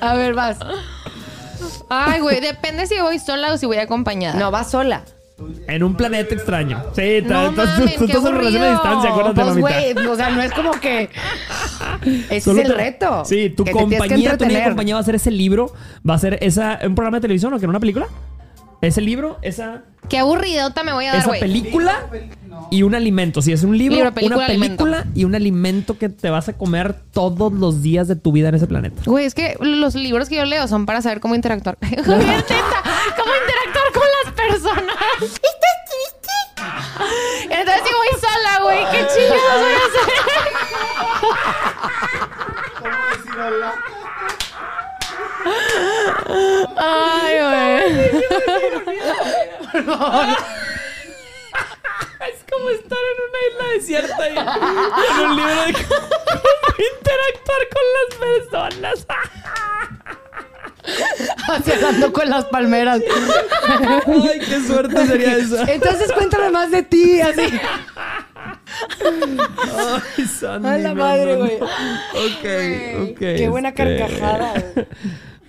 A 0.00 0.14
ver, 0.14 0.34
vas. 0.34 0.58
Ay, 1.88 2.20
güey, 2.20 2.40
depende 2.40 2.86
si 2.86 2.98
voy 3.00 3.18
sola 3.18 3.52
o 3.52 3.58
si 3.58 3.66
voy 3.66 3.78
acompañada. 3.78 4.38
No, 4.38 4.50
vas 4.50 4.70
sola. 4.70 5.02
En 5.66 5.82
un 5.82 5.96
planeta 5.96 6.34
extraño. 6.34 6.82
Sí, 6.94 7.20
No 7.24 7.48
estás 7.48 7.78
en 7.80 8.34
relación 8.36 8.62
a 8.62 8.70
distancia, 8.72 9.10
acuérdate, 9.10 9.40
Pues, 9.42 9.58
güey, 9.58 10.06
o 10.06 10.16
sea, 10.16 10.30
no 10.30 10.40
es 10.42 10.52
como 10.52 10.70
que... 10.72 11.10
Ese 12.30 12.40
Solo 12.40 12.60
es 12.60 12.66
el 12.66 12.72
te- 12.76 12.78
reto. 12.78 13.24
Sí, 13.24 13.50
tu 13.50 13.64
que 13.64 13.72
compañía, 13.72 14.36
tu 14.38 14.44
compañía 14.64 14.94
va 14.94 15.00
a 15.00 15.04
ser 15.04 15.16
ese 15.16 15.30
libro, 15.30 15.72
va 16.08 16.14
a 16.14 16.18
ser 16.18 16.38
esa, 16.42 16.78
un 16.84 16.94
programa 16.94 17.16
de 17.18 17.22
televisión 17.22 17.52
o 17.52 17.58
que 17.58 17.64
era 17.64 17.70
una 17.70 17.80
película. 17.80 18.06
Ese 18.82 19.00
libro, 19.00 19.38
esa, 19.42 19.84
Qué 20.08 20.18
aburridota 20.18 20.82
me 20.82 20.92
voy 20.92 21.06
a 21.06 21.10
dar, 21.12 21.18
esa 21.20 21.28
güey. 21.28 21.38
película 21.40 22.08
y 22.70 22.82
un 22.82 22.96
alimento. 22.96 23.40
Si 23.40 23.52
es 23.52 23.62
un 23.62 23.78
libro, 23.78 23.94
Libro, 23.96 24.12
película, 24.12 24.36
una 24.36 24.46
película 24.48 25.06
y 25.14 25.24
un 25.24 25.36
alimento 25.36 25.96
que 25.98 26.08
te 26.08 26.30
vas 26.30 26.48
a 26.48 26.54
comer 26.54 26.96
todos 27.12 27.52
los 27.52 27.80
días 27.82 28.08
de 28.08 28.16
tu 28.16 28.32
vida 28.32 28.48
en 28.48 28.56
ese 28.56 28.66
planeta. 28.66 29.00
Güey, 29.06 29.24
es 29.24 29.34
que 29.34 29.56
los 29.60 29.94
libros 29.94 30.28
que 30.28 30.34
yo 30.34 30.44
leo 30.44 30.66
son 30.66 30.84
para 30.84 31.00
saber 31.00 31.20
cómo 31.20 31.36
interactuar. 31.36 31.78
Bien. 31.80 31.94
¿Cómo 32.04 33.32
interactuar 33.40 33.92
con 33.94 34.02
las 34.24 34.34
personas? 34.34 34.96
¿Estás 35.20 35.78
triste? 35.88 36.34
Entonces 37.44 37.82
si 37.86 37.94
voy 37.94 38.08
sola, 38.20 38.62
güey, 38.64 38.80
qué 38.90 39.06
chingados 39.14 39.60
voy 39.60 39.72
a 39.72 39.84
hacer. 43.72 43.92
Ay, 46.76 47.36
güey. 47.40 48.22
Es 52.30 52.44
como 52.50 52.70
estar 52.70 52.98
en 52.98 53.18
una 53.28 53.40
isla 53.48 53.66
desierta 53.74 54.28
y 54.30 54.36
en 54.36 55.20
un 55.30 55.36
libro 55.36 55.54
de 55.66 55.72
cómo 55.88 56.08
interactuar 56.78 57.62
con 57.72 57.84
las 57.96 58.08
personas. 58.18 59.06
Así 61.48 61.70
hablando 61.72 62.12
con 62.12 62.28
las 62.28 62.44
palmeras. 62.46 63.00
Ay, 64.06 64.40
qué 64.40 64.60
suerte 64.66 65.06
sería 65.06 65.36
eso. 65.36 65.66
Entonces 65.66 66.12
cuéntame 66.12 66.50
más 66.50 66.70
de 66.70 66.82
ti, 66.82 67.20
así. 67.20 67.60
Ay, 70.16 70.26
Sandy, 70.26 70.68
A 70.68 70.78
la 70.78 70.94
madre, 70.94 71.36
no, 71.36 71.44
no. 71.44 71.46
güey. 71.46 71.56
Ok, 71.56 73.10
ok. 73.12 73.18
Qué 73.18 73.48
buena 73.48 73.68
este, 73.70 73.98
carcajada. 73.98 74.54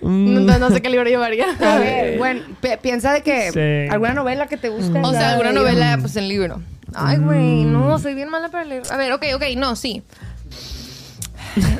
Mm, 0.08 0.44
No, 0.46 0.58
no 0.58 0.70
sé 0.70 0.80
qué 0.82 0.90
libro 0.90 1.08
llevaría. 1.08 1.46
A 1.60 1.78
ver, 1.78 2.18
bueno, 2.18 2.42
piensa 2.82 3.12
de 3.12 3.22
que 3.22 3.50
Sí. 3.52 3.92
alguna 3.92 4.14
novela 4.14 4.46
que 4.46 4.56
te 4.56 4.68
guste. 4.68 5.00
O 5.02 5.10
sea, 5.12 5.32
alguna 5.32 5.52
novela, 5.52 5.98
pues 6.00 6.16
el 6.16 6.28
libro. 6.28 6.60
Ay, 6.94 7.18
güey, 7.18 7.64
no, 7.64 7.98
soy 7.98 8.14
bien 8.14 8.28
mala 8.28 8.50
para 8.50 8.64
leer. 8.64 8.82
A 8.90 8.96
ver, 8.96 9.12
ok, 9.12 9.24
ok, 9.34 9.42
no, 9.56 9.74
sí. 9.76 10.02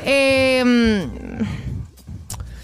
Eh, 0.05 0.63
mm, 0.65 1.43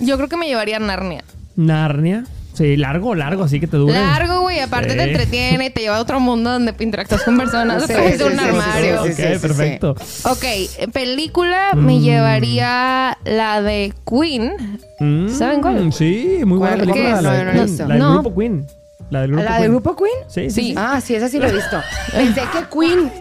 Yo 0.05 0.15
creo 0.17 0.29
que 0.29 0.37
me 0.37 0.47
llevaría 0.47 0.77
a 0.77 0.79
Narnia. 0.79 1.23
Narnia. 1.55 2.23
Sí, 2.53 2.75
largo, 2.77 3.15
largo, 3.15 3.43
así 3.45 3.59
que 3.59 3.67
te 3.67 3.77
dure. 3.77 3.93
Largo, 3.93 4.41
güey. 4.41 4.59
Aparte 4.59 4.91
Sí. 4.91 4.97
te 4.97 5.03
entretiene, 5.03 5.69
te 5.69 5.81
lleva 5.81 5.97
a 5.97 6.01
otro 6.01 6.19
mundo 6.19 6.51
donde 6.51 6.73
interactúas 6.79 7.23
con 7.23 7.37
personas 7.37 7.85
Sí, 7.87 7.93
sí, 7.93 8.17
de 8.17 8.23
un 8.25 8.39
armario. 8.39 9.03
sí, 9.05 9.09
Ok, 9.11 9.15
sí, 9.15 9.23
sí, 9.23 9.33
sí. 9.33 9.39
perfecto. 9.39 9.95
Ok, 10.25 10.91
película 10.91 11.71
me 11.75 11.93
Mm. 11.97 12.01
llevaría 12.01 13.17
la 13.25 13.61
de 13.61 13.93
Queen. 14.09 14.79
Mm, 14.99 15.29
¿Saben 15.29 15.61
cuál? 15.61 15.91
Sí, 15.93 16.39
muy 16.45 16.57
buena 16.57 16.77
película. 16.77 17.21
La, 17.21 17.31
de 17.33 17.45
no 17.45 17.51
Queen, 17.53 17.77
la 17.87 17.95
del 17.95 18.03
grupo 18.13 18.35
Queen. 18.35 18.67
La 19.09 19.21
del 19.21 19.31
grupo 19.31 19.43
¿La 19.43 19.49
Queen. 19.51 19.61
del 19.61 19.71
grupo 19.71 19.95
Queen? 19.95 20.13
Sí. 20.27 20.49
Sí, 20.49 20.73
Ah, 20.77 21.01
sí, 21.01 21.15
esa 21.15 21.27
sí 21.29 21.39
la 21.39 21.47
he 21.47 21.51
visto. 21.53 21.81
Pensé 22.13 22.41
que 22.53 22.79
Queen 22.79 23.11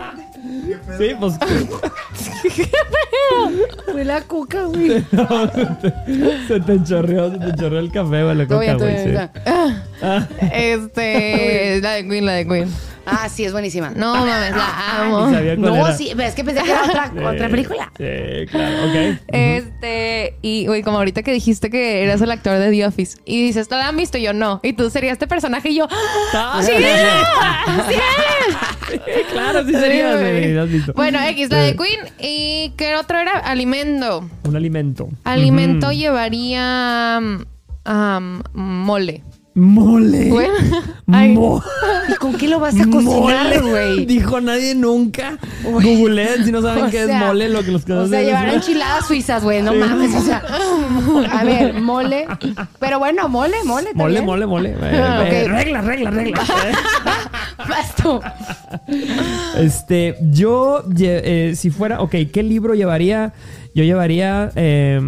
sí 0.99 1.09
pues. 1.19 1.35
fue 3.93 4.05
la 4.05 4.21
cuca, 4.23 4.65
güey. 4.65 4.89
se 6.49 6.61
te 6.61 6.73
enchorreó, 6.73 7.31
se 7.31 7.39
te 7.39 7.51
enchorreó 7.51 7.79
el 7.79 7.93
café, 7.93 8.25
güey, 8.25 8.37
la 8.37 8.47
coca, 8.47 8.75
güey. 8.75 9.05
sí. 9.05 9.11
Este, 10.53 11.81
la 11.83 11.93
de 11.93 12.09
Queen, 12.09 12.27
la 12.27 12.33
de 12.33 12.47
Queen. 12.47 12.69
Ah, 13.07 13.29
sí, 13.29 13.45
es 13.45 13.53
buenísima. 13.53 13.91
No 13.91 14.15
mames, 14.15 14.55
la 14.55 15.01
amo. 15.03 15.27
Ni 15.29 15.35
sabía 15.35 15.57
cuál 15.57 15.71
No, 15.71 15.87
era. 15.87 15.97
sí, 15.97 16.13
es 16.17 16.35
que 16.35 16.45
pensé 16.45 16.63
que 16.63 16.71
era 16.71 16.85
otra, 16.85 17.11
Sí, 17.15 17.19
otra 17.25 17.49
película. 17.49 17.93
Sí, 17.97 18.47
claro, 18.51 18.77
ok. 18.89 19.19
Este, 19.29 20.37
y 20.43 20.67
güey, 20.67 20.83
como 20.83 20.99
ahorita 20.99 21.23
que 21.23 21.33
dijiste 21.33 21.71
que 21.71 22.03
eras 22.03 22.21
el 22.21 22.31
actor 22.31 22.59
de 22.59 22.71
The 22.71 22.87
Office 22.87 23.19
y 23.25 23.43
dices, 23.43 23.69
¿te 23.69 23.75
la 23.77 23.89
han 23.89 23.97
visto? 23.97 24.19
Y 24.19 24.23
yo 24.23 24.33
no. 24.33 24.61
Y 24.63 24.75
tú 24.75 24.91
serías 24.91 25.13
este 25.15 25.27
personaje 25.27 25.71
y 25.71 25.77
yo, 25.77 25.89
¡Ah! 26.35 26.61
¡Sí! 26.63 26.73
¡Sí! 27.89 27.97
claro, 29.33 29.65
sí 29.65 29.73
sería. 29.73 30.13
Sí, 30.13 30.19
güey. 30.25 30.45
sí, 30.53 30.57
has 30.57 30.69
visto. 30.71 30.93
Bueno, 30.95 31.19
X, 31.23 31.51
la 31.51 31.59
de 31.59 31.77
Queen. 31.77 32.01
¿Y 32.19 32.73
qué 32.77 32.97
otro 32.97 33.19
era? 33.19 33.33
Alimento. 33.33 34.29
Un 34.45 34.57
alimento. 34.57 35.09
Alimento 35.25 35.93
llevaría 35.93 37.19
um, 37.21 38.43
mole. 38.53 39.23
Mole. 39.55 40.29
Bueno, 40.31 40.55
ay. 41.13 41.33
Mo- 41.35 41.63
¿Y 42.09 42.15
con 42.15 42.35
qué 42.35 42.47
lo 42.49 42.61
vas 42.61 42.75
a 42.81 42.85
cocinar, 42.87 43.47
Mole. 43.47 43.59
güey? 43.61 44.07
Dijo 44.07 44.41
nadie 44.41 44.75
nunca. 44.77 45.39
Googleen 45.65 46.45
si 46.45 46.53
no 46.53 46.63
saben 46.63 46.85
O 46.87 46.91
qué 46.91 47.05
sea, 47.07 47.21
es 47.21 47.27
mole, 47.27 47.49
lo 47.49 47.63
que 47.65 47.73
los 47.73 47.83
O 47.83 47.87
conocen. 47.87 48.11
sea, 48.11 48.21
es 48.21 48.27
llevar 48.27 48.45
una- 48.45 48.53
enchiladas 48.55 49.07
suizas, 49.07 49.43
güey, 49.43 49.61
no 49.63 49.75
mames. 49.75 50.15
O 50.15 50.21
sea, 50.23 50.43
a 51.33 51.45
ver, 51.45 51.75
mole. 51.81 52.27
Pero 52.79 52.99
bueno, 53.01 53.29
mole, 53.29 53.57
mole. 53.65 53.91
Mole, 53.95 54.23
mole, 54.23 54.47
mole. 54.47 54.71
Eh, 54.71 55.03
Ah, 55.03 55.25
eh. 55.29 55.49
Regla, 55.49 55.81
regla, 55.83 56.11
regla. 56.11 56.41
Vas 57.69 57.95
tú. 57.97 58.21
Este, 59.59 60.17
yo, 60.31 60.85
eh, 60.99 61.55
si 61.57 61.71
fuera, 61.71 62.01
ok, 62.01 62.15
¿qué 62.33 62.43
libro 62.43 62.75
llevaría? 62.75 63.33
Yo 63.75 63.85
llevaría 63.85 64.51
eh, 64.57 65.01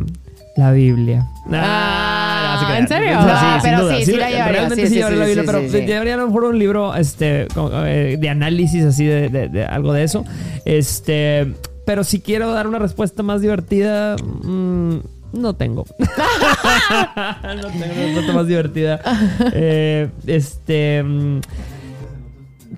la 0.57 0.73
Biblia. 0.73 1.27
Ah, 1.53 2.32
se 2.63 2.67
crean. 2.67 2.83
¿en 2.83 2.89
serio? 2.89 3.19
O 3.19 3.23
sea, 3.23 3.55
Ah, 3.55 3.61
sin 3.61 3.71
pero 3.71 3.91
sí, 3.91 4.05
sí 4.05 4.13
la 4.13 4.31
llevaría, 4.31 4.49
Realmente 4.49 4.75
sí, 4.77 4.83
sí, 4.83 4.89
sí, 4.89 4.95
llevaría 4.95 5.17
sí, 5.17 5.21
la 5.21 5.27
Biblia, 5.27 5.43
sí, 5.43 5.47
pero 5.47 5.61
sí, 5.63 5.79
sí. 5.81 5.87
llevaría 5.87 6.15
a 6.15 6.17
lo 6.19 6.27
mejor 6.27 6.45
un 6.45 6.59
libro 6.59 6.95
este, 6.97 7.47
eh, 7.87 8.17
de 8.21 8.29
análisis 8.29 8.85
así 8.85 9.05
de, 9.07 9.29
de- 9.29 9.49
de 9.49 9.65
algo 9.65 9.93
de 9.93 10.05
eso. 10.05 10.25
Este, 10.65 11.53
pero 11.87 12.05
si 12.05 12.21
quiero 12.21 12.53
dar 12.53 12.67
una 12.67 12.79
respuesta 12.79 13.23
más 13.23 13.41
divertida, 13.41 14.17
mm, 14.17 14.97
no 15.33 15.55
tengo. 15.55 15.85
no 15.99 17.61
tengo 17.69 17.85
una 17.85 17.87
respuesta 18.05 18.33
más 18.33 18.47
divertida. 18.47 19.01
Eh, 19.55 20.09
este. 20.27 21.05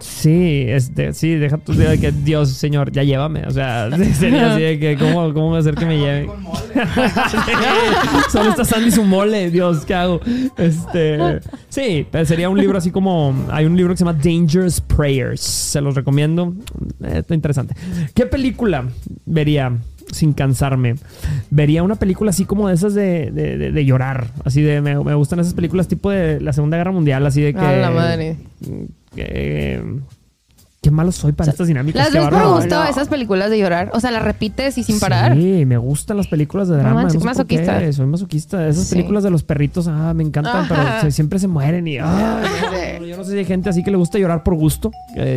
Sí, 0.00 0.64
este, 0.68 1.12
sí, 1.12 1.34
deja 1.34 1.58
tu 1.58 1.72
de 1.74 1.98
que 2.00 2.10
Dios, 2.12 2.50
Señor, 2.50 2.90
ya 2.92 3.02
llévame. 3.02 3.46
O 3.46 3.50
sea, 3.50 3.88
sería 4.14 4.52
así 4.54 4.62
de 4.62 4.78
que, 4.78 4.96
¿cómo, 4.96 5.32
cómo 5.32 5.50
va 5.52 5.58
a 5.58 5.62
ser 5.62 5.74
que 5.74 5.86
me 5.86 5.98
lleve? 5.98 6.28
Solo 8.32 8.50
está 8.50 8.64
Sandy 8.64 8.90
su 8.90 9.04
mole, 9.04 9.50
Dios, 9.50 9.84
¿qué 9.84 9.94
hago? 9.94 10.20
Este, 10.56 11.40
sí, 11.68 12.06
pero 12.10 12.24
sería 12.24 12.48
un 12.48 12.58
libro 12.58 12.78
así 12.78 12.90
como, 12.90 13.34
hay 13.50 13.64
un 13.66 13.76
libro 13.76 13.92
que 13.92 13.98
se 13.98 14.04
llama 14.04 14.18
Dangerous 14.22 14.80
Prayers. 14.80 15.40
Se 15.40 15.80
los 15.80 15.94
recomiendo. 15.94 16.54
Eh, 17.02 17.18
está 17.18 17.34
interesante. 17.34 17.74
¿Qué 18.14 18.26
película 18.26 18.84
vería? 19.26 19.72
Sin 20.12 20.32
cansarme. 20.32 20.94
Vería 21.50 21.82
una 21.82 21.96
película 21.96 22.30
así 22.30 22.44
como 22.44 22.68
de 22.68 22.74
esas 22.74 22.94
de, 22.94 23.30
de- 23.32 23.56
de- 23.58 23.72
de 23.72 23.84
llorar. 23.84 24.28
Así 24.44 24.60
de. 24.62 24.80
Me, 24.80 25.02
me 25.02 25.14
gustan 25.14 25.40
esas 25.40 25.54
películas 25.54 25.88
tipo 25.88 26.10
de 26.10 26.40
la 26.40 26.52
Segunda 26.52 26.76
Guerra 26.76 26.92
Mundial. 26.92 27.26
Así 27.26 27.40
de 27.40 27.52
que. 27.54 27.58
A 27.58 27.76
la 27.78 27.90
madre. 27.90 28.36
Que- 29.14 30.00
qué 30.84 30.90
malo 30.90 31.10
soy 31.12 31.32
para 31.32 31.50
estas 31.50 31.66
dinámicas. 31.66 32.12
¿Las 32.12 32.30
ves 32.30 32.38
por 32.40 32.54
gusto 32.56 32.84
esas 32.84 33.08
películas 33.08 33.48
de 33.48 33.58
llorar? 33.58 33.90
O 33.94 34.00
sea, 34.00 34.10
las 34.10 34.22
repites 34.22 34.76
y 34.76 34.82
sin 34.84 35.00
parar. 35.00 35.34
Sí, 35.34 35.64
me 35.64 35.78
gustan 35.78 36.18
las 36.18 36.26
películas 36.26 36.68
de 36.68 36.76
drama. 36.76 37.02
manches, 37.02 37.24
no 37.24 37.32
sé 37.32 37.38
por 37.38 37.46
qué, 37.46 37.56
masoquista. 37.56 37.92
Soy 37.94 38.06
masoquista. 38.06 38.68
Esas 38.68 38.84
Sí. 38.88 38.94
películas 38.96 39.22
de 39.24 39.30
los 39.30 39.42
perritos, 39.42 39.88
ah, 39.88 40.12
me 40.14 40.22
encantan, 40.22 40.66
pero 40.68 41.10
siempre 41.10 41.38
se 41.38 41.48
mueren 41.48 41.88
y. 41.88 41.96
ah, 41.98 42.42
yo 43.08 43.16
no 43.16 43.24
sé 43.24 43.32
si 43.32 43.38
hay 43.38 43.44
gente 43.46 43.70
así 43.70 43.82
que 43.82 43.90
le 43.90 43.96
gusta 43.96 44.18
llorar 44.18 44.42
por 44.42 44.54
gusto. 44.54 44.90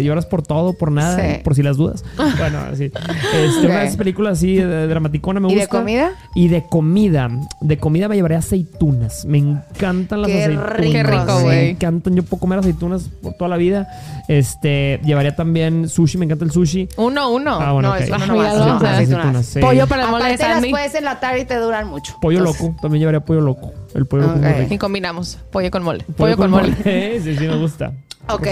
lloras 0.03 0.25
por 0.25 0.41
todo, 0.41 0.73
por 0.73 0.91
nada, 0.91 1.17
Sí. 1.17 1.41
por 1.43 1.55
si 1.55 1.63
las 1.63 1.77
dudas. 1.77 2.03
Bueno, 2.37 2.59
así. 2.71 2.85
Este, 2.85 3.65
Una 3.65 3.79
de 3.79 3.85
esas 3.85 3.97
películas 3.97 4.37
así 4.39 4.55
de 4.57 4.87
dramaticona 4.87 5.39
me 5.39 5.47
¿Y 5.51 5.55
de 5.55 5.61
gusta. 5.61 5.77
comida? 5.79 6.11
Y 6.35 6.49
de 6.49 6.63
comida. 6.65 7.29
De 7.61 7.77
comida 7.77 8.07
me 8.09 8.15
llevaré 8.15 8.35
aceitunas. 8.35 9.23
Me 9.25 9.37
encantan 9.37 10.21
las 10.23 10.31
Qué 10.31 10.43
aceitunas. 10.43 10.77
rico, 10.77 10.91
Qué 10.91 11.03
rico, 11.03 11.35
Me 11.37 11.43
güey. 11.43 11.69
encantan. 11.69 12.15
Yo 12.15 12.23
puedo 12.23 12.41
comer 12.41 12.59
aceitunas 12.59 13.03
por 13.21 13.33
toda 13.33 13.47
la 13.49 13.57
vida. 13.57 13.87
Este, 14.27 14.99
llevaría 15.05 15.35
también 15.37 15.87
sushi. 15.87 16.17
Me 16.17 16.25
encanta 16.25 16.43
el 16.43 16.51
sushi. 16.51 16.89
Uno, 16.97 17.29
uno. 17.31 17.59
Ah, 17.61 17.71
bueno, 17.71 17.89
No, 17.89 17.95
ok. 17.95 18.01
es 18.01 18.07
uno 18.09 18.15
Ah, 18.19 18.25
nomás. 18.27 18.53
mira, 18.55 18.65
Aceitunas, 18.73 18.93
aceitunas. 18.93 19.45
sí. 19.45 19.59
Pollo 19.61 19.87
para 19.87 20.03
el 20.03 20.09
mole 20.09 20.23
de 20.25 20.29
Aparte 20.33 20.43
las 20.47 20.53
Sandy. 20.55 20.69
puedes 20.71 20.95
enlatar 20.95 21.37
y 21.37 21.45
te 21.45 21.55
duran 21.55 21.87
mucho. 21.87 22.17
Pollo 22.21 22.39
Entonces, 22.39 22.61
loco. 22.63 22.75
También 22.81 22.99
llevaría 22.99 23.19
pollo 23.21 23.39
loco. 23.39 23.71
El 23.95 24.05
pollo 24.05 24.23
loco 24.23 24.35
es 24.35 24.41
muy 24.41 24.51
Ok. 24.51 24.57
rico. 24.59 24.73
Y 24.73 24.77
combinamos 24.77 25.37
pollo 25.51 25.71
con 25.71 25.83
mole. 25.83 26.03
Pollo, 26.17 26.35
con 26.35 26.51
mole. 26.51 26.73
sí, 27.23 27.35
sí, 27.37 27.47
me 27.47 27.55
gusta. 27.55 27.93
Ok, 28.27 28.47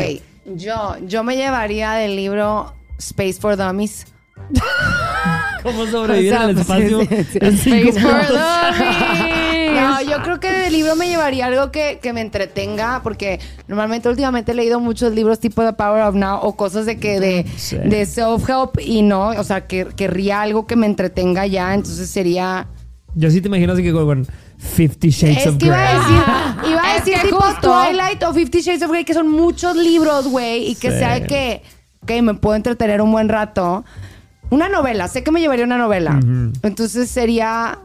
yo, 0.56 0.96
yo 1.06 1.24
me 1.26 1.36
llevaría 1.36 1.92
del 1.94 2.16
libro 2.16 2.74
Space 3.00 3.34
for 3.34 3.58
Dummies. 3.58 4.06
¿Cómo 5.64 5.86
sobrevivir 5.88 6.34
O 6.34 6.38
sea, 6.38 6.46
al 6.46 6.54
pues, 6.54 6.62
espacio? 6.70 7.00
sí, 7.02 7.08
sí, 7.08 7.24
sí. 7.32 7.40
en 7.42 7.58
cinco 7.58 7.90
Space 7.90 8.00
for 8.02 8.28
dummies. 8.28 9.35
No, 9.82 10.02
yo 10.02 10.22
creo 10.24 10.40
que 10.40 10.52
del 10.52 10.74
libro 10.74 10.96
me 10.96 11.08
llevaría 11.08 11.46
algo 11.48 11.72
que, 11.72 12.00
que 12.02 12.14
me 12.14 12.22
entretenga, 12.22 13.02
porque 13.04 13.40
normalmente 13.68 14.10
últimamente 14.10 14.52
he 14.52 14.56
leído 14.56 14.80
muchos 14.80 15.14
libros 15.14 15.40
tipo 15.40 15.64
The 15.64 15.74
Power 15.74 16.04
of 16.04 16.16
Now 16.16 16.40
o 16.42 16.56
cosas 16.56 16.86
de 16.86 16.98
que 17.00 17.20
de, 17.20 17.46
Sí. 17.58 17.78
de 17.78 18.06
self-help 18.06 18.80
y 18.82 19.02
no, 19.02 19.30
o 19.30 19.44
sea, 19.44 19.68
que 19.68 19.86
querría 19.96 20.42
algo 20.42 20.66
que 20.68 20.76
me 20.76 20.86
entretenga 20.88 21.46
ya, 21.48 21.74
entonces 21.74 22.10
sería... 22.10 22.68
Yo 23.16 23.30
sí 23.32 23.40
te 23.42 23.48
imagino 23.48 23.74
así 23.74 23.84
que 23.84 23.94
con- 23.94 24.28
Fifty 24.58 25.10
Shades 25.10 25.38
Es 25.38 25.48
of 25.48 25.58
que 25.58 25.66
iba 25.68 25.76
a 25.78 25.94
Grey. 25.94 25.98
decir, 26.00 26.72
iba 26.72 26.82
a 26.84 26.96
Es 26.98 27.06
decir 27.06 27.22
que 27.22 27.28
tipo 27.28 27.42
justo- 27.42 27.72
Twilight 27.86 28.24
o 28.24 28.34
Fifty 28.34 28.62
Shades 28.62 28.82
of 28.84 28.90
Grey, 28.92 29.04
que 29.06 29.14
son 29.14 29.30
muchos 29.30 29.76
libros, 29.76 30.28
güey, 30.28 30.70
y 30.72 30.76
que 30.76 30.92
Sí. 30.92 30.98
sea 30.98 31.26
que, 31.26 31.62
que 32.06 32.22
me 32.22 32.34
puedo 32.36 32.56
entretener 32.56 33.02
un 33.02 33.12
buen 33.12 33.30
rato. 33.30 33.84
Una 34.50 34.70
novela, 34.70 35.08
sé 35.08 35.24
que 35.24 35.32
me 35.32 35.40
llevaría 35.42 35.66
una 35.66 35.78
novela. 35.78 36.20
Entonces 36.64 37.10
sería. 37.10 37.80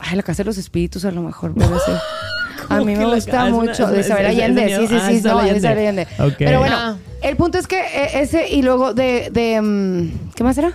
Ay, 0.00 0.16
la 0.16 0.22
casa 0.22 0.42
de 0.42 0.46
los 0.46 0.58
espíritus, 0.58 1.04
a 1.04 1.10
lo 1.10 1.22
mejor 1.22 1.54
puede 1.54 1.78
ser. 1.80 1.96
A 1.96 2.68
¿Cómo 2.78 2.84
mí 2.84 2.96
me 2.96 3.06
gusta 3.06 3.42
ah, 3.42 3.50
mucho. 3.50 3.86
de 3.86 4.00
Isabel 4.00 4.26
Allende. 4.26 4.68
Sí, 4.76 4.86
sí, 4.88 4.96
Ah, 5.00 5.08
sí. 5.10 5.20
No, 5.24 5.42
de. 5.42 5.56
Isabel 5.56 5.78
Allende. 5.78 6.06
Ok. 6.18 6.34
Pero 6.38 6.58
bueno, 6.58 6.76
Ah. 6.76 6.96
el 7.22 7.36
punto 7.36 7.56
es 7.58 7.66
que 7.66 7.78
eh, 7.80 8.20
ese 8.20 8.48
y 8.48 8.62
luego 8.62 8.94
de. 8.94 9.30
de 9.32 9.60
mm, 9.60 10.30
¿Qué 10.34 10.44
más 10.44 10.58
era? 10.58 10.72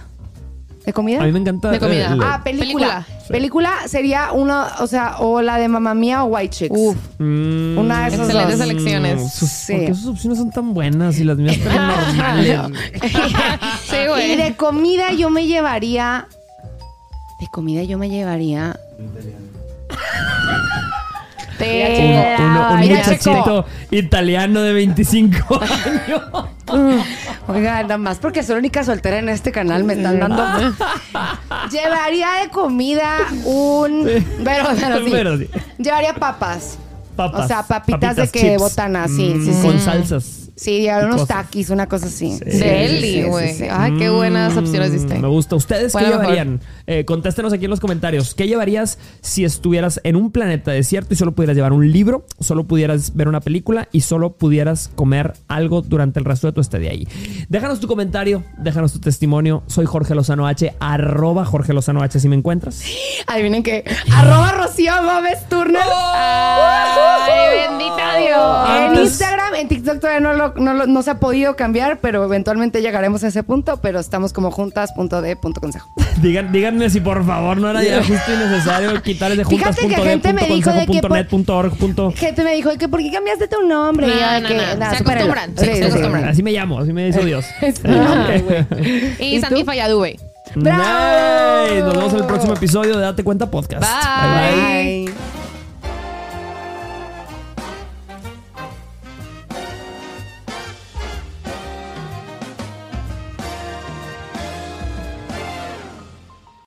¿De 0.85 0.91
comida? 0.91 1.21
A 1.21 1.25
mí 1.25 1.31
me 1.31 1.39
encanta. 1.39 1.69
De 1.71 1.79
comida. 1.79 2.13
eh, 2.13 2.19
Ah, 2.21 2.41
película. 2.43 3.05
Película. 3.05 3.07
Película. 3.29 3.73
sería 3.87 4.31
una, 4.33 4.67
o 4.79 4.87
sea, 4.87 5.17
o 5.19 5.41
la 5.41 5.57
de 5.57 5.67
Mamma 5.69 5.93
Mía 5.93 6.23
o 6.23 6.27
White 6.27 6.49
Chicks. 6.49 6.75
Uf. 6.77 6.97
Mm, 7.19 7.77
Una 7.77 8.01
de 8.09 8.15
esas 8.15 8.27
Excelentes 8.27 8.59
elecciones. 8.59 9.33
sus- 9.33 9.49
Sí. 9.49 9.73
¿Por 9.75 9.85
qué 9.85 9.93
sus 9.93 10.07
opciones 10.07 10.39
son 10.39 10.51
tan 10.51 10.73
buenas 10.73 11.17
y 11.19 11.23
las 11.23 11.37
mías 11.37 11.57
tan 11.63 11.87
normales? 11.87 12.59
Sí, 13.85 13.95
Y 14.03 14.07
güey. 14.07 14.35
de 14.35 14.55
comida 14.55 15.11
yo 15.13 15.29
me 15.29 15.45
llevaría. 15.47 16.27
De 17.43 17.49
comida 17.49 17.83
yo 17.83 17.97
me 17.97 18.09
llevaría. 18.09 18.79
Un, 21.59 22.45
uno- 22.45 22.77
muchachito 22.77 23.65
italiano 23.91 24.61
de 24.61 24.73
25 24.73 25.61
años. 25.61 26.21
Oiga, 27.47 27.81
nada 27.83 27.97
más 27.97 28.17
porque 28.17 28.43
soy 28.43 28.55
la 28.55 28.59
única 28.59 28.83
soltera 28.83 29.19
en 29.19 29.29
este 29.29 29.51
canal, 29.51 29.83
me 29.83 29.93
están 29.93 30.19
dando. 30.19 30.43
Llevaría 31.71 32.27
de 32.43 32.49
comida 32.49 33.17
un. 33.45 34.05
Pero, 34.43 34.65
pero 34.79 34.97
sí. 35.05 35.09
Pero 35.11 35.37
sí. 35.37 35.49
Llevaría 35.77 36.13
papas. 36.15 36.77
Papas. 37.15 37.45
O 37.45 37.47
sea, 37.47 37.63
papitas 37.63 38.15
de 38.15 38.27
que 38.29 38.39
chips. 38.39 38.57
botanas, 38.57 39.11
sí, 39.11 39.33
sí, 39.43 39.51
Mm, 39.51 39.61
sí. 39.61 39.67
Con 39.67 39.79
salsas. 39.79 40.42
Sí, 40.55 40.81
llevar 40.81 41.05
unos 41.05 41.21
cosas. 41.21 41.45
taquis, 41.45 41.69
una 41.71 41.87
cosa 41.87 42.05
así. 42.05 42.37
Sí, 42.37 42.59
Deli, 42.59 43.13
sí, 43.13 43.23
güey. 43.23 43.53
sí, 43.53 43.63
sí. 43.63 43.67
Ay, 43.71 43.97
qué 43.97 44.09
buenas 44.09 44.55
opciones 44.55 44.91
diste. 44.91 45.15
Mm, 45.15 45.21
Me 45.21 45.27
gusta. 45.27 45.55
¿Ustedes 45.55 45.91
qué 45.93 45.99
Bueno, 45.99 46.21
llevarían? 46.21 46.61
Eh, 46.85 47.05
contéstenos 47.05 47.51
aquí 47.53 47.65
en 47.65 47.71
los 47.71 47.79
comentarios. 47.79 48.35
¿Qué 48.35 48.47
llevarías 48.47 48.99
si 49.21 49.45
estuvieras 49.45 49.99
en 50.03 50.15
un 50.15 50.31
planeta 50.31 50.71
desierto 50.71 51.13
y 51.13 51.17
solo 51.17 51.31
pudieras 51.33 51.55
llevar 51.55 51.73
un 51.73 51.91
libro, 51.91 52.25
solo 52.39 52.65
pudieras 52.65 53.15
ver 53.15 53.27
una 53.27 53.39
película 53.41 53.87
y 53.91 54.01
solo 54.01 54.33
pudieras 54.33 54.91
comer 54.95 55.33
algo 55.47 55.81
durante 55.81 56.19
el 56.19 56.25
resto 56.25 56.45
de 56.47 56.53
tu 56.53 56.61
estadía 56.61 56.91
ahí? 56.91 57.07
Déjanos 57.49 57.79
tu 57.79 57.87
comentario, 57.87 58.43
déjanos 58.59 58.93
tu 58.93 58.99
testimonio. 58.99 59.63
Soy 59.67 59.85
Jorge 59.87 60.13
Lozano 60.13 60.45
H, 60.47 60.75
arroba 60.79 61.45
Jorge 61.45 61.73
Lozano 61.73 62.03
H 62.03 62.19
si 62.19 62.27
me 62.29 62.35
encuentras. 62.35 62.83
Adivinen 63.25 63.63
qué. 63.63 63.83
Arroba 64.13 64.51
Rocío 64.51 64.93
Gómez 65.03 65.39
Turner. 65.49 65.81
Ay, 65.83 67.67
bendita 67.69 68.17
Dios. 68.17 68.69
En 68.97 69.03
Instagram, 69.03 69.55
en 69.55 69.67
TikTok 69.67 69.99
todavía 69.99 70.19
no, 70.19 70.33
lo- 70.33 70.42
no, 70.55 70.73
lo- 70.73 70.87
no 70.87 71.01
se 71.03 71.11
ha 71.11 71.19
podido 71.19 71.55
cambiar, 71.55 71.99
pero 71.99 72.23
eventualmente 72.25 72.81
llegaremos 72.81 73.23
a 73.23 73.27
ese 73.29 73.43
punto, 73.43 73.77
pero 73.81 73.99
estamos 73.99 74.33
como 74.33 74.51
juntas.de.consejo. 74.51 75.89
Digan, 76.21 76.51
díganme 76.51 76.89
si 76.89 76.99
por 76.99 77.25
favor 77.25 77.57
no 77.57 77.69
era 77.69 77.83
ya 77.83 77.97
justo 78.07 78.33
y 78.33 78.37
necesario 78.37 79.01
quitar 79.01 79.31
ese 79.31 79.45
Fíjate 79.45 79.87
que 79.87 79.95
gente 79.95 80.33
me 80.33 80.41
punto 80.41 80.55
dijo 80.55 80.69
de 80.71 80.75
consejo, 80.75 80.85
que 80.85 80.85
punto 80.99 81.07
por- 81.07 81.17
net, 81.17 81.27
punto 81.27 81.57
org, 81.57 81.77
punto- 81.77 82.11
Gente 82.15 82.43
me 82.43 82.55
dijo, 82.55 82.69
que 82.77 82.87
¿por 82.87 82.99
qué 83.01 83.11
cambiaste 83.11 83.47
tu 83.47 83.61
nombre? 83.67 84.07
No, 84.07 84.13
Y 84.13 84.17
ya 84.19 84.39
no, 84.39 84.47
que, 84.47 84.55
no. 84.57 84.61
nada, 84.75 84.91
Se 84.91 84.97
supéralo. 84.99 85.31
acostumbran, 85.33 85.57
sí, 85.57 85.91
se. 85.91 86.29
Así 86.29 86.43
me 86.43 86.51
llamo, 86.51 86.79
así 86.79 86.93
me 86.93 87.05
dice 87.05 87.23
Dios. 87.25 87.45
Y, 89.19 89.23
¿Y 89.25 89.39
Santi. 89.41 89.63
Nice. 90.55 91.79
Nos 91.81 91.93
vemos 91.95 92.13
en 92.13 92.19
el 92.19 92.25
próximo 92.25 92.53
episodio 92.53 92.95
de 92.97 93.01
Date 93.03 93.23
Cuenta 93.23 93.49
Podcast. 93.49 93.81
Bye. 93.83 95.05
Bye. 95.05 95.42